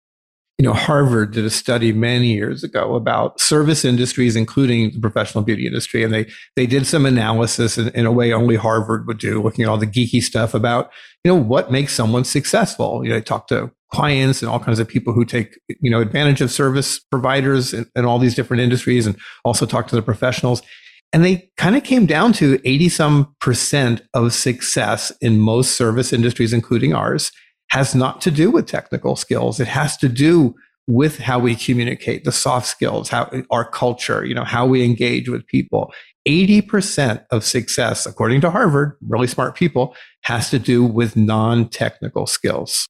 you 0.59 0.65
know, 0.65 0.73
Harvard 0.73 1.31
did 1.31 1.45
a 1.45 1.49
study 1.49 1.91
many 1.91 2.33
years 2.33 2.63
ago 2.63 2.93
about 2.93 3.39
service 3.39 3.83
industries, 3.83 4.35
including 4.35 4.91
the 4.91 4.99
professional 4.99 5.43
beauty 5.43 5.65
industry. 5.65 6.03
And 6.03 6.13
they, 6.13 6.27
they 6.55 6.67
did 6.67 6.85
some 6.85 7.07
analysis 7.07 7.77
in, 7.77 7.89
in, 7.89 8.05
a 8.05 8.11
way 8.11 8.31
only 8.31 8.55
Harvard 8.55 9.07
would 9.07 9.17
do, 9.17 9.41
looking 9.41 9.63
at 9.63 9.69
all 9.69 9.77
the 9.77 9.87
geeky 9.87 10.21
stuff 10.21 10.53
about, 10.53 10.91
you 11.23 11.33
know, 11.33 11.39
what 11.39 11.71
makes 11.71 11.93
someone 11.93 12.23
successful. 12.23 13.03
You 13.03 13.09
know, 13.09 13.15
they 13.15 13.21
talk 13.21 13.47
to 13.47 13.71
clients 13.91 14.43
and 14.43 14.49
all 14.49 14.59
kinds 14.59 14.79
of 14.79 14.87
people 14.87 15.11
who 15.11 15.25
take, 15.25 15.59
you 15.81 15.89
know, 15.89 16.01
advantage 16.01 16.41
of 16.41 16.51
service 16.51 16.99
providers 16.99 17.73
in, 17.73 17.87
in 17.95 18.05
all 18.05 18.19
these 18.19 18.35
different 18.35 18.61
industries 18.61 19.07
and 19.07 19.17
also 19.43 19.65
talk 19.65 19.87
to 19.87 19.95
the 19.95 20.01
professionals. 20.03 20.61
And 21.11 21.25
they 21.25 21.49
kind 21.57 21.75
of 21.75 21.83
came 21.83 22.05
down 22.05 22.33
to 22.33 22.59
80 22.63 22.89
some 22.89 23.35
percent 23.39 24.01
of 24.13 24.33
success 24.33 25.11
in 25.19 25.39
most 25.39 25.75
service 25.75 26.13
industries, 26.13 26.53
including 26.53 26.93
ours 26.93 27.31
has 27.73 27.95
not 27.95 28.21
to 28.21 28.29
do 28.29 28.51
with 28.51 28.67
technical 28.67 29.15
skills. 29.15 29.59
It 29.59 29.67
has 29.67 29.97
to 29.97 30.07
do 30.07 30.53
with 30.86 31.17
how 31.17 31.39
we 31.39 31.55
communicate, 31.55 32.23
the 32.23 32.31
soft 32.31 32.67
skills, 32.67 33.09
how 33.09 33.31
our 33.49 33.65
culture, 33.65 34.23
you 34.23 34.36
know, 34.36 34.43
how 34.43 34.67
we 34.67 34.86
engage 34.86 35.27
with 35.27 35.47
people. 35.47 35.91
80% 36.27 37.25
of 37.31 37.43
success, 37.43 38.05
according 38.05 38.41
to 38.41 38.51
Harvard, 38.51 38.95
really 39.01 39.25
smart 39.25 39.55
people, 39.55 39.95
has 40.21 40.51
to 40.51 40.59
do 40.59 40.86
with 40.86 41.15
non-technical 41.15 42.27
skills. 42.27 42.88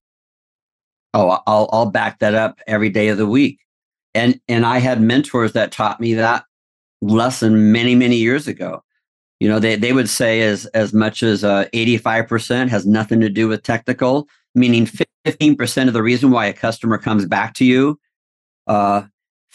Oh, 1.14 1.40
I'll 1.48 1.70
I'll 1.72 1.90
back 1.90 2.20
that 2.20 2.34
up 2.34 2.60
every 2.68 2.90
day 2.90 3.08
of 3.08 3.18
the 3.18 3.28
week. 3.28 3.60
And 4.14 4.42
and 4.50 4.66
I 4.66 4.80
had 4.80 5.00
mentors 5.00 5.54
that 5.54 5.72
taught 5.72 6.02
me 6.02 6.16
that 6.16 6.44
lesson 7.02 7.72
many, 7.72 7.96
many 7.96 8.18
years 8.18 8.50
ago. 8.50 8.84
You 9.40 9.48
know, 9.48 9.60
they, 9.60 9.78
they 9.78 9.94
would 9.94 10.10
say 10.10 10.42
as 10.42 10.66
as 10.68 10.94
much 10.94 11.24
as 11.24 11.46
uh, 11.46 11.68
85% 11.74 12.68
has 12.68 12.86
nothing 12.86 13.22
to 13.22 13.30
do 13.30 13.48
with 13.48 13.64
technical 13.64 14.28
meaning 14.56 14.88
15% 15.26 15.88
of 15.88 15.94
the 15.94 16.04
reason 16.04 16.32
why 16.32 16.46
a 16.46 16.54
customer 16.54 16.98
comes 16.98 17.26
back 17.26 17.54
to 17.56 17.66
you, 17.66 18.00
uh, 18.68 19.04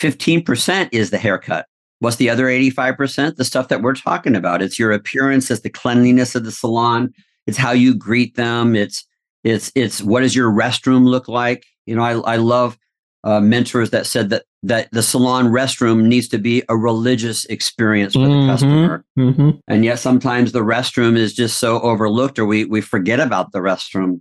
15% 0.00 0.88
is 0.92 1.10
the 1.10 1.18
haircut. 1.18 1.66
What's 2.00 2.16
the 2.16 2.30
other 2.30 2.46
85%? 2.46 3.36
The 3.36 3.44
stuff 3.44 3.68
that 3.68 3.82
we're 3.82 3.94
talking 3.94 4.36
about. 4.36 4.62
It's 4.62 4.78
your 4.78 4.92
appearance, 4.92 5.50
it's 5.50 5.62
the 5.62 5.70
cleanliness 5.70 6.34
of 6.34 6.44
the 6.44 6.52
salon, 6.52 7.12
it's 7.46 7.58
how 7.58 7.72
you 7.72 7.94
greet 7.94 8.36
them, 8.36 8.76
it's 8.76 9.04
it's 9.44 9.72
it's 9.74 10.02
what 10.02 10.20
does 10.20 10.34
your 10.34 10.50
restroom 10.50 11.04
look 11.04 11.28
like? 11.28 11.64
You 11.86 11.96
know, 11.96 12.02
I 12.02 12.34
I 12.34 12.36
love 12.36 12.76
uh, 13.24 13.40
mentors 13.40 13.90
that 13.90 14.06
said 14.06 14.30
that 14.30 14.44
that 14.62 14.88
the 14.92 15.02
salon 15.02 15.46
restroom 15.46 16.04
needs 16.04 16.28
to 16.28 16.38
be 16.38 16.62
a 16.68 16.76
religious 16.76 17.44
experience 17.46 18.14
for 18.14 18.20
mm-hmm, 18.20 18.46
the 18.46 18.52
customer. 18.52 19.04
Mm-hmm. 19.18 19.50
And 19.68 19.84
yet 19.84 19.98
sometimes 19.98 20.52
the 20.52 20.60
restroom 20.60 21.16
is 21.16 21.32
just 21.32 21.58
so 21.58 21.80
overlooked 21.80 22.38
or 22.38 22.46
we 22.46 22.64
we 22.64 22.80
forget 22.80 23.20
about 23.20 23.52
the 23.52 23.60
restroom. 23.60 24.20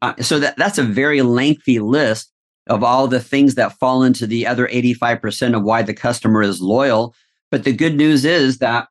Uh, 0.00 0.14
so 0.20 0.38
that 0.38 0.56
that's 0.56 0.78
a 0.78 0.84
very 0.84 1.22
lengthy 1.22 1.78
list 1.80 2.30
of 2.68 2.84
all 2.84 3.08
the 3.08 3.20
things 3.20 3.56
that 3.56 3.76
fall 3.78 4.04
into 4.04 4.26
the 4.26 4.46
other 4.46 4.68
85% 4.68 5.56
of 5.56 5.64
why 5.64 5.82
the 5.82 5.94
customer 5.94 6.42
is 6.42 6.60
loyal 6.60 7.14
but 7.50 7.64
the 7.64 7.72
good 7.72 7.96
news 7.96 8.24
is 8.24 8.58
that 8.58 8.88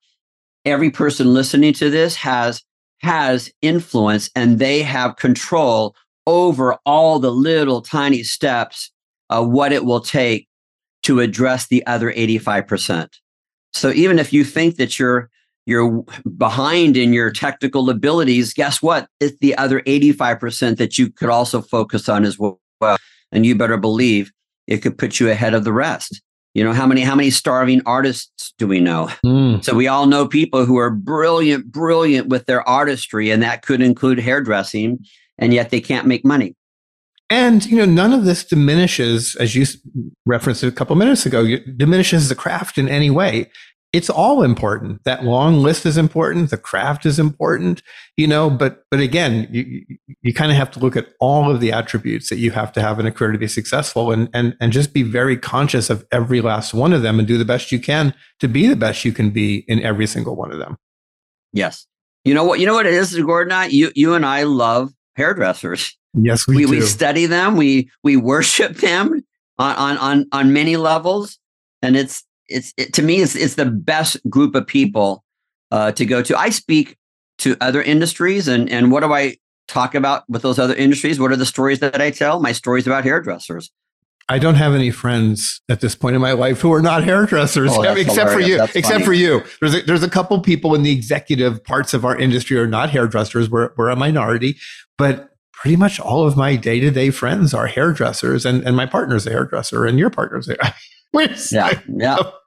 every 0.65 0.91
person 0.91 1.33
listening 1.33 1.73
to 1.73 1.89
this 1.89 2.15
has 2.15 2.61
has 3.01 3.51
influence 3.61 4.29
and 4.35 4.59
they 4.59 4.83
have 4.83 5.15
control 5.15 5.95
over 6.27 6.77
all 6.85 7.19
the 7.19 7.31
little 7.31 7.81
tiny 7.81 8.23
steps 8.23 8.91
of 9.29 9.49
what 9.49 9.71
it 9.71 9.85
will 9.85 10.01
take 10.01 10.47
to 11.03 11.19
address 11.19 11.67
the 11.67 11.85
other 11.87 12.13
85%. 12.13 13.09
So 13.73 13.89
even 13.91 14.19
if 14.19 14.31
you 14.31 14.43
think 14.43 14.75
that 14.75 14.99
you're 14.99 15.29
you're 15.65 16.03
behind 16.37 16.97
in 16.97 17.13
your 17.13 17.31
technical 17.31 17.89
abilities, 17.89 18.53
guess 18.53 18.81
what? 18.81 19.07
It's 19.19 19.37
the 19.39 19.55
other 19.57 19.81
85% 19.81 20.77
that 20.77 20.97
you 20.97 21.11
could 21.11 21.29
also 21.29 21.61
focus 21.61 22.09
on 22.09 22.25
as 22.25 22.37
well. 22.39 22.59
And 23.31 23.45
you 23.45 23.55
better 23.55 23.77
believe 23.77 24.31
it 24.67 24.79
could 24.79 24.97
put 24.97 25.19
you 25.19 25.29
ahead 25.29 25.53
of 25.53 25.63
the 25.63 25.73
rest. 25.73 26.21
You 26.53 26.65
know, 26.65 26.73
how 26.73 26.85
many 26.85 27.01
how 27.01 27.15
many 27.15 27.29
starving 27.29 27.81
artists 27.85 28.53
do 28.57 28.67
we 28.67 28.81
know? 28.81 29.09
Mm. 29.25 29.63
So 29.63 29.73
we 29.73 29.87
all 29.87 30.05
know 30.05 30.27
people 30.27 30.65
who 30.65 30.77
are 30.77 30.89
brilliant, 30.89 31.71
brilliant 31.71 32.27
with 32.27 32.45
their 32.45 32.67
artistry, 32.67 33.31
and 33.31 33.41
that 33.41 33.61
could 33.61 33.81
include 33.81 34.19
hairdressing, 34.19 35.05
and 35.37 35.53
yet 35.53 35.69
they 35.69 35.79
can't 35.79 36.07
make 36.07 36.25
money. 36.25 36.55
And 37.29 37.65
you 37.65 37.77
know, 37.77 37.85
none 37.85 38.11
of 38.11 38.25
this 38.25 38.43
diminishes, 38.43 39.37
as 39.37 39.55
you 39.55 39.65
referenced 40.25 40.63
a 40.63 40.71
couple 40.71 40.97
minutes 40.97 41.25
ago, 41.25 41.45
diminishes 41.77 42.27
the 42.27 42.35
craft 42.35 42.77
in 42.77 42.89
any 42.89 43.09
way 43.09 43.49
it's 43.93 44.09
all 44.09 44.41
important. 44.41 45.03
That 45.03 45.25
long 45.25 45.57
list 45.57 45.85
is 45.85 45.97
important. 45.97 46.49
The 46.49 46.57
craft 46.57 47.05
is 47.05 47.19
important, 47.19 47.81
you 48.15 48.25
know, 48.25 48.49
but, 48.49 48.85
but 48.89 49.01
again, 49.01 49.49
you, 49.51 49.85
you 50.21 50.33
kind 50.33 50.49
of 50.49 50.57
have 50.57 50.71
to 50.71 50.79
look 50.79 50.95
at 50.95 51.09
all 51.19 51.51
of 51.51 51.59
the 51.59 51.73
attributes 51.73 52.29
that 52.29 52.37
you 52.37 52.51
have 52.51 52.71
to 52.73 52.81
have 52.81 52.99
in 52.99 53.05
a 53.05 53.11
career 53.11 53.33
to 53.33 53.37
be 53.37 53.49
successful 53.49 54.11
and, 54.11 54.29
and, 54.33 54.55
and 54.61 54.71
just 54.71 54.93
be 54.93 55.03
very 55.03 55.35
conscious 55.35 55.89
of 55.89 56.05
every 56.11 56.39
last 56.39 56.73
one 56.73 56.93
of 56.93 57.01
them 57.01 57.19
and 57.19 57.27
do 57.27 57.37
the 57.37 57.43
best 57.43 57.71
you 57.71 57.79
can 57.79 58.13
to 58.39 58.47
be 58.47 58.67
the 58.67 58.77
best 58.77 59.03
you 59.03 59.11
can 59.11 59.29
be 59.29 59.65
in 59.67 59.81
every 59.81 60.07
single 60.07 60.37
one 60.37 60.53
of 60.53 60.59
them. 60.59 60.77
Yes. 61.51 61.85
You 62.23 62.33
know 62.33 62.45
what, 62.45 62.61
you 62.61 62.65
know 62.65 62.75
what 62.75 62.85
it 62.85 62.93
is, 62.93 63.17
Gordon? 63.17 63.71
You, 63.71 63.91
you 63.93 64.13
and 64.13 64.25
I 64.25 64.43
love 64.43 64.93
hairdressers. 65.17 65.97
Yes, 66.13 66.47
we, 66.47 66.57
we, 66.57 66.65
do. 66.65 66.71
we 66.71 66.81
study 66.81 67.25
them. 67.25 67.57
We, 67.57 67.91
we 68.03 68.15
worship 68.15 68.77
them 68.77 69.21
on, 69.57 69.75
on, 69.75 69.97
on, 69.97 70.25
on 70.31 70.53
many 70.53 70.77
levels. 70.77 71.37
And 71.81 71.97
it's, 71.97 72.23
it's 72.51 72.73
it, 72.77 72.93
to 72.93 73.01
me 73.01 73.21
it's, 73.21 73.35
it's 73.35 73.55
the 73.55 73.65
best 73.65 74.17
group 74.29 74.55
of 74.55 74.67
people 74.67 75.23
uh, 75.71 75.91
to 75.93 76.05
go 76.05 76.21
to. 76.21 76.37
I 76.37 76.49
speak 76.49 76.97
to 77.39 77.55
other 77.61 77.81
industries, 77.81 78.47
and 78.47 78.69
and 78.69 78.91
what 78.91 79.01
do 79.01 79.13
I 79.13 79.37
talk 79.67 79.95
about 79.95 80.23
with 80.29 80.41
those 80.41 80.59
other 80.59 80.75
industries? 80.75 81.19
What 81.19 81.31
are 81.31 81.37
the 81.37 81.45
stories 81.45 81.79
that 81.79 82.01
I 82.01 82.11
tell? 82.11 82.39
My 82.39 82.51
stories 82.51 82.87
about 82.87 83.03
hairdressers. 83.03 83.71
I 84.29 84.39
don't 84.39 84.55
have 84.55 84.73
any 84.73 84.91
friends 84.91 85.61
at 85.67 85.81
this 85.81 85.93
point 85.93 86.15
in 86.15 86.21
my 86.21 86.31
life 86.31 86.61
who 86.61 86.71
are 86.71 86.81
not 86.81 87.03
hairdressers, 87.11 87.71
oh, 87.73 87.81
except 87.81 88.09
hilarious. 88.11 88.33
for 88.33 88.39
you. 88.39 88.57
That's 88.57 88.75
except 88.75 88.93
funny. 88.93 89.05
for 89.05 89.13
you, 89.13 89.43
there's 89.59 89.75
a, 89.75 89.81
there's 89.81 90.03
a 90.03 90.09
couple 90.09 90.39
people 90.41 90.73
in 90.75 90.83
the 90.83 90.91
executive 90.91 91.63
parts 91.63 91.93
of 91.93 92.05
our 92.05 92.17
industry 92.17 92.57
are 92.57 92.67
not 92.67 92.89
hairdressers. 92.91 93.49
We're 93.49 93.71
we're 93.77 93.89
a 93.89 93.95
minority, 93.95 94.57
but 94.97 95.31
pretty 95.51 95.75
much 95.75 95.99
all 95.99 96.25
of 96.25 96.37
my 96.37 96.55
day 96.55 96.79
to 96.79 96.91
day 96.91 97.09
friends 97.09 97.53
are 97.53 97.67
hairdressers, 97.67 98.45
and 98.45 98.65
and 98.65 98.75
my 98.75 98.85
partner's 98.85 99.27
a 99.27 99.31
hairdresser, 99.31 99.85
and 99.85 99.99
your 99.99 100.09
partner's 100.09 100.47
a. 100.47 100.55
yeah, 101.51 101.79
yeah. 101.87 102.17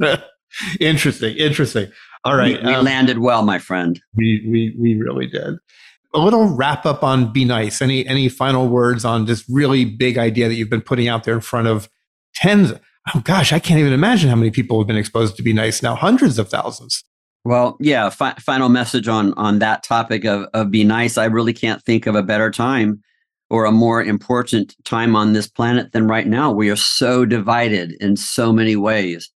interesting, 0.80 1.36
interesting. 1.36 1.90
All 2.24 2.36
right, 2.36 2.60
we, 2.60 2.66
we 2.68 2.74
um, 2.74 2.84
landed 2.84 3.18
well, 3.18 3.42
my 3.42 3.58
friend. 3.58 4.00
We 4.14 4.44
we 4.48 4.76
we 4.78 4.96
really 4.96 5.26
did. 5.26 5.56
A 6.14 6.18
little 6.18 6.54
wrap 6.54 6.86
up 6.86 7.02
on 7.02 7.32
be 7.32 7.44
nice. 7.44 7.80
Any 7.80 8.06
any 8.06 8.28
final 8.28 8.68
words 8.68 9.04
on 9.04 9.26
this 9.26 9.44
really 9.48 9.84
big 9.84 10.18
idea 10.18 10.48
that 10.48 10.54
you've 10.54 10.70
been 10.70 10.80
putting 10.80 11.08
out 11.08 11.24
there 11.24 11.34
in 11.34 11.40
front 11.40 11.68
of 11.68 11.88
tens? 12.34 12.72
Oh 13.14 13.20
gosh, 13.20 13.52
I 13.52 13.58
can't 13.58 13.80
even 13.80 13.92
imagine 13.92 14.30
how 14.30 14.36
many 14.36 14.50
people 14.50 14.78
have 14.78 14.86
been 14.86 14.96
exposed 14.96 15.36
to 15.36 15.42
be 15.42 15.52
nice 15.52 15.82
now. 15.82 15.94
Hundreds 15.94 16.38
of 16.38 16.48
thousands. 16.48 17.04
Well, 17.44 17.76
yeah. 17.80 18.10
Fi- 18.10 18.34
final 18.34 18.68
message 18.68 19.08
on 19.08 19.32
on 19.34 19.60
that 19.60 19.82
topic 19.82 20.24
of 20.24 20.46
of 20.54 20.70
be 20.70 20.84
nice. 20.84 21.16
I 21.16 21.26
really 21.26 21.52
can't 21.52 21.82
think 21.82 22.06
of 22.06 22.14
a 22.14 22.22
better 22.22 22.50
time 22.50 23.02
or 23.50 23.64
a 23.64 23.72
more 23.72 24.02
important 24.02 24.74
time 24.84 25.16
on 25.16 25.32
this 25.32 25.48
planet 25.48 25.92
than 25.92 26.06
right 26.06 26.26
now. 26.26 26.50
We 26.50 26.68
are 26.68 26.76
so 26.76 27.24
divided 27.24 27.92
in 28.00 28.16
so 28.16 28.52
many 28.52 28.76
ways 28.76 29.30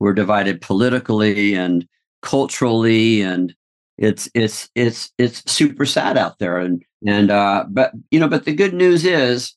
we're 0.00 0.14
divided 0.14 0.60
politically 0.60 1.54
and 1.54 1.86
culturally 2.22 3.22
and 3.22 3.54
it's 3.96 4.28
it's 4.34 4.68
it's 4.74 5.12
it's 5.18 5.50
super 5.50 5.86
sad 5.86 6.18
out 6.18 6.38
there. 6.38 6.58
And 6.58 6.82
and 7.06 7.30
uh 7.30 7.64
but 7.68 7.92
you 8.10 8.18
know 8.18 8.28
but 8.28 8.44
the 8.44 8.54
good 8.54 8.74
news 8.74 9.04
is 9.04 9.54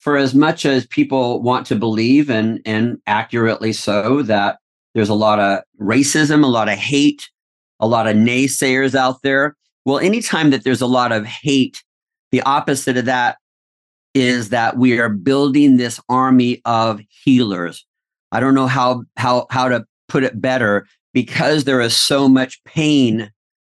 for 0.00 0.16
as 0.16 0.34
much 0.34 0.64
as 0.64 0.86
people 0.86 1.42
want 1.42 1.66
to 1.66 1.76
believe 1.76 2.30
and 2.30 2.60
and 2.64 2.98
accurately 3.06 3.72
so 3.72 4.22
that 4.22 4.58
there's 4.94 5.08
a 5.08 5.14
lot 5.14 5.38
of 5.38 5.60
racism 5.80 6.44
a 6.44 6.48
lot 6.48 6.68
of 6.68 6.78
hate 6.78 7.30
a 7.80 7.86
lot 7.86 8.06
of 8.06 8.16
naysayers 8.16 8.94
out 8.94 9.22
there 9.22 9.56
well 9.84 9.98
anytime 9.98 10.50
that 10.50 10.64
there's 10.64 10.80
a 10.80 10.86
lot 10.86 11.12
of 11.12 11.24
hate 11.24 11.82
the 12.32 12.42
opposite 12.42 12.96
of 12.96 13.04
that 13.06 13.38
is 14.14 14.48
that 14.48 14.76
we 14.76 14.98
are 14.98 15.08
building 15.08 15.76
this 15.76 16.00
army 16.08 16.60
of 16.64 17.00
healers 17.08 17.86
I 18.32 18.40
don't 18.40 18.54
know 18.54 18.66
how 18.66 19.04
how 19.16 19.46
how 19.50 19.68
to 19.68 19.84
put 20.08 20.24
it 20.24 20.40
better 20.40 20.86
because 21.12 21.64
there 21.64 21.80
is 21.80 21.96
so 21.96 22.28
much 22.28 22.62
pain 22.64 23.30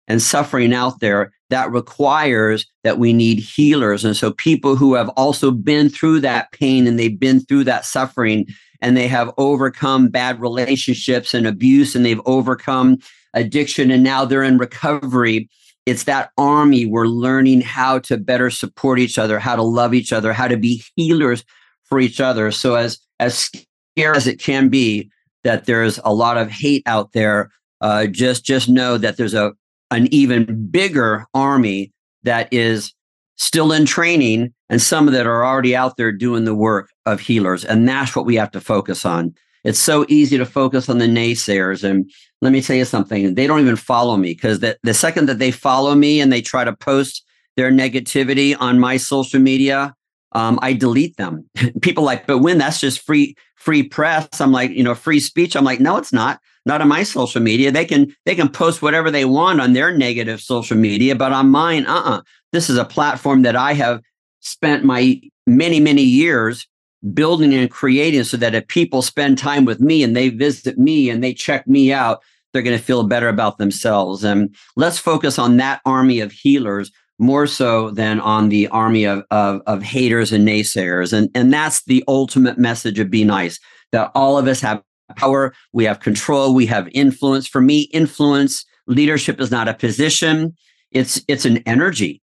and 0.09 0.21
suffering 0.21 0.75
out 0.75 1.01
there 1.01 1.33
that 1.51 1.71
requires 1.71 2.67
that 2.83 2.99
we 2.99 3.13
need 3.13 3.39
healers. 3.39 4.05
And 4.05 4.17
so 4.17 4.33
people 4.33 4.75
who 4.77 4.95
have 4.95 5.09
also 5.11 5.51
been 5.51 5.89
through 5.89 6.21
that 6.21 6.51
pain 6.53 6.87
and 6.87 6.99
they've 6.99 7.19
been 7.19 7.41
through 7.41 7.65
that 7.65 7.85
suffering 7.85 8.47
and 8.81 8.97
they 8.97 9.07
have 9.07 9.33
overcome 9.39 10.09
bad 10.09 10.41
relationships 10.41 11.35
and 11.35 11.47
abuse 11.47 11.95
and 11.95 12.05
they've 12.05 12.21
overcome 12.27 12.99
addiction 13.35 13.91
and 13.91 14.03
now 14.03 14.25
they're 14.25 14.43
in 14.43 14.59
recovery 14.59 15.49
it's 15.85 16.05
that 16.05 16.31
army. 16.39 16.87
We're 16.87 17.07
learning 17.07 17.63
how 17.63 17.99
to 18.01 18.17
better 18.17 18.51
support 18.51 18.99
each 18.99 19.19
other 19.19 19.39
how 19.39 19.57
to 19.57 19.63
love 19.63 19.95
each 19.95 20.13
other 20.13 20.33
how 20.33 20.49
to 20.49 20.57
be 20.57 20.83
healers 20.97 21.45
for 21.85 22.01
each 22.01 22.21
other. 22.21 22.51
So 22.51 22.75
as 22.75 22.99
as 23.19 23.51
scary 23.97 24.17
as 24.17 24.27
it 24.27 24.39
can 24.39 24.69
be 24.69 25.11
that 25.45 25.67
there's 25.67 25.99
a 26.05 26.13
lot 26.13 26.37
of 26.37 26.51
hate 26.51 26.83
out 26.87 27.13
there, 27.13 27.51
uh, 27.81 28.07
just 28.07 28.45
just 28.45 28.69
know 28.69 28.99
that 28.99 29.17
there's 29.17 29.35
a 29.35 29.53
an 29.91 30.13
even 30.13 30.69
bigger 30.71 31.27
army 31.35 31.93
that 32.23 32.49
is 32.53 32.95
still 33.37 33.73
in 33.73 33.85
training, 33.85 34.53
and 34.69 34.81
some 34.81 35.07
that 35.07 35.27
are 35.27 35.45
already 35.45 35.75
out 35.75 35.97
there 35.97 36.13
doing 36.13 36.45
the 36.45 36.55
work 36.55 36.91
of 37.07 37.21
healers, 37.21 37.65
and 37.65 37.89
that's 37.89 38.15
what 38.15 38.27
we 38.27 38.37
have 38.37 38.51
to 38.53 38.61
focus 38.61 39.05
on. 39.05 39.35
It's 39.65 39.79
so 39.79 40.05
easy 40.09 40.39
to 40.39 40.47
focus 40.47 40.89
on 40.89 40.99
the 40.99 41.07
naysayers, 41.07 41.85
and 41.85 42.11
let 42.41 42.53
me 42.53 42.63
tell 42.63 42.77
you 42.77 42.85
something: 42.85 43.35
they 43.35 43.47
don't 43.47 43.61
even 43.61 43.77
follow 43.77 44.17
me 44.17 44.35
because 44.35 44.61
the, 44.61 44.79
the 44.83 44.95
second 44.95 45.27
that 45.27 45.39
they 45.39 45.51
follow 45.51 45.95
me 45.95 46.21
and 46.21 46.33
they 46.33 46.43
try 46.43 46.65
to 46.65 46.75
post 46.75 47.25
their 47.57 47.71
negativity 47.71 48.57
on 48.59 48.79
my 48.79 48.97
social 48.97 49.39
media, 49.39 49.95
um, 50.33 50.59
I 50.63 50.73
delete 50.73 51.17
them. 51.17 51.49
People 51.83 52.05
like, 52.05 52.27
but 52.27 52.39
when 52.39 52.59
that's 52.59 52.81
just 52.81 53.01
free 53.01 53.35
free 53.63 53.85
press, 53.85 54.41
I'm 54.41 54.51
like, 54.51 54.73
you 54.73 54.83
know, 54.83 54.95
free 54.95 55.21
speech. 55.21 55.55
I'm 55.55 55.65
like, 55.65 55.79
no, 55.81 55.97
it's 55.97 56.13
not. 56.13 56.41
Not 56.67 56.81
on 56.81 56.89
my 56.89 57.05
social 57.05 57.41
media. 57.41 57.71
They 57.71 57.85
can 57.85 58.15
they 58.27 58.35
can 58.35 58.49
post 58.49 58.83
whatever 58.83 59.11
they 59.11 59.25
want 59.25 59.61
on 59.61 59.73
their 59.73 59.97
negative 59.97 60.41
social 60.41 60.77
media, 60.77 61.15
but 61.15 61.33
on 61.33 61.51
mine, 61.51 61.87
uh-uh. 61.87 62.23
This 62.53 62.69
is 62.69 62.77
a 62.77 62.85
platform 62.85 63.43
that 63.43 63.57
I 63.57 63.73
have 63.75 64.01
spent 64.41 64.85
my 64.85 65.21
many 65.47 65.81
many 65.81 66.03
years 66.03 66.67
building 67.15 67.55
and 67.55 67.71
creating, 67.71 68.25
so 68.25 68.37
that 68.37 68.55
if 68.55 68.67
people 68.69 69.03
spend 69.03 69.39
time 69.39 69.65
with 69.65 69.81
me 69.81 70.05
and 70.05 70.15
they 70.15 70.29
visit 70.29 70.79
me 70.79 71.11
and 71.11 71.23
they 71.23 71.35
check 71.35 71.67
me 71.67 71.93
out, 71.93 72.23
they're 72.53 72.63
going 72.63 72.79
to 72.79 72.85
feel 72.85 73.05
better 73.05 73.29
about 73.29 73.59
themselves. 73.59 74.23
And 74.25 74.55
let's 74.77 74.99
focus 74.99 75.39
on 75.39 75.57
that 75.57 75.81
army 75.85 76.21
of 76.21 76.31
healers 76.31 76.93
more 77.19 77.47
so 77.47 77.91
than 77.91 78.21
on 78.21 78.49
the 78.49 78.69
army 78.69 79.05
of, 79.05 79.23
of, 79.31 79.61
of 79.67 79.83
haters 79.83 80.33
and 80.33 80.47
naysayers. 80.47 81.13
And, 81.13 81.31
and 81.35 81.53
that's 81.53 81.85
the 81.85 82.03
ultimate 82.09 82.59
message 82.59 82.99
of 82.99 83.11
Be 83.11 83.25
Nice 83.25 83.59
that 83.93 84.11
all 84.15 84.39
of 84.39 84.47
us 84.49 84.61
have 84.61 84.83
power, 85.17 85.53
we 85.73 85.85
have 85.85 86.01
control, 86.01 86.55
we 86.55 86.67
have 86.67 86.89
influence. 86.93 87.47
For 87.47 87.61
me, 87.61 87.83
influence, 87.93 88.65
leadership 88.87 89.41
is 89.41 89.51
not 89.51 89.69
a 89.69 89.75
position, 89.75 90.57
it's, 90.91 91.23
it's 91.29 91.45
an 91.45 91.59
energy. 91.59 92.23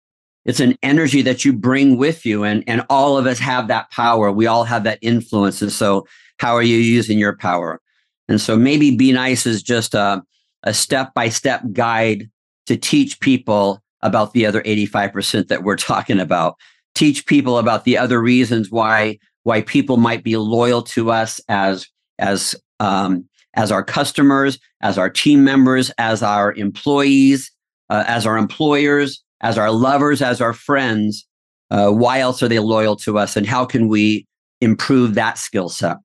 It's 0.45 0.61
an 0.61 0.76
energy 0.82 1.22
that 1.22 1.45
you 1.45 1.55
bring 1.55 1.97
with 1.97 2.26
you, 2.26 2.45
and, 2.45 2.62
and 2.66 2.85
all 2.91 3.16
of 3.16 3.26
us 3.26 3.39
have 3.39 3.68
that 3.68 3.91
power. 3.91 4.30
We 4.30 4.47
all 4.47 4.64
have 4.64 4.85
that 4.85 4.99
influence. 5.01 5.62
And 5.62 5.72
so, 5.72 6.07
how 6.39 6.55
are 6.55 6.62
you 6.62 6.76
using 6.76 7.18
your 7.18 7.37
power? 7.37 7.80
And 8.28 8.41
so, 8.41 8.57
maybe 8.57 8.95
Be 8.95 9.11
Nice 9.12 9.47
is 9.47 9.62
just 9.62 9.95
a, 9.95 10.22
a 10.62 10.74
step 10.74 11.14
by 11.14 11.30
step 11.30 11.62
guide 11.72 12.28
to 12.66 12.76
teach 12.76 13.20
people 13.20 13.82
about 14.05 14.32
the 14.32 14.46
other 14.46 14.62
85% 14.62 15.48
that 15.48 15.64
we're 15.64 15.76
talking 15.76 16.20
about. 16.20 16.55
Teach 16.94 17.26
people 17.26 17.59
about 17.59 17.84
the 17.84 17.98
other 17.98 18.20
reasons 18.20 18.70
why 18.70 19.18
why 19.42 19.61
people 19.62 19.96
might 19.96 20.22
be 20.22 20.36
loyal 20.36 20.82
to 20.82 21.11
us 21.11 21.40
as 21.48 21.88
as 22.18 22.55
um, 22.78 23.28
as 23.55 23.72
our 23.72 23.82
customers, 23.82 24.59
as 24.82 24.98
our 24.98 25.11
team 25.11 25.42
members, 25.42 25.90
as 25.98 26.22
our 26.22 26.52
employees, 26.55 27.50
uh, 27.90 28.05
as 28.07 28.26
our 28.26 28.36
employers, 28.36 29.22
as 29.40 29.59
our 29.59 29.70
lovers, 29.72 30.22
as 30.22 30.40
our 30.40 30.52
friends. 30.52 31.26
Uh, 31.70 31.90
why 31.90 32.20
else 32.20 32.42
are 32.42 32.48
they 32.48 32.59
loyal 32.59 32.94
to 32.94 33.18
us, 33.18 33.36
and 33.36 33.46
how 33.46 33.64
can 33.64 33.88
we 33.88 34.26
improve 34.61 35.14
that 35.14 35.38
skill 35.38 35.68
set? 35.68 35.96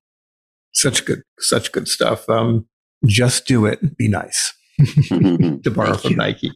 Such 0.72 1.06
good, 1.06 1.22
such 1.40 1.72
good 1.72 1.88
stuff. 1.88 2.28
Um, 2.30 2.66
just 3.06 3.46
do 3.46 3.66
it. 3.66 3.98
Be 3.98 4.08
nice. 4.08 4.54
to 5.64 5.72
borrow 5.74 5.98
from 5.98 6.16
Nike. 6.16 6.52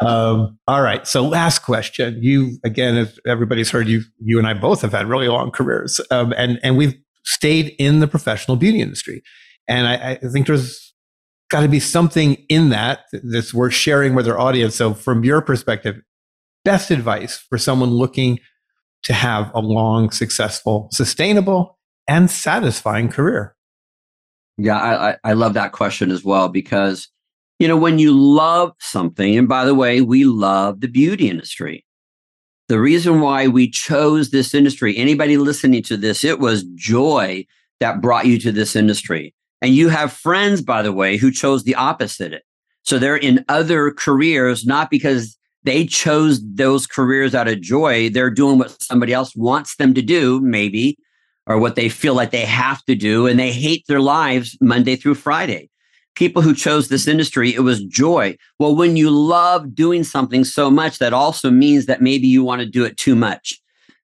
Um, 0.00 0.58
all 0.66 0.82
right. 0.82 1.06
So 1.06 1.22
last 1.22 1.60
question. 1.60 2.18
You 2.22 2.58
again, 2.64 2.96
as 2.96 3.18
everybody's 3.26 3.70
heard 3.70 3.88
you, 3.88 4.02
you 4.18 4.38
and 4.38 4.46
I 4.46 4.54
both 4.54 4.82
have 4.82 4.92
had 4.92 5.06
really 5.06 5.28
long 5.28 5.50
careers, 5.50 6.00
um, 6.10 6.32
and 6.36 6.58
and 6.62 6.76
we've 6.76 6.94
stayed 7.24 7.74
in 7.78 8.00
the 8.00 8.08
professional 8.08 8.56
beauty 8.56 8.80
industry, 8.80 9.22
and 9.66 9.86
I, 9.86 10.18
I 10.22 10.28
think 10.28 10.46
there's 10.46 10.94
got 11.50 11.60
to 11.60 11.68
be 11.68 11.80
something 11.80 12.34
in 12.48 12.68
that 12.70 13.00
that's 13.22 13.54
worth 13.54 13.74
sharing 13.74 14.14
with 14.14 14.28
our 14.28 14.38
audience. 14.38 14.76
So, 14.76 14.94
from 14.94 15.24
your 15.24 15.40
perspective, 15.42 16.00
best 16.64 16.90
advice 16.90 17.38
for 17.38 17.58
someone 17.58 17.90
looking 17.90 18.38
to 19.04 19.12
have 19.12 19.50
a 19.54 19.60
long, 19.60 20.10
successful, 20.10 20.88
sustainable, 20.92 21.78
and 22.06 22.30
satisfying 22.30 23.08
career. 23.08 23.54
Yeah, 24.56 24.76
I, 24.76 25.16
I 25.22 25.32
love 25.34 25.54
that 25.54 25.72
question 25.72 26.10
as 26.10 26.24
well 26.24 26.48
because, 26.48 27.08
you 27.58 27.66
know, 27.66 27.76
when 27.76 27.98
you 27.98 28.12
love 28.16 28.72
something, 28.78 29.36
and 29.36 29.48
by 29.48 29.64
the 29.64 29.74
way, 29.74 30.00
we 30.00 30.24
love 30.24 30.80
the 30.80 30.88
beauty 30.88 31.28
industry. 31.28 31.84
The 32.68 32.78
reason 32.78 33.20
why 33.20 33.48
we 33.48 33.70
chose 33.70 34.30
this 34.30 34.54
industry, 34.54 34.96
anybody 34.96 35.38
listening 35.38 35.82
to 35.84 35.96
this, 35.96 36.22
it 36.22 36.38
was 36.38 36.64
joy 36.74 37.46
that 37.80 38.00
brought 38.00 38.26
you 38.26 38.38
to 38.40 38.52
this 38.52 38.76
industry. 38.76 39.34
And 39.62 39.74
you 39.74 39.88
have 39.88 40.12
friends, 40.12 40.62
by 40.62 40.82
the 40.82 40.92
way, 40.92 41.16
who 41.16 41.30
chose 41.30 41.64
the 41.64 41.74
opposite. 41.74 42.42
So 42.82 42.98
they're 42.98 43.16
in 43.16 43.44
other 43.48 43.90
careers, 43.90 44.64
not 44.64 44.90
because 44.90 45.36
they 45.64 45.86
chose 45.86 46.40
those 46.54 46.86
careers 46.86 47.34
out 47.34 47.48
of 47.48 47.60
joy. 47.60 48.08
They're 48.10 48.30
doing 48.30 48.58
what 48.58 48.80
somebody 48.80 49.12
else 49.12 49.34
wants 49.34 49.76
them 49.76 49.94
to 49.94 50.02
do, 50.02 50.40
maybe, 50.40 50.96
or 51.46 51.58
what 51.58 51.74
they 51.74 51.88
feel 51.88 52.14
like 52.14 52.30
they 52.30 52.44
have 52.44 52.84
to 52.84 52.94
do. 52.94 53.26
And 53.26 53.38
they 53.38 53.50
hate 53.50 53.84
their 53.88 54.00
lives 54.00 54.56
Monday 54.60 54.94
through 54.94 55.16
Friday. 55.16 55.70
People 56.18 56.42
who 56.42 56.52
chose 56.52 56.88
this 56.88 57.06
industry, 57.06 57.54
it 57.54 57.60
was 57.60 57.84
joy. 57.84 58.36
Well, 58.58 58.74
when 58.74 58.96
you 58.96 59.08
love 59.08 59.72
doing 59.72 60.02
something 60.02 60.42
so 60.42 60.68
much, 60.68 60.98
that 60.98 61.12
also 61.12 61.48
means 61.48 61.86
that 61.86 62.02
maybe 62.02 62.26
you 62.26 62.42
want 62.42 62.60
to 62.60 62.66
do 62.66 62.84
it 62.84 62.96
too 62.96 63.14
much. 63.14 63.54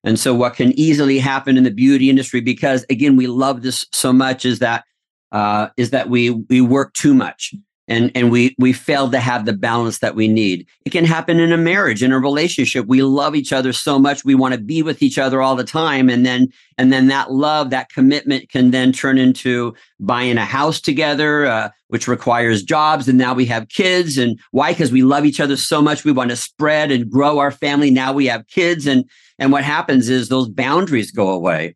And 0.05 0.17
so, 0.17 0.33
what 0.33 0.55
can 0.55 0.79
easily 0.79 1.19
happen 1.19 1.57
in 1.57 1.65
the 1.65 1.73
beauty 1.73 2.09
industry, 2.09 2.41
because 2.41 2.87
again, 2.89 3.17
we 3.17 3.27
love 3.27 3.63
this 3.63 3.85
so 3.93 4.13
much, 4.13 4.45
is 4.45 4.61
that 4.61 4.85
uh, 5.33 5.71
is 5.77 5.91
that 5.91 6.09
we 6.09 6.31
we 6.31 6.61
work 6.61 6.95
too 6.95 7.15
much 7.15 7.53
and 7.89 8.11
and 8.15 8.31
we 8.31 8.55
we 8.59 8.73
fail 8.73 9.11
to 9.11 9.19
have 9.21 9.45
the 9.45 9.53
balance 9.53 9.99
that 9.99 10.15
we 10.15 10.29
need. 10.29 10.67
It 10.85 10.91
can 10.91 11.05
happen 11.05 11.39
in 11.39 11.53
a 11.53 11.57
marriage 11.57 12.03
in 12.03 12.13
a 12.13 12.19
relationship. 12.19 12.87
We 12.87 13.03
love 13.03 13.35
each 13.35 13.53
other 13.53 13.73
so 13.73 13.99
much 13.99 14.25
we 14.25 14.35
want 14.35 14.55
to 14.55 14.61
be 14.61 14.83
with 14.83 15.03
each 15.03 15.19
other 15.19 15.43
all 15.43 15.57
the 15.57 15.65
time. 15.65 16.09
And 16.09 16.25
then 16.25 16.49
and 16.79 16.93
then 16.93 17.09
that 17.09 17.33
love 17.33 17.71
that 17.71 17.91
commitment 17.91 18.49
can 18.49 18.71
then 18.71 18.93
turn 18.93 19.19
into 19.19 19.75
buying 20.01 20.39
a 20.39 20.45
house 20.45 20.81
together 20.81 21.47
uh, 21.47 21.69
which 21.89 22.09
requires 22.09 22.63
jobs. 22.63 23.07
And 23.07 23.19
now 23.19 23.35
we 23.35 23.45
have 23.47 23.69
kids. 23.69 24.17
And 24.17 24.39
why? 24.51 24.73
Because 24.73 24.91
we 24.91 25.03
love 25.03 25.25
each 25.25 25.41
other 25.41 25.57
so 25.57 25.83
much 25.83 26.05
we 26.05 26.13
want 26.13 26.31
to 26.31 26.37
spread 26.37 26.91
and 26.91 27.11
grow 27.11 27.39
our 27.39 27.51
family. 27.51 27.91
Now 27.91 28.13
we 28.13 28.27
have 28.27 28.47
kids. 28.47 28.87
And 28.87 29.05
and 29.39 29.53
what 29.53 29.65
happens 29.65 30.09
is 30.09 30.29
those 30.29 30.49
boundaries 30.49 31.11
go 31.11 31.29
away 31.31 31.75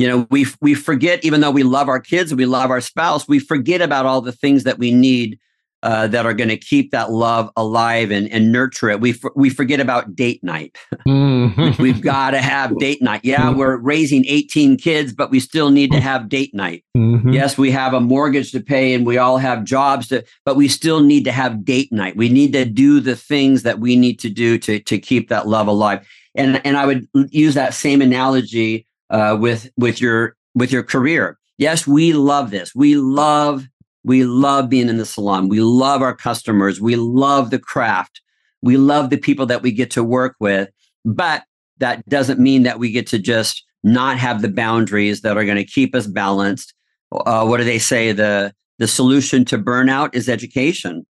you 0.00 0.08
know 0.08 0.26
we 0.30 0.46
we 0.60 0.74
forget 0.74 1.22
even 1.24 1.40
though 1.40 1.50
we 1.50 1.62
love 1.62 1.88
our 1.88 2.00
kids 2.00 2.32
and 2.32 2.38
we 2.38 2.46
love 2.46 2.70
our 2.70 2.80
spouse 2.80 3.28
we 3.28 3.38
forget 3.38 3.82
about 3.82 4.06
all 4.06 4.20
the 4.20 4.32
things 4.32 4.64
that 4.64 4.78
we 4.78 4.90
need 4.90 5.38
uh, 5.82 6.06
that 6.06 6.26
are 6.26 6.34
going 6.34 6.48
to 6.48 6.56
keep 6.56 6.90
that 6.90 7.10
love 7.10 7.50
alive 7.56 8.10
and, 8.10 8.30
and 8.30 8.52
nurture 8.52 8.90
it. 8.90 9.00
We 9.00 9.14
we 9.34 9.48
forget 9.48 9.80
about 9.80 10.14
date 10.14 10.44
night. 10.44 10.76
Mm-hmm. 11.08 11.82
we've 11.82 12.02
got 12.02 12.32
to 12.32 12.40
have 12.42 12.78
date 12.78 13.00
night. 13.00 13.22
Yeah 13.24 13.44
mm-hmm. 13.44 13.58
we're 13.58 13.76
raising 13.78 14.24
18 14.26 14.76
kids 14.76 15.12
but 15.12 15.30
we 15.30 15.40
still 15.40 15.70
need 15.70 15.90
to 15.92 16.00
have 16.00 16.28
date 16.28 16.54
night. 16.54 16.84
Mm-hmm. 16.96 17.30
yes 17.30 17.56
we 17.56 17.70
have 17.70 17.94
a 17.94 18.00
mortgage 18.00 18.52
to 18.52 18.60
pay 18.60 18.92
and 18.94 19.06
we 19.06 19.16
all 19.16 19.38
have 19.38 19.64
jobs 19.64 20.08
to 20.08 20.24
but 20.44 20.56
we 20.56 20.68
still 20.68 21.00
need 21.00 21.24
to 21.24 21.32
have 21.32 21.64
date 21.64 21.92
night. 21.92 22.16
We 22.16 22.28
need 22.28 22.52
to 22.52 22.64
do 22.64 23.00
the 23.00 23.16
things 23.16 23.62
that 23.62 23.78
we 23.78 23.96
need 23.96 24.18
to 24.20 24.28
do 24.28 24.58
to 24.58 24.80
to 24.80 24.98
keep 24.98 25.28
that 25.30 25.48
love 25.48 25.66
alive. 25.66 26.06
And 26.34 26.60
and 26.66 26.76
i 26.76 26.84
would 26.84 27.08
use 27.30 27.54
that 27.54 27.74
same 27.74 28.02
analogy 28.02 28.86
uh, 29.10 29.36
with 29.38 29.70
with 29.76 30.00
your 30.00 30.36
with 30.54 30.72
your 30.72 30.82
career. 30.82 31.38
Yes, 31.58 31.86
we 31.86 32.12
love 32.12 32.50
this. 32.50 32.74
We 32.74 32.96
love 32.96 33.66
we 34.04 34.24
love 34.24 34.68
being 34.68 34.88
in 34.88 34.96
the 34.96 35.04
salon. 35.04 35.48
We 35.48 35.60
love 35.60 36.02
our 36.02 36.14
customers. 36.14 36.80
We 36.80 36.96
love 36.96 37.50
the 37.50 37.58
craft. 37.58 38.20
We 38.62 38.76
love 38.76 39.10
the 39.10 39.18
people 39.18 39.46
that 39.46 39.62
we 39.62 39.72
get 39.72 39.90
to 39.92 40.04
work 40.04 40.36
with. 40.40 40.70
But 41.04 41.44
that 41.78 42.06
doesn't 42.08 42.40
mean 42.40 42.62
that 42.62 42.78
we 42.78 42.90
get 42.90 43.06
to 43.08 43.18
just 43.18 43.64
not 43.82 44.18
have 44.18 44.42
the 44.42 44.48
boundaries 44.48 45.22
that 45.22 45.36
are 45.36 45.44
going 45.44 45.56
to 45.56 45.64
keep 45.64 45.94
us 45.94 46.06
balanced. 46.06 46.74
Uh, 47.12 47.44
what 47.46 47.58
do 47.58 47.64
they 47.64 47.78
say? 47.78 48.12
The 48.12 48.54
the 48.78 48.88
solution 48.88 49.44
to 49.46 49.58
burnout 49.58 50.14
is 50.14 50.28
education 50.28 51.04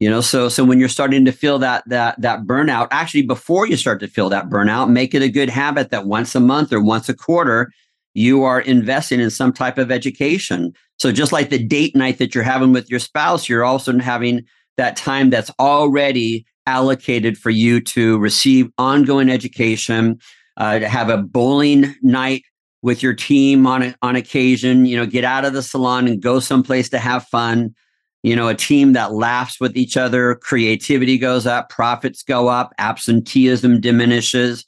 you 0.00 0.10
know 0.10 0.20
so 0.20 0.48
so 0.48 0.64
when 0.64 0.80
you're 0.80 0.88
starting 0.88 1.24
to 1.24 1.32
feel 1.32 1.58
that 1.58 1.84
that 1.86 2.20
that 2.20 2.40
burnout 2.42 2.88
actually 2.90 3.22
before 3.22 3.66
you 3.66 3.76
start 3.76 4.00
to 4.00 4.08
feel 4.08 4.28
that 4.28 4.48
burnout 4.48 4.90
make 4.90 5.14
it 5.14 5.22
a 5.22 5.28
good 5.28 5.50
habit 5.50 5.90
that 5.90 6.06
once 6.06 6.34
a 6.34 6.40
month 6.40 6.72
or 6.72 6.82
once 6.82 7.08
a 7.08 7.14
quarter 7.14 7.70
you 8.14 8.42
are 8.42 8.60
investing 8.60 9.20
in 9.20 9.30
some 9.30 9.52
type 9.52 9.78
of 9.78 9.92
education. 9.92 10.74
So 10.98 11.12
just 11.12 11.30
like 11.30 11.50
the 11.50 11.62
date 11.62 11.94
night 11.94 12.18
that 12.18 12.34
you're 12.34 12.42
having 12.42 12.72
with 12.72 12.90
your 12.90 12.98
spouse 12.98 13.48
you're 13.48 13.64
also 13.64 13.96
having 13.98 14.42
that 14.76 14.96
time 14.96 15.30
that's 15.30 15.50
already 15.60 16.44
allocated 16.66 17.36
for 17.36 17.50
you 17.50 17.80
to 17.80 18.18
receive 18.18 18.68
ongoing 18.78 19.28
education 19.28 20.18
uh, 20.56 20.78
to 20.78 20.88
have 20.88 21.08
a 21.08 21.18
bowling 21.18 21.94
night 22.02 22.42
with 22.82 23.02
your 23.02 23.14
team 23.14 23.66
on 23.66 23.94
on 24.02 24.16
occasion 24.16 24.86
you 24.86 24.96
know 24.96 25.04
get 25.04 25.24
out 25.24 25.44
of 25.44 25.52
the 25.52 25.62
salon 25.62 26.06
and 26.06 26.22
go 26.22 26.40
someplace 26.40 26.88
to 26.88 26.98
have 26.98 27.26
fun 27.26 27.74
you 28.22 28.36
know, 28.36 28.48
a 28.48 28.54
team 28.54 28.92
that 28.92 29.12
laughs 29.12 29.60
with 29.60 29.76
each 29.76 29.96
other, 29.96 30.34
creativity 30.34 31.16
goes 31.16 31.46
up, 31.46 31.70
profits 31.70 32.22
go 32.22 32.48
up, 32.48 32.74
absenteeism 32.78 33.80
diminishes. 33.80 34.66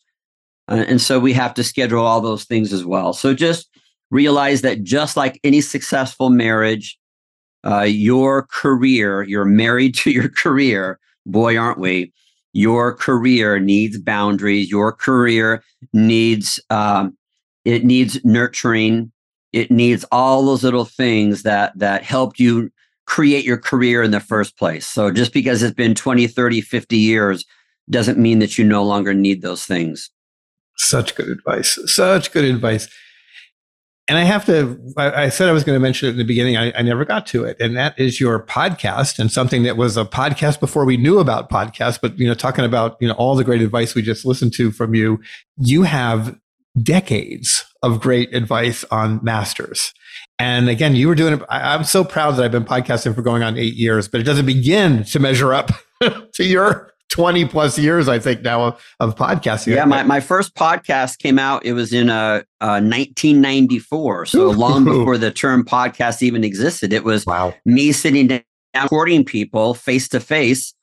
Uh, 0.68 0.84
and 0.88 1.00
so 1.00 1.20
we 1.20 1.32
have 1.32 1.52
to 1.54 1.64
schedule 1.64 2.04
all 2.04 2.20
those 2.20 2.44
things 2.44 2.72
as 2.72 2.84
well. 2.84 3.12
So 3.12 3.34
just 3.34 3.68
realize 4.10 4.62
that 4.62 4.82
just 4.82 5.16
like 5.16 5.38
any 5.44 5.60
successful 5.60 6.30
marriage, 6.30 6.98
uh, 7.64 7.82
your 7.82 8.46
career, 8.46 9.22
you're 9.22 9.44
married 9.44 9.94
to 9.96 10.10
your 10.10 10.28
career, 10.28 10.98
boy, 11.26 11.56
aren't 11.56 11.78
we? 11.78 12.12
Your 12.54 12.94
career 12.94 13.58
needs 13.58 13.98
boundaries. 13.98 14.70
Your 14.70 14.92
career 14.92 15.62
needs 15.92 16.60
um, 16.68 17.16
it 17.64 17.84
needs 17.84 18.22
nurturing. 18.24 19.12
It 19.52 19.70
needs 19.70 20.04
all 20.12 20.44
those 20.44 20.64
little 20.64 20.84
things 20.84 21.44
that 21.44 21.78
that 21.78 22.02
helped 22.02 22.38
you 22.38 22.70
create 23.06 23.44
your 23.44 23.58
career 23.58 24.02
in 24.02 24.10
the 24.10 24.20
first 24.20 24.56
place. 24.56 24.86
So 24.86 25.10
just 25.10 25.32
because 25.32 25.62
it's 25.62 25.74
been 25.74 25.94
20, 25.94 26.26
30, 26.26 26.60
50 26.60 26.96
years 26.96 27.44
doesn't 27.90 28.18
mean 28.18 28.38
that 28.38 28.58
you 28.58 28.64
no 28.64 28.84
longer 28.84 29.12
need 29.12 29.42
those 29.42 29.64
things. 29.64 30.10
Such 30.76 31.14
good 31.14 31.28
advice. 31.28 31.78
Such 31.86 32.32
good 32.32 32.44
advice. 32.44 32.88
And 34.08 34.18
I 34.18 34.24
have 34.24 34.44
to, 34.46 34.78
I, 34.96 35.28
said 35.28 35.48
I 35.48 35.52
was 35.52 35.62
going 35.62 35.76
to 35.76 35.80
mention 35.80 36.08
it 36.08 36.12
in 36.12 36.18
the 36.18 36.24
beginning. 36.24 36.56
I, 36.56 36.72
I, 36.72 36.82
never 36.82 37.04
got 37.04 37.24
to 37.28 37.44
it. 37.44 37.56
And 37.60 37.76
that 37.76 37.96
is 37.98 38.20
your 38.20 38.44
podcast 38.44 39.18
and 39.20 39.30
something 39.30 39.62
that 39.62 39.76
was 39.76 39.96
a 39.96 40.04
podcast 40.04 40.58
before 40.58 40.84
we 40.84 40.96
knew 40.96 41.20
about 41.20 41.48
podcasts, 41.48 42.00
but, 42.00 42.18
you 42.18 42.26
know, 42.26 42.34
talking 42.34 42.64
about, 42.64 42.96
you 43.00 43.06
know, 43.06 43.14
all 43.14 43.36
the 43.36 43.44
great 43.44 43.62
advice 43.62 43.94
we 43.94 44.02
just 44.02 44.26
listened 44.26 44.52
to 44.54 44.72
from 44.72 44.94
you. 44.94 45.20
You 45.56 45.84
have 45.84 46.36
decades 46.82 47.64
of 47.82 48.00
great 48.00 48.34
advice 48.34 48.84
on 48.90 49.20
masters. 49.22 49.94
And 50.42 50.68
again, 50.68 50.96
you 50.96 51.06
were 51.06 51.14
doing 51.14 51.34
it. 51.34 51.42
I'm 51.48 51.84
so 51.84 52.02
proud 52.02 52.32
that 52.32 52.44
I've 52.44 52.50
been 52.50 52.64
podcasting 52.64 53.14
for 53.14 53.22
going 53.22 53.44
on 53.44 53.56
eight 53.56 53.74
years, 53.74 54.08
but 54.08 54.20
it 54.20 54.24
doesn't 54.24 54.44
begin 54.44 55.04
to 55.04 55.20
measure 55.20 55.54
up 55.54 55.70
to 56.32 56.44
your 56.44 56.92
20 57.10 57.44
plus 57.44 57.78
years, 57.78 58.08
I 58.08 58.18
think 58.18 58.42
now 58.42 58.62
of, 58.64 58.84
of 58.98 59.14
podcasting. 59.14 59.76
Yeah, 59.76 59.84
my, 59.84 60.02
my 60.02 60.18
first 60.18 60.56
podcast 60.56 61.18
came 61.18 61.38
out, 61.38 61.64
it 61.64 61.74
was 61.74 61.92
in 61.92 62.10
uh, 62.10 62.42
uh 62.60 62.82
1994. 62.82 64.26
So 64.26 64.50
long 64.50 64.82
before 64.84 65.16
the 65.16 65.30
term 65.30 65.64
podcast 65.64 66.22
even 66.22 66.42
existed. 66.42 66.92
It 66.92 67.04
was 67.04 67.24
wow. 67.24 67.54
me 67.64 67.92
sitting 67.92 68.26
down 68.26 68.42
recording 68.74 69.24
people 69.24 69.74
face 69.74 70.08
to 70.08 70.18
face 70.18 70.74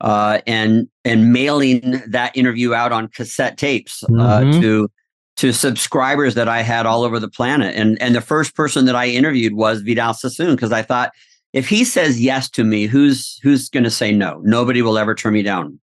and 0.00 0.88
and 1.04 1.32
mailing 1.34 2.00
that 2.08 2.34
interview 2.34 2.72
out 2.72 2.92
on 2.92 3.08
cassette 3.08 3.58
tapes 3.58 4.02
uh, 4.04 4.08
mm-hmm. 4.08 4.60
to 4.62 4.88
to 5.36 5.52
subscribers 5.52 6.34
that 6.34 6.48
I 6.48 6.62
had 6.62 6.86
all 6.86 7.04
over 7.04 7.18
the 7.18 7.28
planet. 7.28 7.74
And 7.74 8.00
and 8.00 8.14
the 8.14 8.20
first 8.20 8.54
person 8.54 8.84
that 8.86 8.96
I 8.96 9.08
interviewed 9.08 9.54
was 9.54 9.82
Vidal 9.82 10.14
Sassoon 10.14 10.54
because 10.54 10.72
I 10.72 10.82
thought 10.82 11.12
if 11.52 11.68
he 11.68 11.84
says 11.84 12.20
yes 12.20 12.48
to 12.50 12.64
me, 12.64 12.86
who's 12.86 13.38
who's 13.42 13.68
going 13.68 13.84
to 13.84 13.90
say 13.90 14.12
no? 14.12 14.40
Nobody 14.42 14.82
will 14.82 14.98
ever 14.98 15.14
turn 15.14 15.34
me 15.34 15.42
down. 15.42 15.78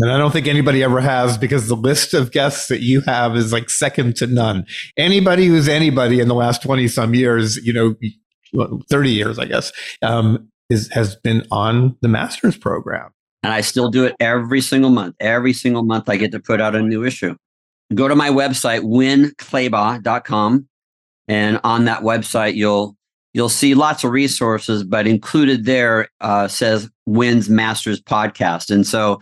And 0.00 0.10
I 0.10 0.18
don't 0.18 0.32
think 0.32 0.48
anybody 0.48 0.82
ever 0.82 1.00
has 1.00 1.38
because 1.38 1.68
the 1.68 1.76
list 1.76 2.14
of 2.14 2.32
guests 2.32 2.66
that 2.66 2.80
you 2.80 3.00
have 3.02 3.36
is 3.36 3.52
like 3.52 3.70
second 3.70 4.16
to 4.16 4.26
none. 4.26 4.66
Anybody 4.96 5.46
who's 5.46 5.68
anybody 5.68 6.18
in 6.18 6.26
the 6.26 6.34
last 6.34 6.62
20 6.62 6.88
some 6.88 7.14
years, 7.14 7.58
you 7.58 7.72
know, 7.72 7.94
30 8.90 9.10
years, 9.10 9.38
I 9.38 9.44
guess, 9.44 9.70
um, 10.02 10.48
is, 10.68 10.90
has 10.92 11.14
been 11.14 11.46
on 11.52 11.96
the 12.00 12.08
master's 12.08 12.56
program. 12.56 13.10
And 13.44 13.52
I 13.52 13.60
still 13.60 13.88
do 13.88 14.04
it 14.04 14.16
every 14.18 14.60
single 14.60 14.90
month. 14.90 15.14
Every 15.20 15.52
single 15.52 15.84
month, 15.84 16.08
I 16.08 16.16
get 16.16 16.32
to 16.32 16.40
put 16.40 16.60
out 16.60 16.74
a 16.74 16.82
new 16.82 17.04
issue 17.04 17.36
go 17.94 18.08
to 18.08 18.16
my 18.16 18.30
website, 18.30 18.82
winnclaybaugh.com. 18.82 20.68
And 21.26 21.60
on 21.64 21.84
that 21.86 22.02
website, 22.02 22.54
you'll 22.54 22.96
you'll 23.32 23.48
see 23.48 23.74
lots 23.74 24.04
of 24.04 24.12
resources, 24.12 24.84
but 24.84 25.06
included 25.06 25.64
there 25.64 26.08
uh, 26.20 26.48
says 26.48 26.88
Winn's 27.06 27.50
Masters 27.50 28.00
Podcast. 28.00 28.70
And 28.70 28.86
so 28.86 29.20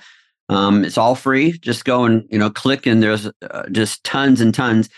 um, 0.49 0.85
it's 0.85 0.99
all 0.99 1.15
free. 1.15 1.59
Just 1.59 1.85
go 1.85 2.05
and 2.05 2.25
you 2.31 2.39
know 2.39 2.51
click, 2.51 2.87
and 2.87 3.03
there's 3.03 3.27
uh, 3.27 3.69
just 3.71 4.03
tons 4.05 4.41
and 4.41 4.55
tons. 4.55 4.89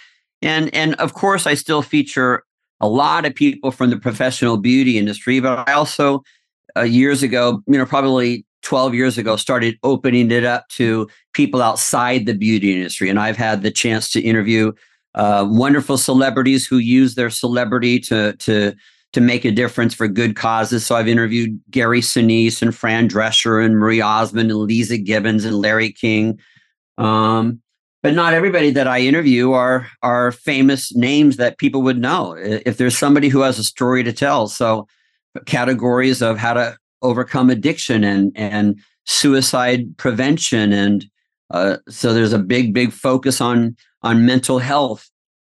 And 0.42 0.74
and 0.74 0.94
of 0.96 1.14
course, 1.14 1.46
I 1.46 1.54
still 1.54 1.82
feature 1.82 2.44
a 2.80 2.88
lot 2.88 3.24
of 3.24 3.34
people 3.34 3.70
from 3.70 3.90
the 3.90 3.98
professional 3.98 4.56
beauty 4.56 4.98
industry, 4.98 5.40
but 5.40 5.68
I 5.68 5.72
also 5.72 6.22
uh, 6.76 6.82
years 6.82 7.22
ago, 7.22 7.62
you 7.66 7.78
know, 7.78 7.86
probably 7.86 8.44
12 8.64 8.94
years 8.94 9.16
ago 9.16 9.36
started 9.36 9.78
opening 9.82 10.30
it 10.30 10.44
up 10.44 10.68
to 10.68 11.08
people 11.32 11.62
outside 11.62 12.26
the 12.26 12.34
beauty 12.34 12.74
industry 12.74 13.08
and 13.08 13.20
i've 13.20 13.36
had 13.36 13.62
the 13.62 13.70
chance 13.70 14.10
to 14.10 14.20
interview 14.20 14.72
uh, 15.14 15.46
wonderful 15.48 15.96
celebrities 15.96 16.66
who 16.66 16.78
use 16.78 17.14
their 17.14 17.30
celebrity 17.30 18.00
to 18.00 18.32
to 18.34 18.74
to 19.14 19.20
make 19.20 19.44
a 19.44 19.52
difference 19.52 19.94
for 19.94 20.08
good 20.08 20.34
causes. 20.34 20.84
So 20.84 20.96
I've 20.96 21.06
interviewed 21.06 21.60
Gary 21.70 22.00
Sinise 22.00 22.60
and 22.60 22.74
Fran 22.74 23.08
Drescher 23.08 23.64
and 23.64 23.78
Marie 23.78 24.00
Osmond 24.00 24.50
and 24.50 24.68
Leeza 24.68 25.02
Gibbons 25.02 25.44
and 25.44 25.56
Larry 25.56 25.92
King. 25.92 26.40
Um, 26.98 27.62
but 28.02 28.12
not 28.12 28.34
everybody 28.34 28.70
that 28.72 28.88
I 28.88 28.98
interview 28.98 29.52
are 29.52 29.86
are 30.02 30.32
famous 30.32 30.94
names 30.94 31.36
that 31.36 31.58
people 31.58 31.80
would 31.82 31.98
know. 31.98 32.34
If 32.34 32.76
there's 32.76 32.98
somebody 32.98 33.28
who 33.28 33.40
has 33.40 33.58
a 33.58 33.64
story 33.64 34.02
to 34.02 34.12
tell, 34.12 34.48
so 34.48 34.86
categories 35.46 36.20
of 36.20 36.36
how 36.36 36.54
to 36.54 36.76
overcome 37.04 37.50
addiction 37.50 38.02
and 38.02 38.32
and 38.34 38.80
suicide 39.04 39.96
prevention, 39.96 40.72
and 40.72 41.06
uh, 41.50 41.76
so 41.88 42.12
there's 42.12 42.32
a 42.32 42.38
big 42.38 42.74
big 42.74 42.92
focus 42.92 43.40
on 43.40 43.76
on 44.02 44.26
mental 44.26 44.58
health. 44.58 45.08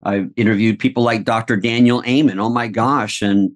I've 0.05 0.31
interviewed 0.37 0.79
people 0.79 1.03
like 1.03 1.25
Dr. 1.25 1.57
Daniel 1.57 2.03
Amen. 2.07 2.39
Oh 2.39 2.51
my 2.51 2.69
gosh! 2.69 3.23
And 3.23 3.51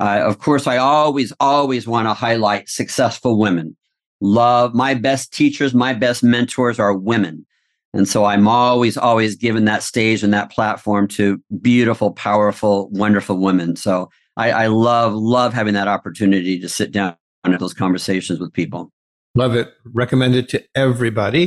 uh, 0.00 0.20
of 0.24 0.38
course, 0.38 0.66
I 0.66 0.76
always 0.76 1.32
always 1.40 1.88
want 1.88 2.06
to 2.06 2.14
highlight 2.14 2.68
successful 2.68 3.38
women. 3.38 3.76
Love 4.20 4.74
my 4.74 4.94
best 4.94 5.32
teachers, 5.32 5.74
my 5.74 5.92
best 5.92 6.22
mentors 6.22 6.78
are 6.78 6.94
women 6.94 7.46
and 7.94 8.08
so 8.08 8.24
I'm 8.24 8.46
always, 8.46 8.96
always 8.96 9.34
given 9.34 9.64
that 9.64 9.82
stage 9.82 10.22
and 10.22 10.32
that 10.34 10.50
platform 10.50 11.08
to 11.08 11.42
beautiful, 11.60 12.12
powerful, 12.12 12.88
wonderful 12.90 13.38
women. 13.38 13.76
So 13.76 14.10
I, 14.36 14.50
I 14.50 14.66
love, 14.66 15.14
love 15.14 15.54
having 15.54 15.74
that 15.74 15.88
opportunity 15.88 16.60
to 16.60 16.68
sit 16.68 16.92
down 16.92 17.16
and 17.48 17.54
have 17.54 17.60
those 17.60 17.74
conversations 17.74 18.40
with 18.40 18.52
people. 18.52 18.90
Love 19.34 19.54
it. 19.54 19.72
Recommend 19.84 20.34
it 20.34 20.48
to 20.50 20.64
everybody. 20.74 21.46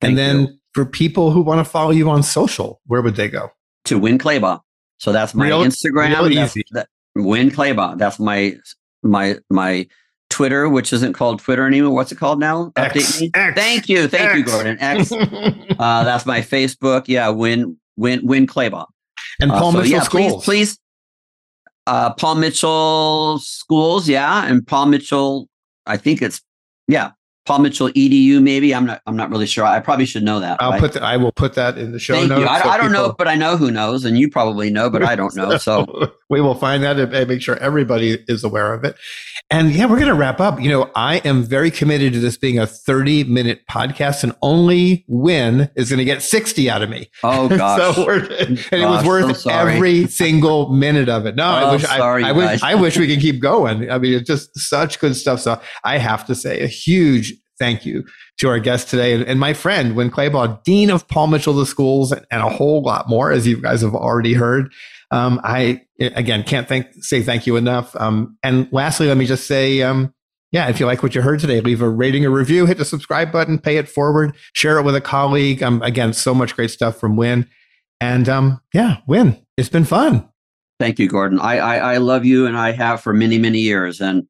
Thank 0.00 0.10
and 0.10 0.18
then 0.18 0.40
you. 0.40 0.58
for 0.74 0.84
people 0.84 1.30
who 1.30 1.40
want 1.40 1.64
to 1.64 1.70
follow 1.70 1.90
you 1.90 2.10
on 2.10 2.22
social, 2.22 2.80
where 2.86 3.02
would 3.02 3.16
they 3.16 3.28
go? 3.28 3.50
To 3.86 3.98
Winn 3.98 4.18
Claybaugh. 4.18 4.60
So 4.98 5.12
that's 5.12 5.34
my 5.34 5.46
real, 5.46 5.62
Instagram. 5.62 6.08
Real 6.08 6.34
that's, 6.34 6.54
that, 6.72 6.88
Winn 7.14 7.50
Claybaugh. 7.50 7.98
That's 7.98 8.18
my 8.18 8.56
my 9.02 9.38
my 9.50 9.86
Twitter, 10.30 10.68
which 10.68 10.92
isn't 10.92 11.12
called 11.12 11.40
Twitter 11.40 11.66
anymore. 11.66 11.94
What's 11.94 12.12
it 12.12 12.18
called 12.18 12.38
now? 12.40 12.72
X, 12.76 12.94
Update 12.94 13.20
me. 13.20 13.30
X, 13.34 13.60
Thank 13.60 13.88
you, 13.88 14.08
thank 14.08 14.30
X. 14.30 14.38
you, 14.38 14.44
Gordon. 14.44 14.78
X. 14.80 15.12
uh, 15.78 16.04
that's 16.04 16.24
my 16.24 16.40
Facebook. 16.40 17.04
Yeah, 17.06 17.28
Winn 17.28 17.76
Winn 17.96 18.26
Winn 18.26 18.46
Claybaugh. 18.46 18.86
And 19.40 19.50
uh, 19.50 19.58
Paul 19.58 19.68
uh, 19.68 19.72
so, 19.72 19.78
Mitchell 19.78 19.92
yeah, 19.92 20.02
Schools. 20.02 20.44
Please, 20.44 20.76
please. 20.76 20.78
Uh, 21.86 22.12
Paul 22.14 22.36
Mitchell 22.36 23.38
Schools, 23.40 24.08
yeah, 24.08 24.46
and 24.46 24.66
Paul 24.66 24.86
Mitchell. 24.86 25.48
I 25.86 25.96
think 25.96 26.22
it's 26.22 26.40
yeah, 26.86 27.10
Paul 27.44 27.58
Mitchell 27.58 27.88
edu 27.88 28.40
maybe 28.40 28.74
i'm 28.74 28.86
not 28.86 29.00
i'm 29.06 29.16
not 29.16 29.30
really 29.30 29.46
sure 29.46 29.64
i 29.64 29.80
probably 29.80 30.06
should 30.06 30.22
know 30.22 30.38
that 30.38 30.56
i'll 30.60 30.72
right? 30.72 30.80
put 30.80 30.92
the, 30.92 31.02
i 31.02 31.16
will 31.16 31.32
put 31.32 31.54
that 31.54 31.76
in 31.76 31.92
the 31.92 31.98
show 31.98 32.14
Thank 32.14 32.28
notes 32.28 32.42
you. 32.42 32.46
I, 32.46 32.62
so 32.62 32.68
I 32.68 32.76
don't 32.76 32.90
people... 32.90 33.08
know 33.08 33.14
but 33.18 33.26
i 33.26 33.34
know 33.34 33.56
who 33.56 33.70
knows 33.70 34.04
and 34.04 34.16
you 34.16 34.30
probably 34.30 34.70
know 34.70 34.88
but 34.88 35.02
i 35.02 35.16
don't 35.16 35.34
know 35.34 35.56
so 35.58 36.12
we 36.30 36.40
will 36.40 36.54
find 36.54 36.82
that 36.84 36.98
and 36.98 37.28
make 37.28 37.42
sure 37.42 37.56
everybody 37.56 38.24
is 38.28 38.44
aware 38.44 38.72
of 38.72 38.84
it 38.84 38.96
and 39.52 39.72
yeah 39.72 39.84
we're 39.84 39.96
going 39.96 40.08
to 40.08 40.14
wrap 40.14 40.40
up. 40.40 40.60
You 40.60 40.70
know 40.70 40.90
i 40.96 41.16
am 41.18 41.42
very 41.44 41.70
committed 41.70 42.12
to 42.14 42.20
this 42.20 42.36
being 42.36 42.58
a 42.58 42.66
30 42.66 43.24
minute 43.24 43.66
podcast 43.70 44.24
and 44.24 44.34
only 44.42 45.04
Winn 45.08 45.70
is 45.76 45.90
going 45.90 45.98
to 45.98 46.04
get 46.04 46.22
60 46.22 46.70
out 46.70 46.82
of 46.82 46.90
me. 46.90 47.08
Oh 47.22 47.48
gosh. 47.56 47.94
so 47.94 48.10
and 48.10 48.56
gosh, 48.56 48.72
it 48.72 48.86
was 48.86 49.04
worth 49.04 49.36
so 49.38 49.50
every 49.50 50.06
single 50.06 50.70
minute 50.70 51.08
of 51.08 51.26
it. 51.26 51.36
No 51.36 51.44
oh, 51.44 51.46
i 51.46 51.72
wish 51.72 51.82
sorry, 51.82 52.24
I, 52.24 52.30
I 52.30 52.32
wish 52.32 52.62
i 52.62 52.74
wish 52.74 52.98
we 52.98 53.06
could 53.06 53.20
keep 53.20 53.40
going. 53.40 53.90
I 53.90 53.98
mean 53.98 54.14
it's 54.14 54.26
just 54.26 54.58
such 54.58 54.98
good 54.98 55.14
stuff. 55.14 55.40
So 55.40 55.60
i 55.84 55.98
have 55.98 56.26
to 56.26 56.34
say 56.34 56.60
a 56.60 56.66
huge 56.66 57.34
thank 57.58 57.86
you 57.86 58.04
to 58.38 58.48
our 58.48 58.58
guest 58.58 58.88
today 58.88 59.12
and, 59.12 59.22
and 59.24 59.38
my 59.38 59.54
friend, 59.54 59.94
Winn 59.94 60.10
Claybaugh, 60.10 60.64
Dean 60.64 60.90
of 60.90 61.06
Paul 61.06 61.28
Mitchell 61.28 61.54
the 61.54 61.66
Schools, 61.66 62.10
and, 62.10 62.26
a 62.30 62.48
whole 62.48 62.82
lot 62.82 63.08
more, 63.08 63.30
as 63.30 63.46
you 63.46 63.60
guys 63.60 63.82
have 63.82 63.94
already 63.94 64.32
heard. 64.32 64.72
Um, 65.12 65.40
I, 65.44 65.82
again, 66.06 66.42
can't 66.42 66.68
thank, 66.68 66.86
say 67.00 67.22
thank 67.22 67.46
you 67.46 67.56
enough. 67.56 67.94
Um, 67.96 68.36
and 68.42 68.68
lastly, 68.72 69.06
let 69.06 69.16
me 69.16 69.26
just 69.26 69.46
say, 69.46 69.82
um, 69.82 70.14
yeah, 70.50 70.68
if 70.68 70.78
you 70.78 70.86
like 70.86 71.02
what 71.02 71.14
you 71.14 71.22
heard 71.22 71.40
today, 71.40 71.60
leave 71.60 71.80
a 71.80 71.88
rating 71.88 72.26
or 72.26 72.30
review, 72.30 72.66
hit 72.66 72.78
the 72.78 72.84
subscribe 72.84 73.32
button, 73.32 73.58
pay 73.58 73.78
it 73.78 73.88
forward, 73.88 74.34
share 74.52 74.78
it 74.78 74.82
with 74.82 74.94
a 74.94 75.00
colleague. 75.00 75.62
Um, 75.62 75.80
again, 75.82 76.12
so 76.12 76.34
much 76.34 76.54
great 76.54 76.70
stuff 76.70 76.98
from 76.98 77.16
Winn. 77.16 77.48
And 78.00 78.28
um, 78.28 78.60
yeah, 78.74 78.98
Winn, 79.06 79.38
it's 79.56 79.70
been 79.70 79.84
fun. 79.84 80.28
Thank 80.78 80.98
you, 80.98 81.08
Gordon. 81.08 81.38
I, 81.40 81.58
I, 81.58 81.76
I 81.94 81.96
love 81.98 82.24
you 82.24 82.46
and 82.46 82.56
I 82.56 82.72
have 82.72 83.00
for 83.00 83.14
many, 83.14 83.38
many 83.38 83.60
years. 83.60 84.00
And 84.00 84.26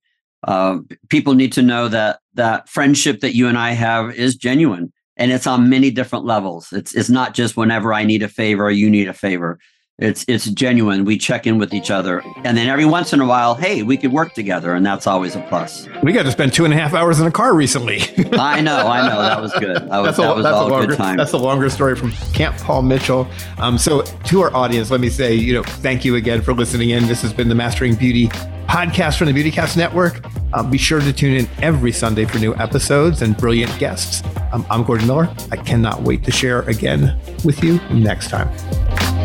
uh, 0.47 0.79
people 1.09 1.35
need 1.35 1.53
to 1.55 1.63
know 1.63 1.89
that 1.89 2.21
that 2.35 2.69
friendship 2.69 3.21
that 3.21 3.35
you 3.35 3.49
and 3.49 3.59
I 3.59 3.71
have 3.71 4.15
is 4.15 4.37
genuine 4.37 4.93
and 5.17 5.31
it's 5.31 5.47
on 5.47 5.69
many 5.69 5.91
different 5.91 6.25
levels. 6.25 6.73
It's 6.73 6.95
it's 6.95 7.11
not 7.11 7.35
just 7.35 7.57
whenever 7.57 7.93
I 7.93 8.05
need 8.05 8.23
a 8.23 8.29
favor 8.29 8.65
or 8.65 8.71
you 8.71 8.91
need 8.91 9.09
a 9.09 9.15
favor. 9.15 9.59
It's 9.99 10.25
it's 10.27 10.47
genuine. 10.47 11.05
We 11.05 11.19
check 11.19 11.47
in 11.47 11.59
with 11.59 11.75
each 11.75 11.91
other, 11.91 12.23
and 12.45 12.57
then 12.57 12.67
every 12.67 12.87
once 12.87 13.13
in 13.13 13.21
a 13.21 13.27
while, 13.27 13.55
hey, 13.55 13.83
we 13.83 13.99
could 13.99 14.11
work 14.11 14.33
together, 14.33 14.75
and 14.75 14.85
that's 14.85 15.07
always 15.07 15.37
a 15.37 15.43
plus. 15.43 15.87
We 16.03 16.13
got 16.13 16.23
to 16.23 16.33
spend 16.33 16.55
two 16.55 16.65
and 16.65 16.73
a 16.73 16.77
half 16.77 16.95
hours 16.95 17.21
in 17.21 17.27
a 17.27 17.31
car 17.31 17.55
recently. 17.55 18.01
I 18.33 18.63
know, 18.63 18.87
I 18.89 19.07
know. 19.07 19.21
That 19.21 19.41
was 19.41 19.53
good. 19.53 19.77
That 19.77 19.99
was, 19.99 20.17
that's 20.17 20.19
a, 20.19 20.23
that 20.23 20.37
was 20.37 20.47
all 20.47 20.69
longer, 20.69 20.87
good 20.89 20.97
time. 20.97 21.19
That's 21.19 21.33
a 21.33 21.39
longer 21.39 21.69
story 21.69 21.95
from 21.95 22.11
Camp 22.33 22.57
Paul 22.57 22.83
Mitchell. 22.83 23.29
Um, 23.59 23.77
so 23.77 24.03
to 24.03 24.41
our 24.41 24.55
audience, 24.57 24.91
let 24.91 25.01
me 25.01 25.11
say, 25.11 25.35
you 25.35 25.53
know, 25.53 25.63
thank 25.63 26.07
you 26.07 26.17
again 26.17 26.41
for 26.41 26.55
listening 26.55 26.91
in. 26.91 27.07
This 27.07 27.21
has 27.21 27.35
been 27.35 27.51
the 27.51 27.55
Mastering 27.55 27.95
Beauty 27.95 28.29
podcast 28.67 29.19
from 29.19 29.31
the 29.31 29.35
Beautycast 29.35 29.77
Network. 29.77 30.25
Um, 30.55 30.71
be 30.71 30.79
sure 30.79 31.01
to 31.01 31.13
tune 31.13 31.37
in 31.37 31.49
every 31.61 31.93
Sunday 31.93 32.25
for 32.25 32.39
new 32.39 32.55
episodes 32.57 33.21
and 33.21 33.37
brilliant 33.37 33.79
guests. 33.79 34.27
Um, 34.53 34.67
I'm 34.71 34.85
Gordon 34.85 35.07
Miller. 35.07 35.29
I 35.51 35.57
cannot 35.57 36.03
wait 36.03 36.25
to 36.25 36.31
share 36.33 36.63
again 36.63 37.21
with 37.45 37.63
you 37.63 37.79
next 37.91 38.31
time. 38.31 38.49
Thank 38.59 39.17
you. 39.17 39.22